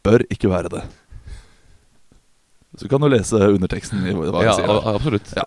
bør 0.05 0.21
ikke 0.29 0.51
være 0.51 0.69
det. 0.75 0.83
Så 2.77 2.89
kan 2.91 2.99
du 3.01 3.07
lese 3.07 3.39
underteksten 3.39 4.03
i 4.05 4.13
hva 4.13 4.27
jeg 4.43 4.49
Ja, 4.49 4.53
sier. 4.59 4.87
absolutt. 4.93 5.29
Ja. 5.37 5.45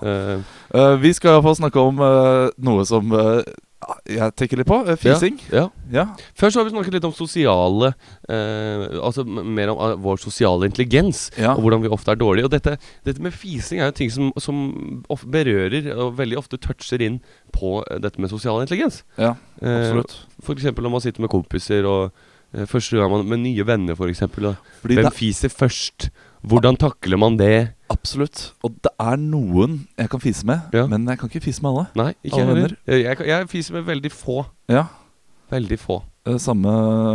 Eh, 0.72 0.94
vi 1.03 1.11
skal 1.12 1.35
iallfall 1.37 1.59
snakke 1.61 1.83
om 1.85 2.01
uh, 2.01 2.48
noe 2.64 2.87
som 2.88 3.12
jeg 4.10 4.34
tenker 4.36 4.58
litt 4.58 4.66
på. 4.68 4.78
eh, 4.90 4.96
fising. 4.98 5.36
ja. 5.52 5.68
Ja. 5.92 6.04
Først 6.36 6.56
har 6.58 6.64
vi 6.66 6.72
snakket 6.74 6.96
litt 6.98 7.04
om 7.08 7.12
sosiale 7.16 7.92
eh, 8.28 8.82
Altså 9.00 9.22
mer 9.24 9.70
om 9.72 9.78
eh, 9.86 9.94
vår 10.04 10.18
sosiale 10.20 10.66
intelligens. 10.68 11.30
Ja. 11.38 11.54
Og 11.54 11.62
hvordan 11.64 11.84
vi 11.84 11.88
ofte 11.94 12.12
er 12.12 12.18
dårlige. 12.20 12.44
Og 12.48 12.52
dette, 12.52 12.74
dette 13.06 13.22
med 13.24 13.32
fising 13.32 13.80
er 13.80 13.88
jo 13.92 13.96
ting 14.00 14.10
som, 14.12 14.32
som 14.42 14.58
berører 15.30 15.88
og 15.96 16.16
veldig 16.18 16.38
ofte 16.40 16.58
toucher 16.60 17.00
inn 17.06 17.20
på 17.54 17.78
eh, 17.86 18.00
dette 18.02 18.20
med 18.20 18.30
sosial 18.34 18.60
intelligens. 18.64 19.04
ja, 19.18 19.34
Eh, 19.58 19.74
absolutt. 19.74 20.12
For 20.46 20.54
eksempel 20.54 20.84
når 20.86 20.92
man 20.92 21.02
sitter 21.02 21.24
med 21.24 21.30
kompiser 21.32 21.86
og 21.88 22.12
eh, 22.54 22.66
første 22.70 22.94
gang 22.98 23.10
man 23.10 23.24
med 23.26 23.40
nye 23.42 23.64
venner, 23.66 23.96
for 23.98 24.06
eksempel. 24.06 24.52
Hvem 24.84 25.00
det, 25.02 25.14
fiser 25.16 25.50
først? 25.50 26.10
Hvordan 26.46 26.76
takler 26.78 27.18
man 27.18 27.36
det? 27.40 27.72
Absolutt. 27.90 28.53
Og 28.64 28.74
det 28.85 28.92
er 29.01 29.16
noen 29.20 29.81
jeg 29.98 30.11
kan 30.12 30.20
fise 30.22 30.46
med, 30.46 30.61
Ja. 30.74 30.87
men 30.87 31.07
jeg 31.09 31.18
kan 31.18 31.29
ikke 31.31 31.42
fise 31.44 31.62
med 31.62 31.70
alle. 31.72 31.87
Nei, 31.96 32.12
ikke 32.24 32.40
Alle 32.42 32.55
heller. 32.55 32.77
Jeg, 32.87 33.27
jeg, 33.27 33.48
fiser 33.48 33.74
med 33.79 33.87
veldig 33.88 34.12
få. 34.12 34.44
Ja, 34.68 34.87
Veldig 35.51 35.79
få. 35.81 36.03
eh, 36.29 36.37
samme, 36.37 36.68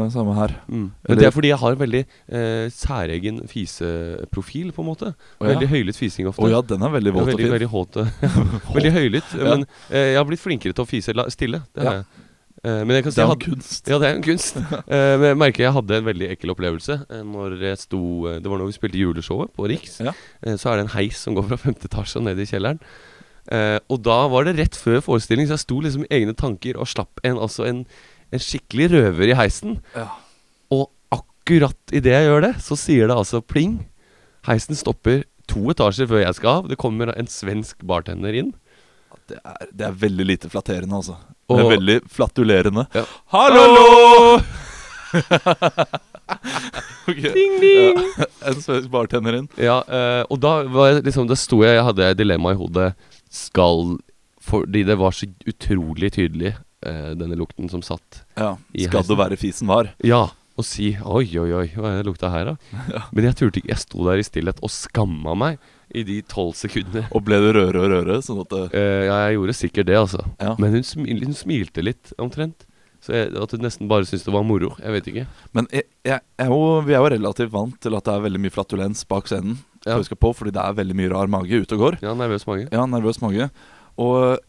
samme 0.09 0.33
her. 0.33 0.55
Mm. 0.67 0.87
Men 1.07 1.17
det 1.19 1.25
er 1.27 1.31
fordi 1.35 1.49
jeg 1.51 1.59
har 1.61 1.71
en 1.75 1.79
veldig 1.83 1.99
eh, 2.33 2.69
særegen 2.73 3.43
fiseprofil, 3.47 4.71
på 4.73 4.81
en 4.81 4.87
måte. 4.87 5.11
Oh, 5.39 5.45
ja. 5.45 5.51
Veldig 5.53 5.69
høylytt 5.69 5.99
fising 5.99 6.27
ofte. 6.27 6.41
Å 6.41 6.49
ja, 6.49 6.61
den 6.65 6.81
er 6.81 6.89
veldig 6.95 7.13
våt 7.13 7.27
og 7.27 7.37
fin. 7.37 7.51
veldig 7.53 7.69
veldig 8.77 8.91
høylytt. 8.95 9.35
Men 9.37 9.65
eh, 9.91 10.13
jeg 10.13 10.17
har 10.17 10.25
blitt 10.25 10.41
flinkere 10.41 10.73
til 10.73 10.83
å 10.85 10.89
fise 10.89 11.13
stille. 11.29 11.61
Det 11.75 11.85
har 11.85 11.99
jeg. 12.01 12.05
Men 12.63 12.95
jeg 12.95 13.03
kan 13.03 13.11
si 13.11 13.19
Det 13.19 13.23
er 13.23 13.31
hadde, 13.31 13.43
kunst. 13.43 13.89
Ja, 13.91 13.97
det 13.99 14.07
er 14.07 14.17
en 14.17 14.23
kunst. 14.23 14.55
Uh, 14.55 15.15
men 15.19 15.25
jeg 15.27 15.39
merker 15.41 15.65
jeg 15.65 15.75
hadde 15.75 15.97
en 15.99 16.05
veldig 16.07 16.29
ekkel 16.31 16.53
opplevelse 16.53 16.95
uh, 17.09 17.23
Når 17.27 17.57
jeg 17.59 17.81
sto 17.81 17.99
Det 18.39 18.47
var 18.47 18.61
når 18.61 18.69
vi 18.69 18.77
spilte 18.77 19.01
juleshowet 19.01 19.51
på 19.57 19.67
Riks. 19.67 19.97
Ja. 19.99 20.13
Så 20.55 20.71
er 20.71 20.79
det 20.79 20.85
en 20.85 20.93
heis 20.95 21.19
som 21.19 21.35
går 21.35 21.49
fra 21.49 21.59
femte 21.59 21.89
etasje 21.89 22.21
og 22.21 22.27
ned 22.29 22.39
i 22.39 22.47
kjelleren. 22.47 22.79
Og 23.91 23.99
da 23.99 24.21
var 24.31 24.47
det 24.47 24.55
rett 24.55 24.77
før 24.79 25.01
forestilling, 25.03 25.49
så 25.49 25.57
jeg 25.57 25.65
sto 25.65 25.81
liksom 25.83 26.05
i 26.05 26.11
egne 26.15 26.31
tanker 26.39 26.79
og 26.79 26.87
slapp 26.87 27.19
en, 27.27 27.35
altså 27.35 27.65
en, 27.67 27.81
en 28.31 28.43
skikkelig 28.43 28.87
røver 28.93 29.33
i 29.33 29.35
heisen. 29.35 29.81
Ja. 29.97 30.07
Og 30.71 30.87
akkurat 31.11 31.95
idet 31.95 32.15
jeg 32.15 32.29
gjør 32.29 32.45
det, 32.47 32.53
så 32.63 32.77
sier 32.79 33.11
det 33.11 33.17
altså 33.19 33.43
pling. 33.43 33.81
Heisen 34.47 34.79
stopper 34.79 35.25
to 35.51 35.65
etasjer 35.73 36.07
før 36.09 36.23
jeg 36.23 36.37
skal 36.39 36.61
av. 36.61 36.69
Det 36.71 36.79
kommer 36.79 37.11
en 37.13 37.29
svensk 37.29 37.83
bartender 37.87 38.35
inn. 38.39 38.53
Det 39.29 39.39
er, 39.39 39.67
det 39.71 39.87
er 39.87 39.99
veldig 39.99 40.25
lite 40.27 40.51
flatterende, 40.51 40.99
altså. 40.99 41.17
Og- 41.49 41.57
det 41.59 41.65
er 41.65 41.73
veldig 41.77 41.97
flatulerende. 42.09 42.85
Ja. 42.95 43.03
Hallo! 43.33 44.39
okay. 47.07 47.33
Ding, 47.33 47.59
ding! 47.61 47.99
Ja, 48.17 48.25
en 48.49 48.61
svensk 48.63 48.89
bartender 48.93 49.37
inn. 49.37 49.47
Ja, 49.59 49.79
eh, 49.87 50.23
og 50.31 50.39
da 50.43 50.53
var 50.71 50.91
jeg 50.91 51.03
liksom 51.09 51.27
Det 51.29 51.37
sto 51.41 51.61
jeg, 51.65 51.77
jeg 51.77 51.85
hadde 51.89 52.11
dilemma 52.19 52.53
i 52.55 52.59
hodet. 52.59 52.93
Skal 53.33 53.97
Fordi 54.43 54.83
det 54.87 54.97
var 54.99 55.11
så 55.15 55.27
utrolig 55.47 56.11
tydelig, 56.17 56.53
eh, 56.85 57.11
denne 57.19 57.37
lukten 57.39 57.69
som 57.71 57.81
satt. 57.85 58.23
Ja, 58.35 58.55
I 58.75 58.87
Skal 58.87 58.99
heisen. 59.03 59.11
det 59.13 59.19
være 59.23 59.37
fisen 59.39 59.67
var? 59.71 59.93
Ja. 60.03 60.25
Og 60.53 60.65
si 60.67 60.91
oi, 61.01 61.25
oi, 61.41 61.47
oi, 61.57 61.67
hva 61.73 61.89
er 61.89 62.01
det 62.03 62.05
lukta 62.11 62.29
her, 62.29 62.51
da? 62.51 62.55
Men 63.15 63.25
jeg 63.29 63.37
turte 63.39 63.57
ikke. 63.61 63.71
Jeg 63.73 63.81
sto 63.81 64.03
der 64.05 64.19
i 64.21 64.25
stillhet 64.27 64.59
og 64.61 64.69
skamma 64.69 65.33
meg 65.39 65.57
i 65.91 66.03
de 66.07 66.19
tolv 66.29 66.53
sekundene. 66.57 67.05
Og 67.15 67.23
ble 67.25 67.39
det 67.43 67.55
røre 67.57 67.81
og 67.81 67.89
røre? 67.91 68.19
Sånn 68.25 68.43
at 68.43 68.53
det, 68.53 68.61
Eh, 68.73 69.05
ja, 69.07 69.17
jeg 69.27 69.37
gjorde 69.37 69.57
sikkert 69.57 69.89
det, 69.89 69.97
altså. 69.99 70.21
Ja. 70.39 70.53
Men 70.61 70.77
hun, 70.77 70.85
smil, 70.87 71.25
hun 71.25 71.35
smilte 71.37 71.83
litt, 71.83 72.13
omtrent. 72.21 72.65
Så 73.03 73.11
jeg, 73.17 73.33
at 73.35 73.51
hun 73.51 73.65
nesten 73.65 73.89
bare 73.91 74.07
syntes 74.07 74.23
det 74.23 74.33
var 74.33 74.45
moro. 74.47 74.71
Jeg 74.79 74.95
vet 74.95 75.11
ikke. 75.11 75.25
Men 75.51 75.67
jeg, 75.75 75.89
jeg, 76.07 76.23
er 76.39 76.49
jo, 76.53 76.61
vi 76.87 76.95
er 76.95 77.03
jo 77.03 77.11
relativt 77.17 77.53
vant 77.53 77.75
til 77.83 77.97
at 77.97 78.07
det 78.07 78.15
er 78.15 78.25
veldig 78.29 78.41
mye 78.45 78.55
flatulens 78.55 79.03
bak 79.09 79.27
scenen. 79.27 79.59
Ja. 79.83 79.97
Husk 79.99 80.15
på, 80.15 80.31
fordi 80.31 80.55
det 80.55 80.63
er 80.63 80.79
veldig 80.79 80.95
mye 80.95 81.11
rar 81.11 81.31
mage 81.31 81.59
ute 81.65 81.75
og 81.75 81.83
går. 81.83 81.99
Ja, 82.05 82.15
nervøs 82.15 82.47
mage. 82.47 82.69
Ja, 82.71 82.87
nervøs 82.87 83.19
mage. 83.19 83.49
Og 83.99 84.39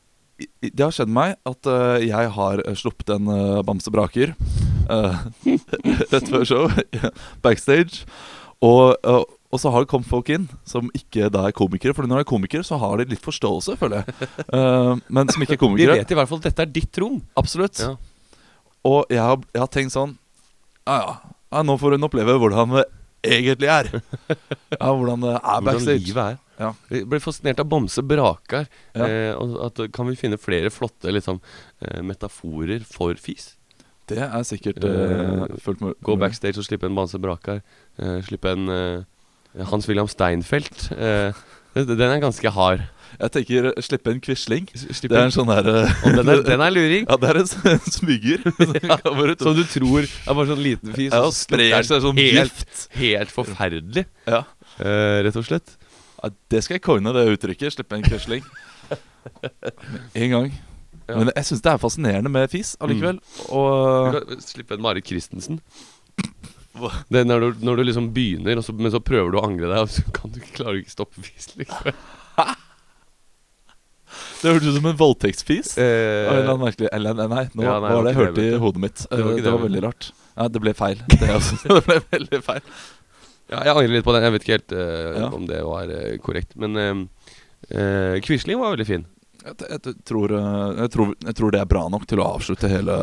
det 0.63 0.83
har 0.83 0.95
skjedd 0.95 1.11
meg 1.15 1.37
at 1.47 1.71
uh, 1.71 1.99
jeg 2.03 2.31
har 2.37 2.63
eh, 2.65 2.79
sluppet 2.79 3.13
en 3.15 3.29
uh, 3.31 3.63
bamse 3.67 3.91
braker 3.95 4.33
eh, 4.91 5.19
rett 6.13 6.31
før 6.31 6.47
show, 6.49 6.71
backstage. 7.45 8.05
Og, 8.65 8.97
eh, 9.05 9.25
og 9.55 9.61
så 9.63 9.71
har 9.71 9.85
det 9.85 9.91
kommet 9.93 10.11
folk 10.11 10.33
inn 10.35 10.49
som 10.67 10.89
ikke 10.99 11.29
da 11.31 11.45
er 11.47 11.55
komikere. 11.55 11.95
For 11.95 12.09
når 12.11 12.21
de 12.21 12.25
er 12.25 12.31
komikere, 12.33 12.67
så 12.67 12.79
har 12.83 12.99
de 12.99 13.07
litt 13.13 13.23
forståelse, 13.23 13.77
føler 13.79 14.03
jeg. 14.03 14.31
Uh, 14.51 14.99
men 15.15 15.31
som 15.31 15.45
ikke 15.47 15.55
er 15.55 15.77
Vi 15.79 15.87
De 15.87 15.93
vet 15.93 16.11
i 16.11 16.19
hvert 16.19 16.31
fall 16.31 16.43
at 16.43 16.49
dette 16.51 16.67
er 16.67 16.75
ditt 16.75 16.99
rom. 16.99 17.21
Absolutt. 17.39 17.85
Ja. 17.85 17.95
Og 18.85 19.15
jeg 19.15 19.23
har, 19.23 19.39
jeg 19.55 19.63
har 19.63 19.71
tenkt 19.73 19.95
sånn 19.95 20.19
Ja, 20.85 20.99
ja. 20.99 21.15
ja 21.55 21.63
nå 21.65 21.79
får 21.81 21.97
hun 21.97 22.09
oppleve 22.11 22.35
hvordan 22.43 22.83
egentlig 23.25 23.71
er. 23.71 23.93
Ja, 24.81 24.91
hvordan 24.91 25.23
det 25.23 25.37
er 25.39 25.63
backstage. 25.63 25.87
Hvordan 25.87 26.03
livet 26.03 26.25
er. 26.25 26.41
Ja. 26.59 26.71
Jeg 26.91 27.07
ble 27.11 27.21
fascinert 27.23 27.63
av 27.63 27.71
Bamse 27.71 28.03
Brakar. 28.07 28.67
Ja. 28.95 29.07
Eh, 29.07 29.55
at, 29.67 29.81
kan 29.95 30.11
vi 30.11 30.19
finne 30.19 30.39
flere 30.39 30.71
flotte 30.75 31.15
liksom, 31.15 31.41
eh, 31.81 32.03
metaforer 32.03 32.85
for 32.87 33.15
fis? 33.19 33.55
Det 34.11 34.21
er 34.21 34.43
sikkert 34.45 34.85
Eh, 34.85 34.91
uh, 34.91 35.57
fullt 35.63 35.81
mulig. 35.81 35.97
Gå 36.05 36.19
backstage 36.21 36.61
og 36.61 36.67
slippe 36.67 36.91
en 36.91 36.95
Bamse 36.99 37.19
Brakar. 37.19 37.63
Eh, 37.99 38.21
slippe 38.27 38.53
en 38.53 38.69
eh, 39.55 39.65
Hans 39.71 39.89
William 39.89 40.09
Steinfeld. 40.11 40.91
Eh, 40.95 41.33
den 41.75 42.05
er 42.07 42.21
ganske 42.23 42.51
hard. 42.55 42.85
Jeg 43.15 43.31
tenker 43.31 43.69
uh, 43.71 43.81
slippe 43.85 44.11
en 44.11 44.21
Quisling. 44.23 44.67
Det 44.75 45.11
er 45.13 45.21
en- 45.23 45.35
sånn 45.35 45.51
her 45.53 45.69
uh, 45.71 46.03
den 46.17 46.29
er, 46.33 46.43
den 46.49 46.63
er 46.65 46.75
luring. 46.75 47.07
Ja, 47.07 47.19
det 47.21 47.31
er 47.31 47.41
en, 47.43 47.49
en 47.75 47.87
smyger. 47.95 48.43
Ja, 48.91 48.99
Som 49.39 49.55
du 49.59 49.63
tror 49.71 50.03
er 50.03 50.35
bare 50.35 50.49
sånn 50.51 50.63
liten 50.65 50.95
fis. 50.97 51.13
Ja, 51.13 51.23
og 51.29 51.35
sprer 51.37 51.87
seg 51.87 52.03
sånn 52.03 52.19
helt, 52.19 52.85
helt 52.99 53.35
forferdelig. 53.35 54.07
Ja. 54.27 54.43
uh, 54.81 55.17
rett 55.27 55.39
og 55.39 55.47
slett. 55.47 55.77
Ja, 56.19 56.33
det 56.51 56.63
skal 56.65 56.79
jeg 56.79 56.87
coine, 56.87 57.15
det 57.15 57.27
uttrykket. 57.37 57.77
Slippe 57.77 57.99
en 58.01 58.07
Quisling. 58.07 58.47
En 60.15 60.29
gang. 60.29 60.51
Ja. 61.09 61.17
Men 61.17 61.31
jeg 61.31 61.47
syns 61.49 61.63
det 61.65 61.71
er 61.73 61.81
fascinerende 61.81 62.31
med 62.33 62.51
fis 62.53 62.75
allikevel. 62.85 63.17
Mm. 63.17 63.47
Og 63.57 64.35
slippe 64.45 64.77
en 64.77 64.83
Marit 64.85 65.07
Christensen. 65.09 65.61
Det 67.13 67.19
er 67.23 67.27
når 67.29 67.39
du, 67.45 67.49
når 67.67 67.75
du 67.79 67.83
liksom 67.89 68.07
begynner, 68.17 68.55
så, 68.67 68.71
men 68.75 68.91
så 68.95 69.01
prøver 69.05 69.31
du 69.35 69.39
å 69.39 69.45
angre 69.47 69.69
deg, 69.71 69.79
og 69.85 69.91
så 69.95 70.03
kan 70.17 70.27
du 70.35 70.39
ikke 70.41 70.57
klare 70.61 70.75
å 70.77 70.79
ikke 70.83 70.95
stoppe 70.95 71.17
fis. 71.23 71.47
Liksom. 71.59 71.79
det 74.43 74.49
hørtes 74.53 74.69
ut 74.69 74.77
som 74.79 74.89
en 74.91 74.99
voldtektsfis. 74.99 75.69
Av 75.79 75.85
en 75.85 75.89
eller 75.89 76.43
Eh, 76.43 76.49
annen 76.51 76.65
merkelig 76.67 76.89
Eller 76.93 77.13
nei, 77.19 77.27
nei, 77.31 77.45
nå 77.55 77.61
Ja, 77.65 77.75
nei, 77.81 77.89
det 77.89 77.95
var 77.95 77.95
var 77.95 78.03
det 78.05 78.11
jeg 78.11 78.17
ikke 78.17 78.25
hørte 78.25 78.41
det, 78.43 78.49
i 78.51 78.61
hodet 78.65 78.81
mitt. 78.85 78.99
Det 79.05 79.09
var 79.11 79.19
Eh, 79.19 79.23
ikke 79.25 79.37
Det 79.37 79.45
det, 79.47 79.53
var 79.55 79.65
veldig 79.69 79.83
rart. 79.87 80.05
Ja, 80.35 80.45
det 80.51 80.61
ble 80.65 80.73
feil. 80.75 80.99
Det, 81.15 81.29
også, 81.39 81.55
det 81.79 81.85
ble 81.89 81.97
veldig 82.13 82.41
feil. 82.45 82.63
ja, 83.55 83.59
jeg 83.65 83.73
angrer 83.75 83.95
litt 83.97 84.05
på 84.07 84.15
den. 84.17 84.23
Jeg 84.27 84.33
vet 84.35 84.43
ikke 84.47 84.57
helt 84.59 84.73
eh, 84.83 85.11
Ja. 85.23 85.27
om 85.39 85.45
det 85.51 85.61
var 85.65 85.85
eh, 85.95 86.17
korrekt. 86.23 86.51
Men 86.61 86.71
eh, 86.77 86.95
eh, 87.71 88.15
Quisling 88.27 88.59
var 88.61 88.71
veldig 88.77 88.87
fin. 88.91 89.05
Jeg, 89.45 89.55
jeg, 89.71 89.79
tror, 90.09 90.29
eh, 90.33 90.71
jeg, 90.83 90.89
tror, 90.95 91.07
jeg 91.27 91.35
tror 91.41 91.51
det 91.55 91.61
er 91.63 91.69
bra 91.71 91.83
nok 91.93 92.05
til 92.11 92.19
å 92.23 92.29
avslutte 92.37 92.69
hele 92.71 92.95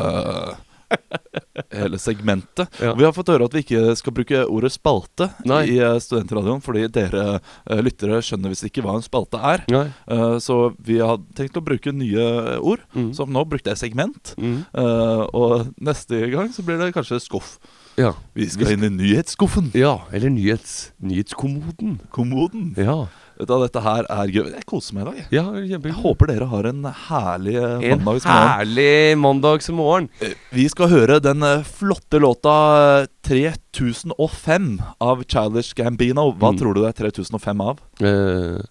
Hele 1.72 1.98
segmentet. 1.98 2.68
Ja. 2.80 2.94
Vi 2.94 3.04
har 3.04 3.12
fått 3.16 3.30
høre 3.32 3.46
at 3.48 3.54
vi 3.56 3.62
ikke 3.64 3.94
skal 3.98 4.14
bruke 4.16 4.42
ordet 4.44 4.72
spalte 4.74 5.28
Nei. 5.48 5.62
i 5.74 5.78
eh, 5.82 5.98
Studentradioen, 6.02 6.62
fordi 6.64 6.86
dere 6.92 7.24
eh, 7.38 7.82
lyttere 7.84 8.20
skjønner 8.24 8.52
visst 8.52 8.66
ikke 8.68 8.84
hva 8.84 8.96
en 8.98 9.04
spalte 9.04 9.40
er. 9.40 9.64
Eh, 9.68 10.36
så 10.42 10.58
vi 10.82 11.00
har 11.02 11.20
tenkt 11.38 11.58
å 11.58 11.64
bruke 11.64 11.94
nye 11.94 12.58
ord. 12.60 12.84
Mm. 12.96 13.12
Som 13.16 13.32
nå 13.34 13.44
brukte 13.48 13.72
jeg 13.72 13.82
segment. 13.82 14.34
Mm. 14.40 14.62
Uh, 14.76 15.22
og 15.36 15.72
neste 15.82 16.26
gang 16.32 16.50
så 16.52 16.64
blir 16.66 16.80
det 16.80 16.92
kanskje 16.96 17.20
skuff. 17.22 17.56
Ja. 18.00 18.14
Vi 18.36 18.46
skal 18.48 18.74
inn 18.74 18.86
i 18.88 18.92
nyhetsskuffen. 18.92 19.72
ja. 19.76 19.98
Eller 20.12 20.32
nyhets, 20.32 20.92
nyhetskommoden. 21.04 21.98
Kommoden. 22.14 22.72
Ja. 22.80 23.06
Vet 23.42 23.48
du, 23.50 23.54
Dette 23.64 23.80
her 23.82 24.06
er 24.06 24.30
gøy. 24.30 24.50
Jeg 24.54 24.64
koser 24.70 24.94
meg 24.94 25.02
i 25.02 25.10
dag. 25.10 25.32
ja 25.34 25.42
Jeg 25.66 25.94
håper 25.98 26.30
dere 26.30 26.46
har 26.46 26.68
en 26.70 26.84
herlig 27.08 27.56
eh, 27.58 27.90
En 27.90 28.04
mandagsmorgen. 28.04 28.50
herlig 28.52 29.18
mandagsmorgen. 29.18 30.08
Eh, 30.22 30.34
Vi 30.54 30.68
skal 30.70 30.88
høre 30.92 31.18
den 31.24 31.42
eh, 31.42 31.64
flotte 31.66 32.20
låta 32.22 32.54
eh, 33.02 33.06
3005 33.26 34.68
av 35.00 35.24
Childish 35.26 35.74
Gambino. 35.74 36.30
Hva 36.38 36.52
Mm. 36.52 36.58
tror 36.60 36.74
du 36.74 36.80
det 36.84 36.92
er 36.94 37.10
3005 37.10 37.60
av? 37.60 37.78
Eh, 38.00 38.62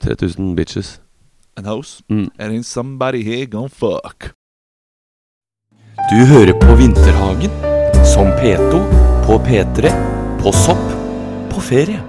3000 0.00 0.54
bitches. 0.56 1.00
And 1.56 1.66
house? 1.66 2.02
Mm. 2.08 2.30
And 2.38 2.64
somebody 2.64 3.22
here 3.22 3.46
gonna 3.46 3.68
fuck. 3.68 4.32
Du 6.10 6.16
hører 6.24 6.54
på 6.54 6.76
Vinterhagen 6.78 7.50
som 8.06 8.26
P2 8.38 8.78
på 9.26 9.38
P3 9.44 9.90
på 10.40 10.52
Sopp 10.54 10.84
på 11.50 11.60
ferie. 11.60 12.00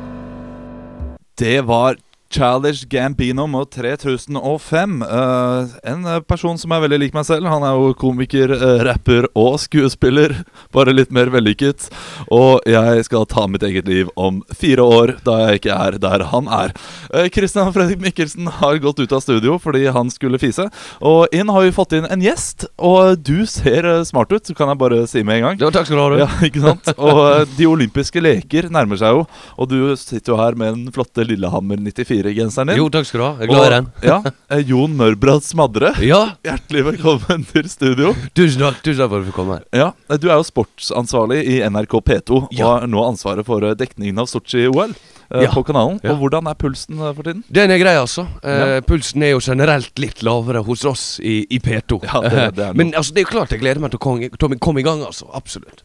Det 1.39 1.61
var 1.61 1.95
Childish 2.29 2.85
Gambino 2.85 3.47
med 3.47 3.71
3005. 3.71 5.01
Uh, 5.01 5.65
en 5.83 6.05
eh, 6.05 6.19
person 6.21 6.57
som 6.61 6.71
er 6.71 6.83
veldig 6.83 6.99
lik 7.01 7.15
meg 7.17 7.25
selv. 7.25 7.47
Han 7.49 7.63
er 7.65 7.73
jo 7.73 7.95
komiker, 7.97 8.51
uh, 8.53 8.83
rapper 8.85 9.25
og 9.33 9.57
skuespiller. 9.63 10.35
Bare 10.75 10.93
litt 10.93 11.09
mer 11.15 11.31
vellykket. 11.33 11.87
Og 12.29 12.61
jeg 12.69 13.05
skal 13.07 13.25
ta 13.29 13.47
mitt 13.49 13.65
eget 13.65 13.89
liv 13.89 14.11
om 14.13 14.43
fire 14.53 14.85
år, 14.85 15.15
da 15.25 15.39
jeg 15.41 15.61
ikke 15.61 15.77
er 15.87 15.97
der 16.03 16.25
han 16.29 16.51
er. 16.53 16.75
Uh, 17.09 17.25
Christian 17.33 17.73
Fredrik 17.73 18.03
Mikkelsen 18.03 18.51
har 18.59 18.77
gått 18.83 19.01
ut 19.01 19.17
av 19.17 19.25
studio 19.25 19.57
fordi 19.57 19.87
han 19.89 20.13
skulle 20.13 20.41
fise. 20.41 20.67
Og 21.01 21.33
inn 21.33 21.49
har 21.49 21.65
vi 21.65 21.73
fått 21.73 21.97
inn 21.97 22.05
en 22.05 22.21
gjest, 22.21 22.67
og 22.77 23.17
du 23.25 23.41
ser 23.49 23.89
smart 24.05 24.29
ut, 24.29 24.45
så 24.45 24.53
kan 24.53 24.69
jeg 24.69 24.81
bare 24.85 25.01
si 25.09 25.25
med 25.25 25.39
en 25.39 25.47
gang. 25.47 25.59
Ja, 25.65 25.73
takk 25.73 25.89
skal 25.89 25.97
du 25.97 26.05
ha. 26.05 26.09
du. 26.13 26.21
Ja, 26.21 26.29
ikke 26.51 26.61
sant? 26.67 26.93
Og 26.93 27.57
de 27.57 27.69
olympiske 27.73 28.21
leker 28.21 28.69
nærmer 28.69 29.01
seg 29.01 29.17
jo, 29.17 29.25
og 29.57 29.73
du 29.73 29.79
sitter 29.97 30.35
jo 30.35 30.39
her 30.43 30.53
med 30.59 30.77
den 30.77 30.93
flotte 30.93 31.25
Lillehammer 31.25 31.81
94-genseren 32.23 32.67
din. 32.71 32.77
Jo, 32.77 32.89
takk 32.93 33.05
skal 33.09 33.19
du 33.19 33.25
ha. 33.25 33.31
Jeg 33.39 33.47
er 33.47 33.53
glad 33.53 33.65
i 33.65 33.75
den. 33.75 33.87
Ja, 34.09 34.17
eh, 34.55 34.63
Jon 34.69 34.95
Mørbrad 34.99 35.43
Smadre. 35.45 35.93
Ja, 36.05 36.21
Hjertelig 36.45 36.85
velkommen 36.93 37.45
til 37.51 37.69
studio. 37.69 38.13
tusen 38.37 38.61
takk, 38.63 38.81
tusen 38.85 39.03
takk 39.03 39.09
for 39.13 39.19
at 39.23 39.29
du 39.29 39.35
komme 39.35 39.59
her. 39.59 39.65
Ja, 39.75 39.91
eh, 40.09 40.17
Du 40.19 40.27
er 40.29 40.37
jo 40.39 40.47
sportsansvarlig 40.47 41.43
i 41.47 41.59
NRK 41.69 41.99
P2 42.05 42.41
Ja. 42.51 42.65
og 42.65 42.81
har 42.81 42.87
nå 42.87 43.05
ansvaret 43.07 43.45
for 43.47 43.63
eh, 43.63 43.75
dekningen 43.79 44.19
av 44.19 44.27
Sotsji-OL 44.31 44.93
Ja. 45.29 45.51
på 45.53 45.61
kanalen. 45.63 45.99
Ja. 46.03 46.15
Og 46.15 46.23
Hvordan 46.23 46.47
er 46.49 46.55
pulsen 46.57 46.97
for 46.97 47.21
tiden? 47.21 47.43
Den 47.53 47.69
er 47.69 47.77
grei, 47.77 47.93
altså. 48.01 48.23
Ja. 48.43 48.79
Pulsen 48.81 49.21
er 49.21 49.35
jo 49.35 49.39
generelt 49.45 49.99
litt 50.01 50.23
lavere 50.25 50.63
hos 50.65 50.81
oss 50.89 51.03
i, 51.21 51.43
i 51.53 51.59
P2. 51.61 51.99
Ja, 52.03 52.21
det- 52.25 52.55
det. 52.57 52.71
Men 52.75 52.93
altså, 52.97 53.13
det 53.13 53.21
er 53.21 53.27
jo 53.27 53.33
klart 53.37 53.51
jeg 53.53 53.61
gleder 53.61 53.79
meg 53.83 53.91
til 53.93 53.99
å 53.99 54.01
komme, 54.01 54.57
komme 54.59 54.79
i 54.81 54.83
gang, 54.87 55.03
altså. 55.05 55.29
Absolutt. 55.37 55.83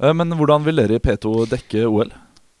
Men 0.00 0.32
hvordan 0.34 0.64
vil 0.66 0.76
dere 0.82 0.98
i 0.98 1.02
P2 1.04 1.46
dekke 1.48 1.86
OL? 1.86 2.10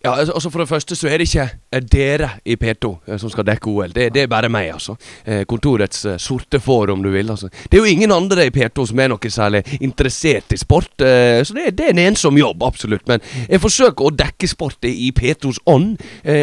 Ja, 0.06 0.12
altså 0.14 0.36
altså 0.36 0.50
For 0.50 0.62
det 0.62 0.68
første 0.68 0.96
så 0.96 1.08
er 1.10 1.18
det 1.18 1.26
ikke 1.26 1.46
eh, 1.74 1.82
dere 1.82 2.28
i 2.46 2.54
P2 2.60 2.90
eh, 3.08 3.18
som 3.18 3.30
skal 3.32 3.46
dekke 3.48 3.70
OL. 3.72 3.94
Det, 3.94 4.08
det 4.14 4.22
er 4.22 4.30
bare 4.30 4.50
meg, 4.52 4.68
altså. 4.76 4.94
Eh, 5.26 5.42
kontorets 5.48 6.04
sorte 6.22 6.60
får, 6.62 6.92
om 6.94 7.02
du 7.02 7.10
vil. 7.10 7.30
altså 7.30 7.48
Det 7.48 7.74
er 7.74 7.82
jo 7.82 7.94
ingen 7.94 8.12
andre 8.14 8.46
i 8.46 8.52
P2 8.54 8.86
som 8.92 9.02
er 9.02 9.10
noe 9.10 9.30
særlig 9.32 9.64
interessert 9.80 10.52
i 10.54 10.58
sport. 10.60 10.92
Så 10.96 11.54
det, 11.56 11.72
det 11.78 11.88
er 11.88 11.94
en 11.94 12.02
ensom 12.04 12.38
jobb, 12.38 12.62
absolutt. 12.62 13.02
Men 13.08 13.22
jeg 13.48 13.60
forsøker 13.60 14.06
å 14.06 14.12
dekke 14.14 14.48
sport 14.48 14.86
i, 14.86 14.92
i 15.08 15.10
P2s 15.16 15.58
ånd. 15.66 15.96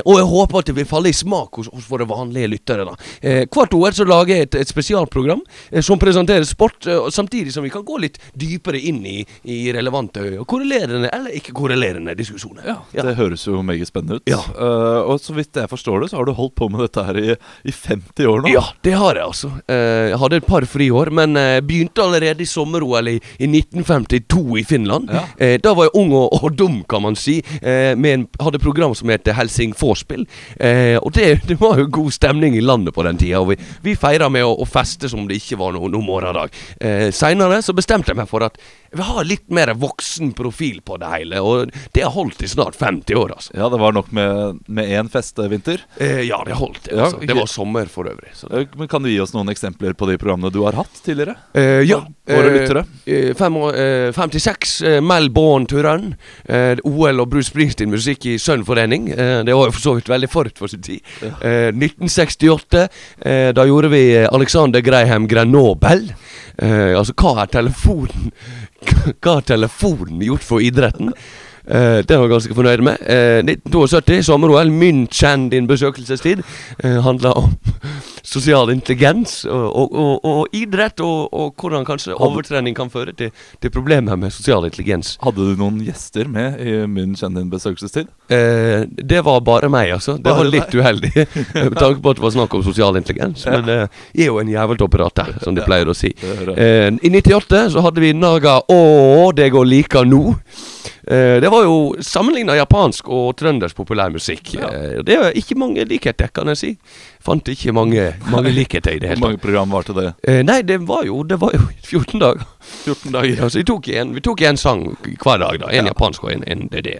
Og 0.04 0.17
jeg 0.17 0.28
håper 0.34 0.60
at 0.60 0.69
det 0.69 0.76
vil 0.78 0.89
falle 0.89 1.12
i 1.13 1.15
smak 1.15 1.60
hos, 1.60 1.69
hos 1.71 1.88
våre 1.89 2.08
vanlige 2.10 2.49
lyttere. 2.52 2.86
da 2.88 2.97
Hvert 3.54 3.76
OL 3.78 3.95
så 3.95 4.08
lager 4.08 4.36
jeg 4.36 4.47
et, 4.49 4.60
et 4.63 4.73
spesialprogram 4.73 5.43
som 5.86 6.02
presenterer 6.02 6.45
sport, 6.49 6.89
samtidig 7.13 7.54
som 7.56 7.63
vi 7.65 7.71
kan 7.73 7.86
gå 7.88 7.99
litt 8.04 8.19
dypere 8.39 8.82
inn 8.82 9.02
i, 9.08 9.19
i 9.47 9.60
relevante 9.76 10.26
og 10.41 10.47
korrelerende 10.49 11.12
eller 11.13 11.39
ikke 11.39 11.56
korrelerende 11.56 12.17
diskusjoner. 12.19 12.67
Ja, 12.67 13.08
Det 13.08 13.15
høres 13.19 13.47
jo 13.47 13.52
meget 13.61 13.89
spennende 13.89 14.19
ut. 14.19 14.25
Ja. 14.29 14.39
Uh, 14.57 15.13
og 15.13 15.21
så 15.21 15.35
vidt 15.35 15.55
jeg 15.59 15.69
forstår 15.69 16.01
det, 16.01 16.09
så 16.11 16.17
har 16.17 16.25
du 16.25 16.33
holdt 16.33 16.55
på 16.57 16.69
med 16.73 16.81
dette 16.85 17.03
her 17.05 17.19
i, 17.19 17.35
i 17.69 17.73
50 17.75 18.29
år 18.29 18.43
nå. 18.43 18.53
Ja, 18.53 18.63
det 18.85 18.95
har 18.97 19.19
jeg 19.19 19.25
altså. 19.27 19.51
Uh, 19.69 20.09
jeg 20.09 20.19
hadde 20.23 20.39
et 20.41 20.49
par 20.49 20.67
friår, 20.69 21.13
men 21.13 21.37
uh, 21.37 21.59
begynte 21.65 22.03
allerede 22.03 22.45
i 22.45 22.49
sommer-OL 22.49 23.11
i, 23.13 23.17
i 23.37 23.49
1952 23.51 24.43
i 24.63 24.65
Finland. 24.67 25.11
Ja. 25.13 25.25
Da 25.63 25.73
var 25.75 25.87
jeg 25.87 25.95
ung 25.99 26.13
og, 26.15 26.33
og 26.39 26.57
dum, 26.57 26.81
kan 26.89 27.03
man 27.03 27.15
si. 27.19 27.35
Med 27.61 28.09
en, 28.09 28.23
hadde 28.41 28.57
et 28.57 28.63
program 28.63 28.93
som 28.95 29.11
het 29.11 29.27
Helsingforspill. 29.35 30.23
Og 31.03 31.09
det, 31.15 31.27
det 31.49 31.57
var 31.59 31.79
jo 31.81 31.89
god 31.91 32.13
stemning 32.15 32.55
i 32.57 32.63
landet 32.63 32.95
på 32.95 33.03
den 33.05 33.19
tida. 33.19 33.41
Og 33.43 33.51
vi, 33.51 33.57
vi 33.83 33.95
feira 33.99 34.29
med 34.31 34.45
å, 34.47 34.53
å 34.55 34.67
feste 34.69 35.09
som 35.11 35.27
det 35.29 35.39
ikke 35.39 35.59
var 35.59 35.75
noe, 35.75 35.89
noe 35.91 36.05
morgendag. 36.05 36.53
Eh, 36.79 37.09
Seinere 37.15 37.61
så 37.63 37.75
bestemte 37.75 38.11
jeg 38.11 38.19
meg 38.19 38.29
for 38.29 38.45
at 38.45 38.59
vil 38.99 39.08
ha 39.08 39.23
litt 39.23 39.49
mer 39.53 39.73
voksen 39.79 40.34
profil 40.38 40.82
på 40.86 40.97
det 41.01 41.10
hele. 41.12 41.41
Og 41.41 41.71
det 41.93 42.03
har 42.06 42.12
holdt 42.15 42.43
i 42.43 42.47
snart 42.51 42.75
50 42.79 43.15
år, 43.19 43.34
altså. 43.38 43.53
Ja, 43.58 43.69
det 43.69 43.79
var 43.82 43.93
nok 43.95 44.12
med, 44.12 44.60
med 44.67 44.89
én 44.89 45.10
festvinter. 45.12 45.82
Eh, 45.99 46.21
ja, 46.27 46.41
det 46.45 46.58
holdt. 46.60 46.84
Det, 46.89 46.95
Ja, 46.97 47.06
altså. 47.10 47.19
det 47.27 47.38
var 47.38 47.45
sommer 47.51 47.86
for 47.91 48.10
øvrig. 48.12 48.34
Så. 48.38 48.49
Eh, 48.53 48.65
Men 48.77 48.88
Kan 48.88 49.03
du 49.03 49.10
gi 49.10 49.19
oss 49.19 49.34
noen 49.34 49.49
eksempler 49.53 49.93
på 49.97 50.08
de 50.10 50.17
programmene 50.17 50.51
du 50.53 50.62
har 50.63 50.73
hatt 50.77 51.01
tidligere? 51.06 51.36
Eh, 51.53 51.82
ja. 51.88 52.01
Våre 52.27 52.47
Eh, 52.49 52.53
lyttere. 52.62 52.86
eh, 53.06 53.34
fem 53.36 53.56
eh, 53.73 54.12
56, 54.15 54.82
eh, 54.82 55.01
Mel 55.01 55.30
Born 55.30 55.65
to 55.65 55.80
Eh, 55.84 56.78
OL 56.86 57.20
og 57.20 57.30
Bruce 57.30 57.49
Springsteen-musikk 57.51 58.26
i 58.26 58.38
Sønnforening. 58.39 59.09
Eh, 59.09 59.43
det 59.43 59.53
var 59.53 59.67
jo 59.67 59.72
for 59.76 59.82
så 59.82 59.95
vidt 59.97 60.07
veldig 60.09 60.30
forut 60.30 60.57
for 60.57 60.67
sin 60.72 60.82
tid. 60.82 61.01
Eh, 61.41 61.72
1968, 61.72 62.88
eh, 63.26 63.51
da 63.51 63.65
gjorde 63.65 63.89
vi 63.89 64.03
eh, 64.15 64.30
Alexander 64.32 64.82
Graham 64.82 65.28
Grenoble. 65.28 66.13
Eh, 66.57 66.93
altså, 66.97 67.13
hva 67.17 67.43
er 67.43 67.47
telefonen 67.51 68.32
Hva 69.21 69.39
har 69.39 69.47
telefonen 69.47 70.21
gjort 70.23 70.45
for 70.45 70.63
idretten? 70.63 71.13
Uh, 71.63 72.01
det 72.03 72.17
var 72.17 72.25
jeg 72.25 72.34
ganske 72.34 72.57
fornøyd 72.57 72.84
med. 72.84 73.05
Uh, 73.07 73.39
1972, 73.45 74.23
sommer-OL. 74.27 74.71
München, 74.71 75.49
din 75.51 75.67
besøkelsestid. 75.67 76.43
uh, 76.84 76.99
Handla 77.05 77.31
om 77.39 77.55
sosial 78.24 78.71
intelligens 78.71 79.43
og, 79.45 79.65
og, 79.76 79.95
og, 79.99 80.26
og 80.26 80.55
idrett, 80.55 81.01
og, 81.03 81.53
hvordan 81.59 81.86
kanskje 81.88 82.15
overtrening 82.15 82.76
kan 82.76 82.91
føre 82.91 83.13
til, 83.17 83.34
til 83.61 83.74
problemer 83.74 84.17
med 84.19 84.32
sosial 84.34 84.65
intelligens. 84.67 85.17
Hadde 85.24 85.43
du 85.43 85.59
noen 85.59 85.82
gjester 85.84 86.30
med 86.32 86.59
i 86.63 86.78
min 86.88 87.17
kjenne 87.19 87.41
din 87.41 87.51
besøkelsestid? 87.51 88.09
Eh, 88.32 88.88
det 88.88 89.24
var 89.28 89.43
bare 89.45 89.69
meg, 89.71 89.91
altså. 89.97 90.15
Det 90.17 90.36
var 90.38 90.47
litt 90.47 90.74
uheldig. 90.74 91.11
Med 91.53 91.78
tanke 91.78 91.99
på 92.01 92.13
at 92.13 92.19
det 92.19 92.24
var 92.24 92.34
snakk 92.36 92.55
om 92.57 92.63
sosial 92.65 92.97
intelligens. 92.99 93.45
Men 93.49 93.69
eh, 93.69 94.01
jeg 94.15 94.28
er 94.28 94.32
jo 94.32 94.39
en 94.41 94.53
jæveltopperat 94.53 95.19
der, 95.19 95.34
som 95.43 95.57
de 95.57 95.65
pleier 95.65 95.89
å 95.89 95.97
si. 95.97 96.13
Eh, 96.24 96.89
I 96.93 97.11
98 97.11 97.65
så 97.76 97.84
hadde 97.86 98.03
vi 98.03 98.13
Naga 98.15 98.59
Å, 98.71 98.80
det 99.36 99.51
går 99.53 99.67
like 99.69 100.05
nå. 100.07 100.24
Eh, 101.07 101.41
det 101.43 101.49
var 101.51 101.65
jo 101.65 101.95
sammenligna 101.99 102.55
japansk 102.55 103.09
og 103.11 103.34
trøndersk 103.39 103.76
populærmusikk. 103.76 104.53
Eh, 104.55 105.01
det 105.03 105.17
er 105.17 105.36
ikke 105.39 105.57
mange 105.59 105.84
likheter, 105.89 106.32
kan 106.32 106.47
jeg 106.53 106.59
si. 106.61 106.71
Fant 107.24 107.47
ikke 107.47 107.71
mange, 107.71 108.09
mange 108.32 108.51
likheter 108.51 108.97
i 108.97 108.99
det 108.99 109.13
Hvor 109.15 109.30
mange 109.30 109.38
program 109.39 109.63
program 109.63 109.84
til 109.84 109.95
det? 109.95 110.13
Eh, 110.28 110.41
nei, 110.45 110.61
det 110.61 110.88
var 110.88 111.05
jo 111.05 111.24
Det 111.24 111.39
var 111.41 111.53
jo 111.53 111.61
14 111.93 112.19
dager. 112.19 112.43
14 112.86 113.13
dager. 113.13 113.36
Ja, 113.38 113.49
så 113.49 113.59
vi 113.59 113.63
tok 113.63 113.88
en, 113.88 114.15
vi 114.15 114.21
tok 114.24 114.41
en 114.41 114.57
sang 114.57 114.84
hver 115.03 115.38
dag, 115.38 115.59
da. 115.61 115.69
En 115.71 115.86
japansk 115.86 116.24
og 116.24 116.32
en 116.34 116.67
DD. 116.71 116.99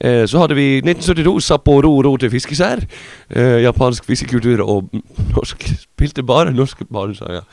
Eh, 0.00 0.24
så 0.26 0.42
hadde 0.42 0.56
vi 0.56 0.80
1972 0.80 1.40
Sapporo 1.46 1.92
ro 2.02 2.16
til 2.16 2.30
fiskeskjær. 2.32 2.84
Eh, 3.30 3.58
japansk 3.62 4.04
fiskekultur 4.08 4.64
og 4.64 4.88
norsk. 5.34 5.66
Spilte 5.84 6.24
bare 6.26 6.52
norske 6.52 6.84
barnesanger. 6.84 7.44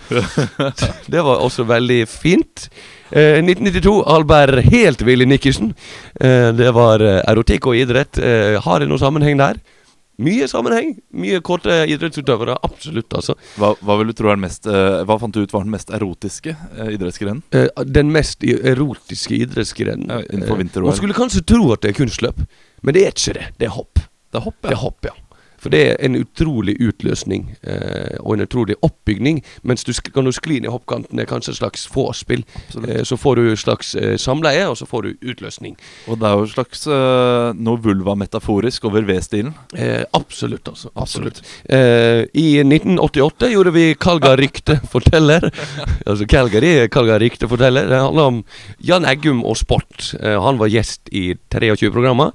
det 1.13 1.23
var 1.23 1.43
også 1.43 1.67
veldig 1.67 2.07
fint. 2.07 2.69
Eh, 3.11 3.39
1992 3.43 4.03
Albert 4.07 4.63
helt 4.71 5.03
Willy 5.05 5.25
Nikkersen. 5.25 5.73
Eh, 6.21 6.49
det 6.55 6.73
var 6.75 7.03
eh, 7.03 7.21
erotikk 7.27 7.67
og 7.67 7.77
idrett. 7.77 8.17
Eh, 8.19 8.57
har 8.63 8.79
det 8.79 8.89
noen 8.89 9.03
sammenheng 9.03 9.39
der? 9.39 9.59
Mye 10.19 10.47
sammenheng. 10.51 10.97
Mye 11.15 11.39
korte 11.45 11.73
idrettsutøvere. 11.87 12.57
Absolutt, 12.67 13.13
altså. 13.15 13.37
Hva, 13.59 13.71
hva 13.85 13.95
vil 14.01 14.11
du 14.11 14.17
tro 14.17 14.31
er 14.31 14.35
den 14.35 14.43
mest 14.43 14.67
uh, 14.67 15.01
Hva 15.07 15.15
fant 15.21 15.35
du 15.35 15.41
ut 15.43 15.53
var 15.55 15.63
den 15.63 15.71
mest 15.73 15.93
erotiske 15.95 16.55
uh, 16.55 16.89
idrettsgrenen? 16.91 17.41
Uh, 17.55 17.69
den 17.87 18.11
mest 18.15 18.43
erotiske 18.43 19.39
idrettsgrenen. 19.39 20.11
Ja, 20.11 20.19
innenfor 20.27 20.59
vinter-OL. 20.59 20.91
Man 20.91 20.99
skulle 20.99 21.17
kanskje 21.17 21.45
tro 21.47 21.71
at 21.75 21.85
det 21.85 21.93
er 21.93 21.99
kunstløp, 22.01 22.43
men 22.83 22.97
det 22.97 23.07
er 23.07 23.15
ikke 23.15 23.37
det. 23.39 23.47
Det 23.61 23.69
er 23.69 23.75
hopp. 23.77 24.03
Det 24.29 24.41
er 24.41 24.45
hopp, 24.45 24.59
Det 24.61 24.75
er 24.75 24.81
hopp, 24.83 25.07
ja. 25.07 25.15
For 25.59 25.73
det 25.73 25.81
er 25.91 25.95
en 26.05 26.15
utrolig 26.19 26.77
utløsning 26.81 27.49
eh, 27.67 28.15
og 28.19 28.35
en 28.37 28.45
utrolig 28.45 28.75
oppbygning. 28.85 29.41
Mens 29.63 29.83
du 29.87 29.93
kan 30.13 30.27
du 30.27 30.31
skli 30.35 30.59
ned 30.63 30.71
hoppkanten, 30.73 31.17
det 31.19 31.25
er 31.25 31.31
kanskje 31.31 31.53
et 31.55 31.59
slags 31.61 31.85
vorspiel. 31.93 32.45
Eh, 32.87 33.03
så 33.07 33.17
får 33.19 33.39
du 33.39 33.51
et 33.51 33.61
slags 33.61 33.93
eh, 33.99 34.15
samleie, 34.21 34.65
og 34.69 34.77
så 34.79 34.87
får 34.89 35.07
du 35.09 35.29
utløsning. 35.33 35.75
Og 36.07 36.19
det 36.21 36.29
er 36.29 36.37
jo 36.39 36.47
et 36.47 36.53
slags 36.55 36.85
eh, 36.87 37.49
noe 37.59 37.81
vulva-metaforisk 37.83 38.87
over 38.89 39.07
V-stilen. 39.09 39.53
Eh, 39.75 40.03
absolutt, 40.17 40.67
altså. 40.71 40.91
Absolutt. 40.99 41.41
Eh, 41.69 42.23
I 42.33 42.47
1988 42.63 43.51
gjorde 43.53 43.75
vi 43.75 43.85
Kalga 43.99 44.35
Rykte 44.39 44.79
forteller. 44.93 45.49
altså 46.05 46.27
Calgary, 46.29 46.87
Calgary 46.87 47.29
Rykte 47.29 47.49
forteller. 47.51 47.89
Det 47.89 47.99
handler 47.99 48.31
om 48.31 48.43
Jan 48.85 49.05
Eggum 49.09 49.43
og 49.43 49.57
sport. 49.59 50.13
Eh, 50.21 50.37
han 50.39 50.59
var 50.61 50.71
gjest 50.71 51.09
i 51.11 51.33
23 51.51 51.91
programmer. 51.91 52.31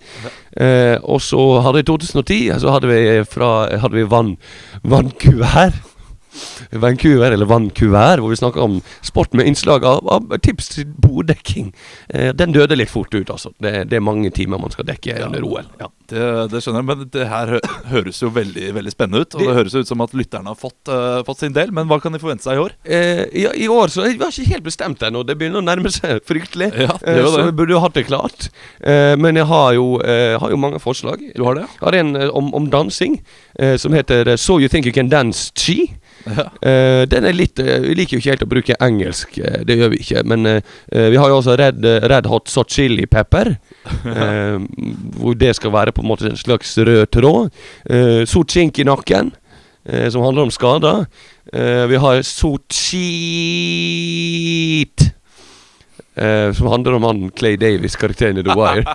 Eh, 0.56 0.96
og 1.02 1.22
så 1.24 1.40
hadde 1.64 1.82
i 1.82 1.88
2010 1.88 2.60
så 2.62 2.74
hadde 2.74 2.90
vi 2.90 3.00
fra 3.26 3.66
Hadde 3.82 3.98
vi 3.98 4.06
vann 4.10 4.36
Vannkuvert. 4.82 5.82
Vancouver, 6.70 7.30
eller 7.30 7.46
Vancouver, 7.46 8.18
hvor 8.18 8.32
vi 8.32 8.36
snakka 8.36 8.60
om 8.60 8.80
sport 9.02 9.32
med 9.32 9.46
innslag 9.46 9.84
av, 9.84 10.08
av 10.08 10.38
tips 10.42 10.68
til 10.72 10.88
borddekking. 11.02 11.72
Eh, 12.08 12.32
den 12.34 12.52
døde 12.52 12.74
litt 12.74 12.90
fort 12.90 13.14
ut, 13.14 13.30
altså. 13.30 13.52
Det, 13.62 13.84
det 13.90 14.00
er 14.00 14.02
mange 14.02 14.32
timer 14.34 14.58
man 14.58 14.74
skal 14.74 14.88
dekke 14.88 15.20
under 15.28 15.46
OL. 15.46 15.68
Ja. 15.80 15.90
Det, 16.10 16.24
det 16.52 16.60
skjønner 16.60 16.82
jeg, 16.82 16.88
men 16.90 17.04
det 17.14 17.26
her 17.30 17.52
høres 17.92 18.20
jo 18.20 18.28
veldig 18.34 18.72
veldig 18.76 18.92
spennende 18.92 19.22
ut. 19.24 19.34
Og 19.34 19.40
det, 19.40 19.46
Det- 19.48 19.56
høres 19.58 19.74
ut 19.74 19.88
som 19.88 20.00
at 20.04 20.12
lytterne 20.16 20.52
har 20.52 20.58
fått, 20.58 20.90
uh, 20.92 21.22
fått 21.24 21.40
sin 21.44 21.54
del. 21.56 21.72
Men 21.72 21.88
hva 21.88 22.00
kan 22.02 22.12
de 22.12 22.20
forvente 22.20 22.44
seg 22.44 22.58
i 22.58 22.62
år? 22.64 22.76
Eh, 22.84 23.24
ja, 23.44 23.52
I 23.54 23.68
år 23.68 23.88
så 23.88 24.04
Vi 24.04 24.18
har 24.18 24.30
ikke 24.30 24.52
helt 24.52 24.64
bestemt 24.66 25.02
ennå. 25.02 25.24
Det 25.26 25.38
begynner 25.38 25.62
å 25.62 25.64
nærme 25.64 25.90
seg 25.92 26.20
fryktelig. 26.28 26.70
Ja, 26.76 26.98
det 27.00 27.16
Eh, 27.18 27.24
så 27.24 27.44
vi 27.46 27.56
burde 27.56 27.72
jo 27.76 27.80
hatt 27.80 27.94
det 27.94 28.06
klart. 28.06 28.48
Eh, 28.82 29.16
men 29.16 29.36
jeg 29.36 29.46
har 29.46 29.72
jo, 29.74 30.00
eh, 30.00 30.38
har 30.38 30.50
jo 30.50 30.56
mange 30.60 30.80
forslag. 30.80 31.20
Du 31.34 31.44
har 31.44 31.54
det, 31.54 31.66
Jeg 31.80 31.80
har 31.88 31.94
en 31.94 32.16
eh, 32.16 32.28
om, 32.28 32.52
om 32.54 32.68
dansing 32.70 33.20
som 33.78 33.92
heter 33.94 34.36
So 34.36 34.58
You 34.58 34.68
Think 34.68 34.86
You 34.86 34.92
Can 34.92 35.08
Dance 35.08 35.52
Chi. 35.54 35.94
Ja. 36.24 36.46
Uh, 36.64 37.04
den 37.10 37.26
er 37.28 37.34
litt 37.36 37.60
uh, 37.60 37.82
Vi 37.84 37.94
liker 37.98 38.16
jo 38.16 38.22
ikke 38.22 38.32
helt 38.32 38.44
å 38.46 38.48
bruke 38.48 38.76
engelsk, 38.80 39.36
uh, 39.44 39.60
det 39.66 39.76
gjør 39.76 39.90
vi 39.92 40.00
ikke. 40.00 40.22
Men 40.24 40.46
vi 40.88 41.18
har 41.20 41.28
jo 41.28 41.38
også 41.40 41.56
Red, 41.58 41.84
red 42.08 42.26
Hot 42.30 42.48
Sot 42.48 42.72
Chili 42.72 43.06
Pepper. 43.06 43.56
hvor 45.18 45.36
det 45.38 45.52
skal 45.58 45.72
være 45.74 45.93
på 45.94 46.02
en 46.02 46.08
måte 46.10 46.26
en 46.30 46.36
slags 46.40 46.78
rød 46.78 47.06
tråd. 47.14 47.50
Eh, 47.90 48.24
sort 48.28 48.50
skink 48.52 48.78
i 48.78 48.84
nakken, 48.88 49.32
eh, 49.86 50.08
som 50.10 50.22
handler 50.26 50.42
om 50.42 50.50
skader. 50.54 51.06
Eh, 51.52 51.86
vi 51.90 51.96
har 51.96 52.22
Sort 52.22 52.72
Cheat. 52.72 53.04
Eh, 56.14 56.52
som 56.52 56.66
handler 56.66 56.92
om 56.92 57.02
han 57.02 57.30
Clay 57.30 57.56
Davis, 57.56 57.96
karakteren 57.96 58.38
i 58.38 58.42
The 58.42 58.54
Wire. 58.54 58.84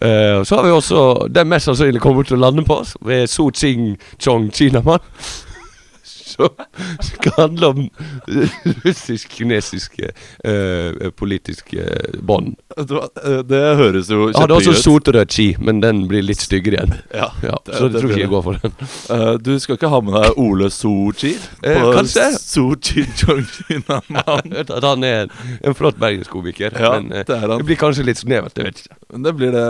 Eh, 0.00 0.42
så 0.44 0.54
har 0.54 0.62
vi 0.62 0.70
også 0.70 1.26
den 1.26 1.48
mest 1.50 1.66
sannsynlig 1.66 1.98
kommer 1.98 2.22
til 2.22 2.36
å 2.36 2.40
lande 2.44 2.62
på 2.62 2.76
oss, 2.84 2.92
ved 3.02 3.26
Su 3.26 3.50
Ching 3.50 3.96
Chong 4.22 4.46
Kinaman. 4.54 5.02
Som 6.38 7.02
skal 7.08 7.32
handle 7.36 7.66
om 7.72 7.88
russisk-kinesiske 8.84 10.10
eh, 10.44 11.10
politiske 11.16 11.84
bånd. 12.22 12.56
Det, 12.76 12.94
var- 12.94 13.42
det 13.48 13.62
høres 13.76 14.10
jo 14.12 14.28
Jeg 14.28 14.38
hadde 14.40 14.54
også 14.58 14.74
sot 14.78 15.08
og 15.10 15.14
rødt 15.18 15.32
ski, 15.34 15.48
men 15.58 15.80
den 15.82 16.04
blir 16.10 16.22
litt 16.22 16.40
styggere 16.42 16.78
igjen. 16.78 16.94
Ja, 17.14 17.28
det- 17.42 17.74
så 17.74 17.88
jeg 17.88 17.92
det 17.92 18.02
tror 18.02 18.10
ikke 18.14 18.20
jeg 18.22 18.32
går 18.32 18.42
for 18.46 18.60
den. 18.62 18.72
Uh, 19.10 19.34
du 19.38 19.52
skal 19.58 19.78
ikke 19.78 19.90
ha 19.92 20.00
med 20.04 20.14
deg 20.18 20.38
Ole 20.38 20.70
Sochi? 20.70 21.34
Eh, 21.64 21.82
kanskje. 21.96 22.28
Sochi 22.38 23.04
han 24.88 25.04
er 25.04 25.26
en, 25.26 25.30
en 25.64 25.74
flott 25.74 25.98
bergenskomiker. 26.00 26.72
Ja, 26.78 26.94
men 26.98 27.12
uh, 27.12 27.22
det 27.26 27.34
er 27.36 27.46
det 27.56 27.66
blir 27.66 27.78
kanskje 27.80 28.06
litt 28.06 28.20
snevert. 28.20 28.56
Jeg 28.58 28.70
vet 28.70 28.82
ikke. 28.84 28.96
Men 29.12 29.24
det 29.24 29.34
blir 29.38 29.52
det 29.54 29.64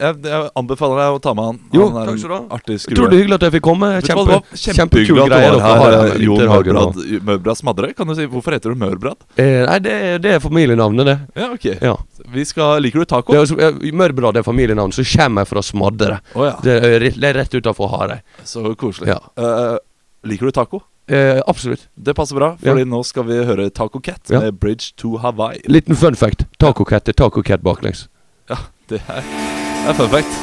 jeg, 0.00 0.18
jeg 0.24 0.50
anbefaler 0.56 1.00
deg 1.02 1.18
å 1.18 1.22
ta 1.22 1.34
med 1.36 1.50
han. 1.50 1.60
Jo, 1.74 1.88
han 1.90 2.02
er 2.02 2.10
takk 2.12 2.20
skal 2.22 2.30
du 2.30 2.36
ha 2.36 2.42
ha. 2.46 2.60
du 2.62 2.72
det 2.72 2.78
Utrolig 2.96 3.20
hyggelig 3.20 3.38
at 3.40 3.46
jeg 3.46 3.54
fikk 3.56 3.66
komme. 3.66 3.90
Kjempe, 4.06 4.38
Kjempe, 4.54 4.76
kjempekul 4.76 5.20
greie 5.26 5.50
dere 5.50 5.60
har 5.66 6.05
Jon 6.22 6.40
Mørbrad, 6.46 6.98
Mørbrad 7.26 7.58
Smadre. 7.60 7.92
Kan 7.96 8.06
du 8.10 8.14
si, 8.18 8.26
Hvorfor 8.30 8.56
heter 8.56 8.72
du 8.74 8.80
Mørbrad? 8.80 9.16
Eh, 9.36 9.62
nei, 9.66 9.78
det, 9.84 9.94
det 10.24 10.34
er 10.36 10.40
familienavnet, 10.44 11.06
det. 11.06 11.16
Ja, 11.36 11.50
ok 11.54 11.66
Ja. 11.82 11.96
Vi 12.32 12.44
skal, 12.48 12.80
Liker 12.82 13.04
du 13.04 13.04
taco? 13.10 13.32
Det 13.36 13.60
eh, 13.62 13.92
Mørbrad 13.96 14.36
er 14.40 14.46
familienavn, 14.46 14.92
så 14.92 15.04
kommer 15.16 15.44
jeg 15.44 15.52
fra 15.52 15.62
Smadre. 15.62 16.20
Oh, 16.34 16.44
ja. 16.48 16.56
Det 16.62 16.76
er 16.82 17.06
det 17.06 17.24
er 17.30 17.40
rett 17.42 17.54
utafor 17.54 17.88
Hareid. 17.92 18.22
Så 18.44 18.74
koselig. 18.78 19.12
Ja. 19.14 19.20
Eh, 19.36 19.78
liker 20.26 20.46
du 20.50 20.56
taco? 20.56 20.82
Eh, 21.08 21.38
absolutt. 21.46 21.86
Det 21.94 22.14
passer 22.18 22.34
bra, 22.34 22.56
Ja. 22.60 22.72
Fordi 22.72 22.84
nå 22.90 23.02
skal 23.06 23.24
vi 23.28 23.36
høre 23.46 23.68
Taco 23.70 24.00
Cat 24.02 24.30
Ja. 24.30 24.40
med 24.40 24.58
Bridge 24.58 24.92
to 24.96 25.16
Hawaii. 25.22 25.60
Liten 25.70 25.94
fun 25.96 26.14
fact. 26.18 26.46
Taco 26.58 26.84
Cat 26.84 27.08
er 27.08 27.12
Taco 27.12 27.42
Cat 27.42 27.62
baklengs. 27.62 28.08
Ja, 28.50 28.56
det 28.90 29.00
er, 29.06 29.22
det 29.22 29.90
er 29.90 29.94
fun 29.94 30.10
fact. 30.10 30.34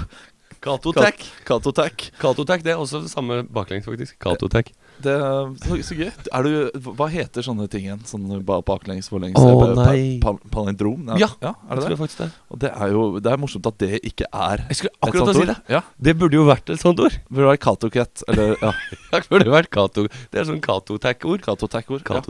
Katotek. 0.60 1.32
Cato 1.44 1.70
Tack. 1.72 2.12
Katotek, 2.20 2.64
det 2.64 2.72
er 2.72 2.76
også 2.76 3.00
det 3.00 3.10
samme 3.10 3.44
baklengs, 3.44 3.84
faktisk. 3.84 4.16
Katotek. 4.20 4.72
Det 5.02 5.14
så, 5.62 5.76
så 5.86 5.94
gøy. 5.98 6.08
Er 6.34 6.42
du, 6.42 6.80
hva 6.98 7.06
heter 7.12 7.44
sånne 7.46 7.68
ting 7.70 7.84
igjen? 7.86 8.00
Sånn 8.08 8.24
ba- 8.46 8.60
baklengs, 8.66 9.08
forlengs 9.12 9.38
Å, 9.38 9.74
nei. 9.78 10.18
pa- 10.22 10.32
pa- 10.34 10.50
Palindrom? 10.56 11.04
Nei, 11.06 11.18
Ja, 11.22 11.28
ja, 11.42 11.52
er 11.68 11.76
Jeg 11.76 11.78
det 11.78 11.84
tror 11.84 11.94
det? 11.94 11.98
faktisk 12.02 12.18
det. 12.24 12.28
Og 12.50 12.58
det 12.64 12.72
er 12.74 12.88
jo 12.96 13.04
Det 13.20 13.32
er 13.32 13.36
morsomt 13.38 13.66
at 13.70 13.78
det 13.78 14.00
ikke 14.02 14.26
er 14.32 14.64
Jeg 14.68 14.80
skulle 14.80 14.94
akkurat 15.06 15.34
si 15.38 15.44
det. 15.52 15.56
Ja, 15.68 15.82
Det 16.00 16.16
burde 16.18 16.34
jo 16.40 16.44
vært 16.50 16.70
et 16.74 16.80
sånt 16.82 16.98
ord. 17.00 17.14
Burde 17.30 17.52
vært 17.54 17.62
katokett. 17.62 18.22
eller 18.28 18.56
ja, 18.60 18.72
Det 19.12 19.28
burde 19.30 19.50
vært 19.54 19.70
Kato. 19.70 20.08
Det 20.30 20.40
er 20.42 20.44
sånn 20.50 20.60
Katotek-ord. 20.60 21.42
Cato 21.42 21.68
Tack-ord. 21.68 22.02
Ja, 22.08 22.20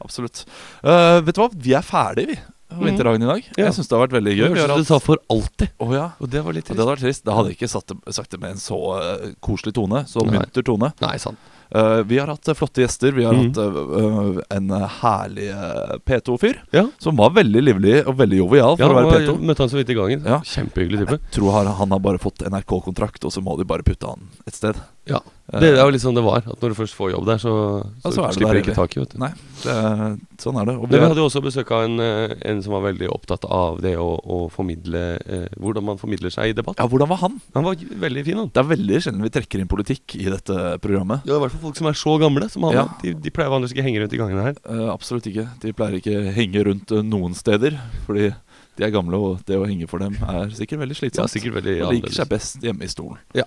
absolutt. 0.00 0.44
Uh, 0.84 1.20
vet 1.26 1.34
du 1.34 1.40
hva, 1.42 1.50
vi 1.54 1.74
er 1.74 1.82
ferdige, 1.82 2.26
vi. 2.36 2.38
Mhm. 2.72 2.84
Vinterdagen 2.86 3.22
i 3.22 3.26
dag. 3.28 3.42
Ja. 3.58 3.64
Jeg 3.66 3.74
syns 3.76 3.88
det 3.90 3.98
har 3.98 4.06
vært 4.06 4.14
veldig 4.16 4.32
gøy. 4.32 4.46
Hørtes 4.48 4.62
ut 4.64 4.70
som 4.72 4.78
du 4.80 4.84
sa 4.88 4.98
for 5.04 5.18
alltid. 5.28 5.68
Å 5.78 5.88
ja. 5.92 6.06
Og 6.24 6.30
det 6.32 6.40
var 6.44 6.54
litt 6.56 6.70
Og 6.70 6.76
det 6.76 6.80
hadde 6.80 6.94
vært 6.94 7.02
trist. 7.04 7.24
Da 7.26 7.34
hadde 7.36 7.50
jeg 7.52 7.58
ikke 7.58 7.68
satt 7.68 7.86
det, 7.92 8.14
sagt 8.16 8.30
det 8.32 8.40
med 8.40 8.54
en 8.54 8.62
så 8.62 8.78
uh, 8.96 9.26
koselig 9.44 9.74
tone. 9.76 10.04
Så 10.08 10.24
munter 10.24 10.64
tone. 10.64 10.88
Nei, 11.04 11.16
sant. 11.20 11.36
Eh, 11.74 12.02
vi 12.04 12.18
har 12.18 12.26
hatt 12.28 12.48
eh, 12.48 12.54
flotte 12.54 12.82
gjester. 12.82 13.12
Vi 13.12 13.24
har 13.24 13.32
mm. 13.32 13.48
hatt 13.48 13.58
eh, 13.58 14.56
en 14.56 14.70
herlig 15.00 15.48
eh, 15.50 15.94
P2-fyr. 16.04 16.62
Ja. 16.70 16.86
Som 16.98 17.16
var 17.16 17.32
veldig 17.36 17.62
livlig 17.62 17.98
og 18.06 18.16
veldig 18.20 18.42
jovial 18.42 18.76
for 18.76 18.84
Ja, 18.84 18.90
å 18.92 18.98
være 18.98 19.12
P2. 19.14 19.28
jeg 19.30 19.50
møtte 19.50 19.64
han 19.64 19.72
så 19.72 19.80
vidt 19.80 19.92
i 19.92 19.98
gangen. 19.98 20.26
Ja. 20.28 20.40
Kjempehyggelig 20.44 21.04
type. 21.04 21.20
Jeg 21.20 21.36
Tror 21.38 21.56
han, 21.56 21.70
han 21.80 21.94
har 21.96 22.02
bare 22.04 22.20
fått 22.22 22.44
NRK-kontrakt, 22.44 23.24
og 23.24 23.32
så 23.32 23.44
må 23.44 23.56
de 23.60 23.68
bare 23.68 23.86
putte 23.86 24.10
han 24.12 24.28
et 24.46 24.58
sted. 24.58 24.80
Ja. 25.08 25.22
Det 25.52 25.68
er 25.68 25.82
jo 25.82 25.92
litt 25.92 26.00
sånn 26.04 26.16
det 26.16 26.22
var. 26.24 26.44
At 26.46 26.62
når 26.62 26.72
du 26.72 26.76
først 26.78 26.94
får 26.96 27.10
jobb 27.12 27.26
der, 27.28 27.40
så, 27.42 27.52
Ja, 27.82 28.06
så, 28.06 28.12
så 28.14 28.22
er 28.22 28.30
det 28.30 28.36
slipper 28.38 28.56
du 28.56 28.60
ikke 28.62 28.76
taket. 28.76 29.00
Vet 29.02 29.14
du. 29.14 29.18
Nei, 29.20 29.30
det, 29.64 29.74
er- 29.74 30.14
sånn 30.40 30.58
er 30.60 30.68
det. 30.70 30.76
Og 30.78 30.92
vi 30.92 31.00
hadde 31.02 31.20
jo 31.20 31.26
også 31.26 31.42
besøk 31.44 31.72
av 31.74 31.88
en, 31.88 31.98
en 32.00 32.62
som 32.64 32.76
var 32.76 32.84
veldig 32.86 33.10
opptatt 33.12 33.44
av 33.50 33.82
det 33.84 33.96
å, 34.00 34.06
å 34.22 34.38
formidle 34.52 35.02
eh, 35.20 35.48
Hvordan 35.60 35.84
man 35.90 36.00
formidler 36.00 36.32
seg 36.32 36.52
i 36.52 36.56
debatt. 36.56 36.78
ja, 36.80 36.86
hvordan 36.88 37.10
var 37.10 37.20
han? 37.24 37.36
Han 37.56 37.66
var 37.66 37.82
veldig 38.06 38.24
fin, 38.28 38.38
han. 38.40 38.52
Det 38.54 38.62
er 38.62 38.70
veldig 38.70 39.02
sjelden 39.02 39.26
vi 39.26 39.32
trekker 39.34 39.62
inn 39.62 39.70
politikk 39.70 40.16
i 40.20 40.28
dette 40.30 40.58
programmet. 40.84 41.26
Er 41.26 41.36
i 41.36 41.42
hvert 41.42 41.56
fall 41.56 41.61
folk 41.62 41.78
som 41.78 41.88
er 41.90 41.98
så 41.98 42.14
gamle 42.20 42.48
som 42.52 42.66
han. 42.68 42.76
Ja. 42.76 42.84
De, 43.02 43.12
de 43.24 43.32
pleier 43.34 43.50
vanligvis 43.52 43.74
ikke 43.74 43.84
å 43.84 43.86
henge 43.88 44.02
rundt 44.02 44.16
i 44.16 44.20
gangene 44.20 44.46
her. 44.46 44.58
Uh, 44.66 44.86
absolutt 44.92 45.28
ikke. 45.30 45.46
De 45.62 45.74
pleier 45.76 45.98
ikke 45.98 46.34
henge 46.36 46.64
rundt 46.68 46.94
eh, 46.94 47.04
noen 47.06 47.36
steder, 47.38 47.76
fordi 48.06 48.30
de 48.78 48.86
er 48.86 48.92
gamle, 48.94 49.18
og 49.20 49.42
det 49.48 49.58
å 49.60 49.66
henge 49.68 49.88
for 49.90 50.02
dem 50.02 50.16
er 50.24 50.52
sikkert 50.56 50.80
veldig 50.84 50.96
slitsomt. 50.96 51.26
Ja, 51.26 51.32
sikkert 51.32 51.58
veldig 51.58 51.74
og 51.84 51.92
liker 51.92 52.14
seg 52.16 52.30
best 52.30 52.62
hjemme 52.64 52.86
i 52.86 52.92
stolen. 52.92 53.20
Ja. 53.36 53.44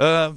Eh, 0.00 0.36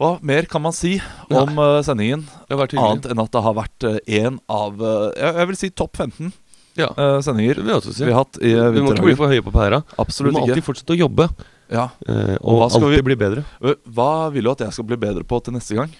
hva 0.00 0.12
mer 0.24 0.48
kan 0.50 0.64
man 0.64 0.74
si 0.74 0.94
om 1.30 1.58
uh, 1.60 1.80
sendingen? 1.84 2.24
Annet 2.50 3.10
enn 3.12 3.22
at 3.22 3.34
det 3.34 3.42
har 3.44 3.58
vært 3.58 3.86
én 4.08 4.40
av 4.50 4.80
jeg, 5.14 5.48
vil 5.52 5.60
si 5.60 5.70
topp 5.70 6.00
15 6.00 6.32
Ja. 6.80 6.88
sendinger 7.22 7.60
vi 7.60 7.68
har 8.08 8.16
hatt 8.16 8.38
i 8.40 8.54
Vi 8.56 8.82
må 8.82 8.94
ikke 8.96 9.10
bli 9.10 9.18
for 9.18 9.30
høye 9.30 9.44
på 9.44 9.52
pæra. 9.54 9.82
Vi 9.84 10.00
Absolutt 10.02 10.32
må 10.34 10.46
ikke. 10.46 10.56
alltid 10.56 10.66
fortsette 10.70 10.96
å 10.96 11.02
jobbe. 11.04 11.28
Ja. 11.72 11.88
eh, 12.06 12.36
Og 12.42 12.62
og 12.66 12.70
skal 12.70 12.90
vi- 12.90 13.02
bli 13.02 13.16
bedre. 13.16 13.44
Eh, 13.64 13.74
Hva 13.88 14.30
vil 14.32 14.44
du 14.44 14.50
at 14.50 14.58
jeg 14.60 14.72
skal 14.72 14.84
bli 14.84 14.96
bedre 14.96 15.24
på 15.24 15.42
til 15.42 15.54
neste 15.54 15.74
gang? 15.74 15.90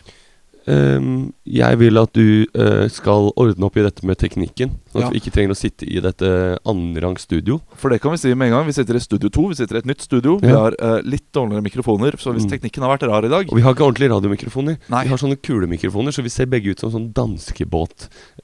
Um, 0.64 1.32
jeg 1.44 1.74
vil 1.80 1.98
at 1.98 2.12
du 2.14 2.46
uh, 2.54 2.86
skal 2.86 3.32
ordne 3.34 3.64
opp 3.66 3.76
i 3.76 3.82
dette 3.82 4.04
med 4.06 4.16
teknikken. 4.16 4.70
Sånn 4.92 5.02
at 5.02 5.02
Ja. 5.02 5.08
vi 5.10 5.18
ikke 5.18 5.32
trenger 5.34 5.50
å 5.50 5.56
sitte 5.58 5.82
i 5.90 5.98
dette 5.98 6.56
annenrangs 6.64 7.22
studio. 7.26 7.60
For 7.74 7.90
det 7.90 7.98
kan 8.00 8.12
vi 8.12 8.18
si 8.18 8.32
med 8.34 8.46
en 8.46 8.52
gang. 8.60 8.66
Vi 8.66 8.72
sitter 8.76 8.94
i 8.94 9.00
studio 9.00 9.28
to. 9.28 9.48
Vi 9.48 9.54
sitter 9.58 9.74
i 9.74 9.78
et 9.82 9.86
nytt 9.90 10.00
studio. 10.06 10.38
Vi 10.38 10.46
har 10.54 10.70
uh, 10.80 11.00
litt 11.02 11.32
dårligere 11.34 11.62
mikrofoner, 11.66 12.12
så 12.16 12.30
hvis 12.32 12.44
Mm. 12.46 12.50
teknikken 12.52 12.82
har 12.86 12.96
vært 12.96 13.08
rar 13.10 13.24
i 13.24 13.28
dag 13.28 13.48
Og 13.50 13.56
vi 13.56 13.62
har 13.62 13.74
ikke 13.74 13.82
ordentlige 13.90 14.10
radiomikrofoner. 14.14 14.78
Nei. 14.88 15.02
Vi 15.02 15.08
har 15.10 15.18
sånne 15.18 15.36
kulemikrofoner, 15.42 16.12
så 16.14 16.22
vi 16.22 16.28
ser 16.30 16.46
begge 16.46 16.70
ut 16.70 16.78
som 16.78 16.92
sånn 16.92 17.12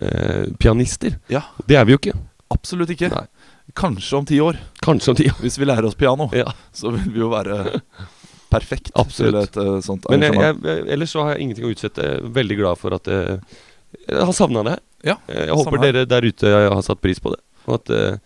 danskebåtpianister. 0.01 1.19
Ja, 1.31 1.43
det 1.69 1.77
er 1.77 1.85
vi 1.85 1.93
jo 1.93 1.99
ikke. 1.99 2.15
absolutt 2.51 2.89
ikke. 2.91 3.11
Nei. 3.13 3.27
Kanskje 3.77 4.17
om 4.19 4.25
ti 4.27 4.39
år. 4.41 4.57
Kanskje 4.83 5.11
om 5.13 5.17
ti 5.17 5.27
år 5.29 5.41
Hvis 5.43 5.59
vi 5.61 5.67
lærer 5.69 5.85
oss 5.85 5.95
piano, 5.99 6.31
Ja. 6.33 6.53
så 6.73 6.91
vil 6.95 7.11
vi 7.13 7.21
jo 7.21 7.29
være 7.29 7.81
perfekt 8.51 8.91
Absolutt. 8.95 9.53
til 9.53 9.63
et 9.63 9.77
eh, 9.77 9.81
sånt 9.85 10.07
Men 10.11 10.23
jeg, 10.25 10.35
jeg, 10.41 10.85
ellers 10.89 11.11
så 11.13 11.23
har 11.27 11.35
jeg 11.37 11.43
ingenting 11.47 11.69
å 11.69 11.73
utsette. 11.75 12.13
Veldig 12.33 12.57
glad 12.63 12.79
for 12.81 12.97
at 12.97 13.07
jeg, 13.13 13.41
jeg 14.09 14.25
har 14.25 14.33
savna 14.37 14.63
det 14.65 14.77
her. 14.79 14.85
Ja, 15.05 15.17
Eh, 15.29 15.47
Jeg 15.47 15.55
håper 15.55 15.79
dere 15.83 16.05
der 16.09 16.25
ute 16.27 16.53
har 16.53 16.83
satt 16.83 17.01
pris 17.01 17.21
på 17.21 17.31
det. 17.35 17.41
Og 17.69 17.75
at 17.79 17.91
uh, 17.93 18.17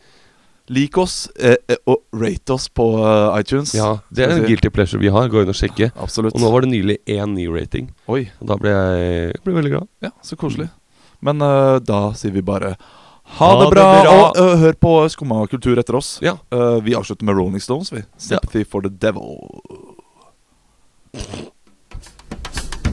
Lik 0.72 0.96
oss 0.96 1.26
eh, 1.36 1.56
eh, 1.68 1.76
og 1.90 2.04
rate 2.14 2.54
oss 2.54 2.68
på 2.70 2.84
uh, 3.02 3.34
iTunes. 3.36 3.74
Ja, 3.74 3.98
det 4.14 4.24
er 4.24 4.30
en 4.36 4.44
guilty 4.46 4.70
pleasure 4.70 5.00
vi 5.02 5.10
har. 5.12 5.26
Gå 5.28 5.42
inn 5.42 5.50
og 5.50 5.58
sjekke. 5.58 5.90
Absolutt. 6.00 6.36
Og 6.38 6.40
nå 6.40 6.52
var 6.54 6.62
det 6.64 6.70
nylig 6.70 6.96
én 7.10 7.34
ny 7.34 7.48
rating. 7.50 7.90
Oi. 8.06 8.28
Og 8.40 8.46
da 8.48 8.56
ble 8.62 8.70
jeg, 8.70 9.10
jeg 9.34 9.42
ble 9.44 9.56
veldig 9.58 9.72
glad. 9.74 9.88
Ja, 10.06 10.12
så 10.24 10.38
koselig. 10.38 10.70
Men 11.20 11.42
uh, 11.42 11.76
da 11.82 12.12
sier 12.16 12.32
vi 12.32 12.44
bare 12.46 12.76
ha, 13.24 13.46
Ha 13.46 13.52
det 13.58 13.64
det 13.64 13.70
bra, 13.74 13.86
bra. 14.02 14.12
og 14.12 14.36
uh, 14.38 14.56
hør 14.60 14.72
på 14.82 14.92
Skumma 15.12 15.46
kultur 15.50 15.78
etter 15.80 15.94
oss. 15.98 16.18
Ja. 16.22 16.36
Uh, 16.54 16.78
vi 16.84 16.94
avslutter 16.98 17.24
med 17.24 17.36
Rolling 17.38 17.60
Stones, 17.62 17.92
vi. 17.92 18.02
Sympathy 18.18 18.64
for 18.68 18.82
the 18.82 18.90
devil. 18.90 19.38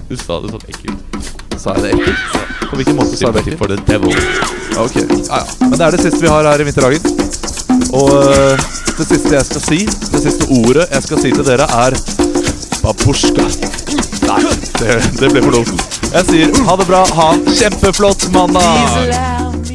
Du 0.10 0.16
sa 0.18 0.40
det 0.42 0.50
sånn 0.54 0.66
ekkelt. 0.72 1.00
Sa 1.60 1.76
jeg 1.78 1.84
det 1.84 1.92
ekkelt? 1.98 2.22
På 2.70 2.78
hvilken 2.80 2.98
måte 2.98 3.18
sa 3.18 3.30
jeg 3.30 3.36
det 3.36 3.44
Sympathy 3.44 3.52
ekkelt? 3.52 3.60
for 3.60 3.68
the 3.68 3.80
devil. 3.86 4.14
Ok. 4.80 4.96
Ja, 5.30 5.42
ja. 5.44 5.68
Men 5.68 5.76
det 5.78 5.86
er 5.90 5.98
det 5.98 6.02
siste 6.06 6.22
vi 6.24 6.32
har 6.32 6.48
her 6.50 6.64
i 6.64 6.68
Vinterhagen. 6.70 7.04
Og 8.00 8.10
uh, 8.16 8.70
det 9.00 9.06
siste 9.10 9.34
jeg 9.36 9.46
skal 9.50 9.64
si, 9.66 9.80
det 9.86 10.22
siste 10.24 10.48
ordet 10.62 10.88
jeg 10.94 11.06
skal 11.08 11.22
si 11.24 11.34
til 11.36 11.46
dere, 11.48 11.68
er 11.86 11.98
babusjka. 12.84 13.46
Nei, 14.30 14.40
det, 14.80 14.98
det 15.20 15.32
ble 15.34 15.42
for 15.46 15.60
dumt. 15.60 15.86
Jeg 16.10 16.26
sier 16.30 16.64
ha 16.68 16.76
det 16.80 16.88
bra, 16.90 17.04
ha 17.18 17.28
en 17.36 17.46
kjempeflott 17.60 18.30
mandag! 18.34 19.68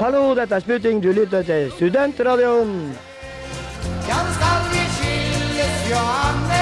Hallo, 0.00 0.34
dette 0.34 0.54
er 0.54 0.60
Sputting. 0.60 1.02
Du 1.02 1.12
lytter 1.12 1.42
til 1.42 1.72
Studentradioen. 1.76 2.96
Ja, 4.08 4.18
skal 4.36 4.60
vi 4.70 4.84
skilles, 4.96 5.90
ja 5.90 6.57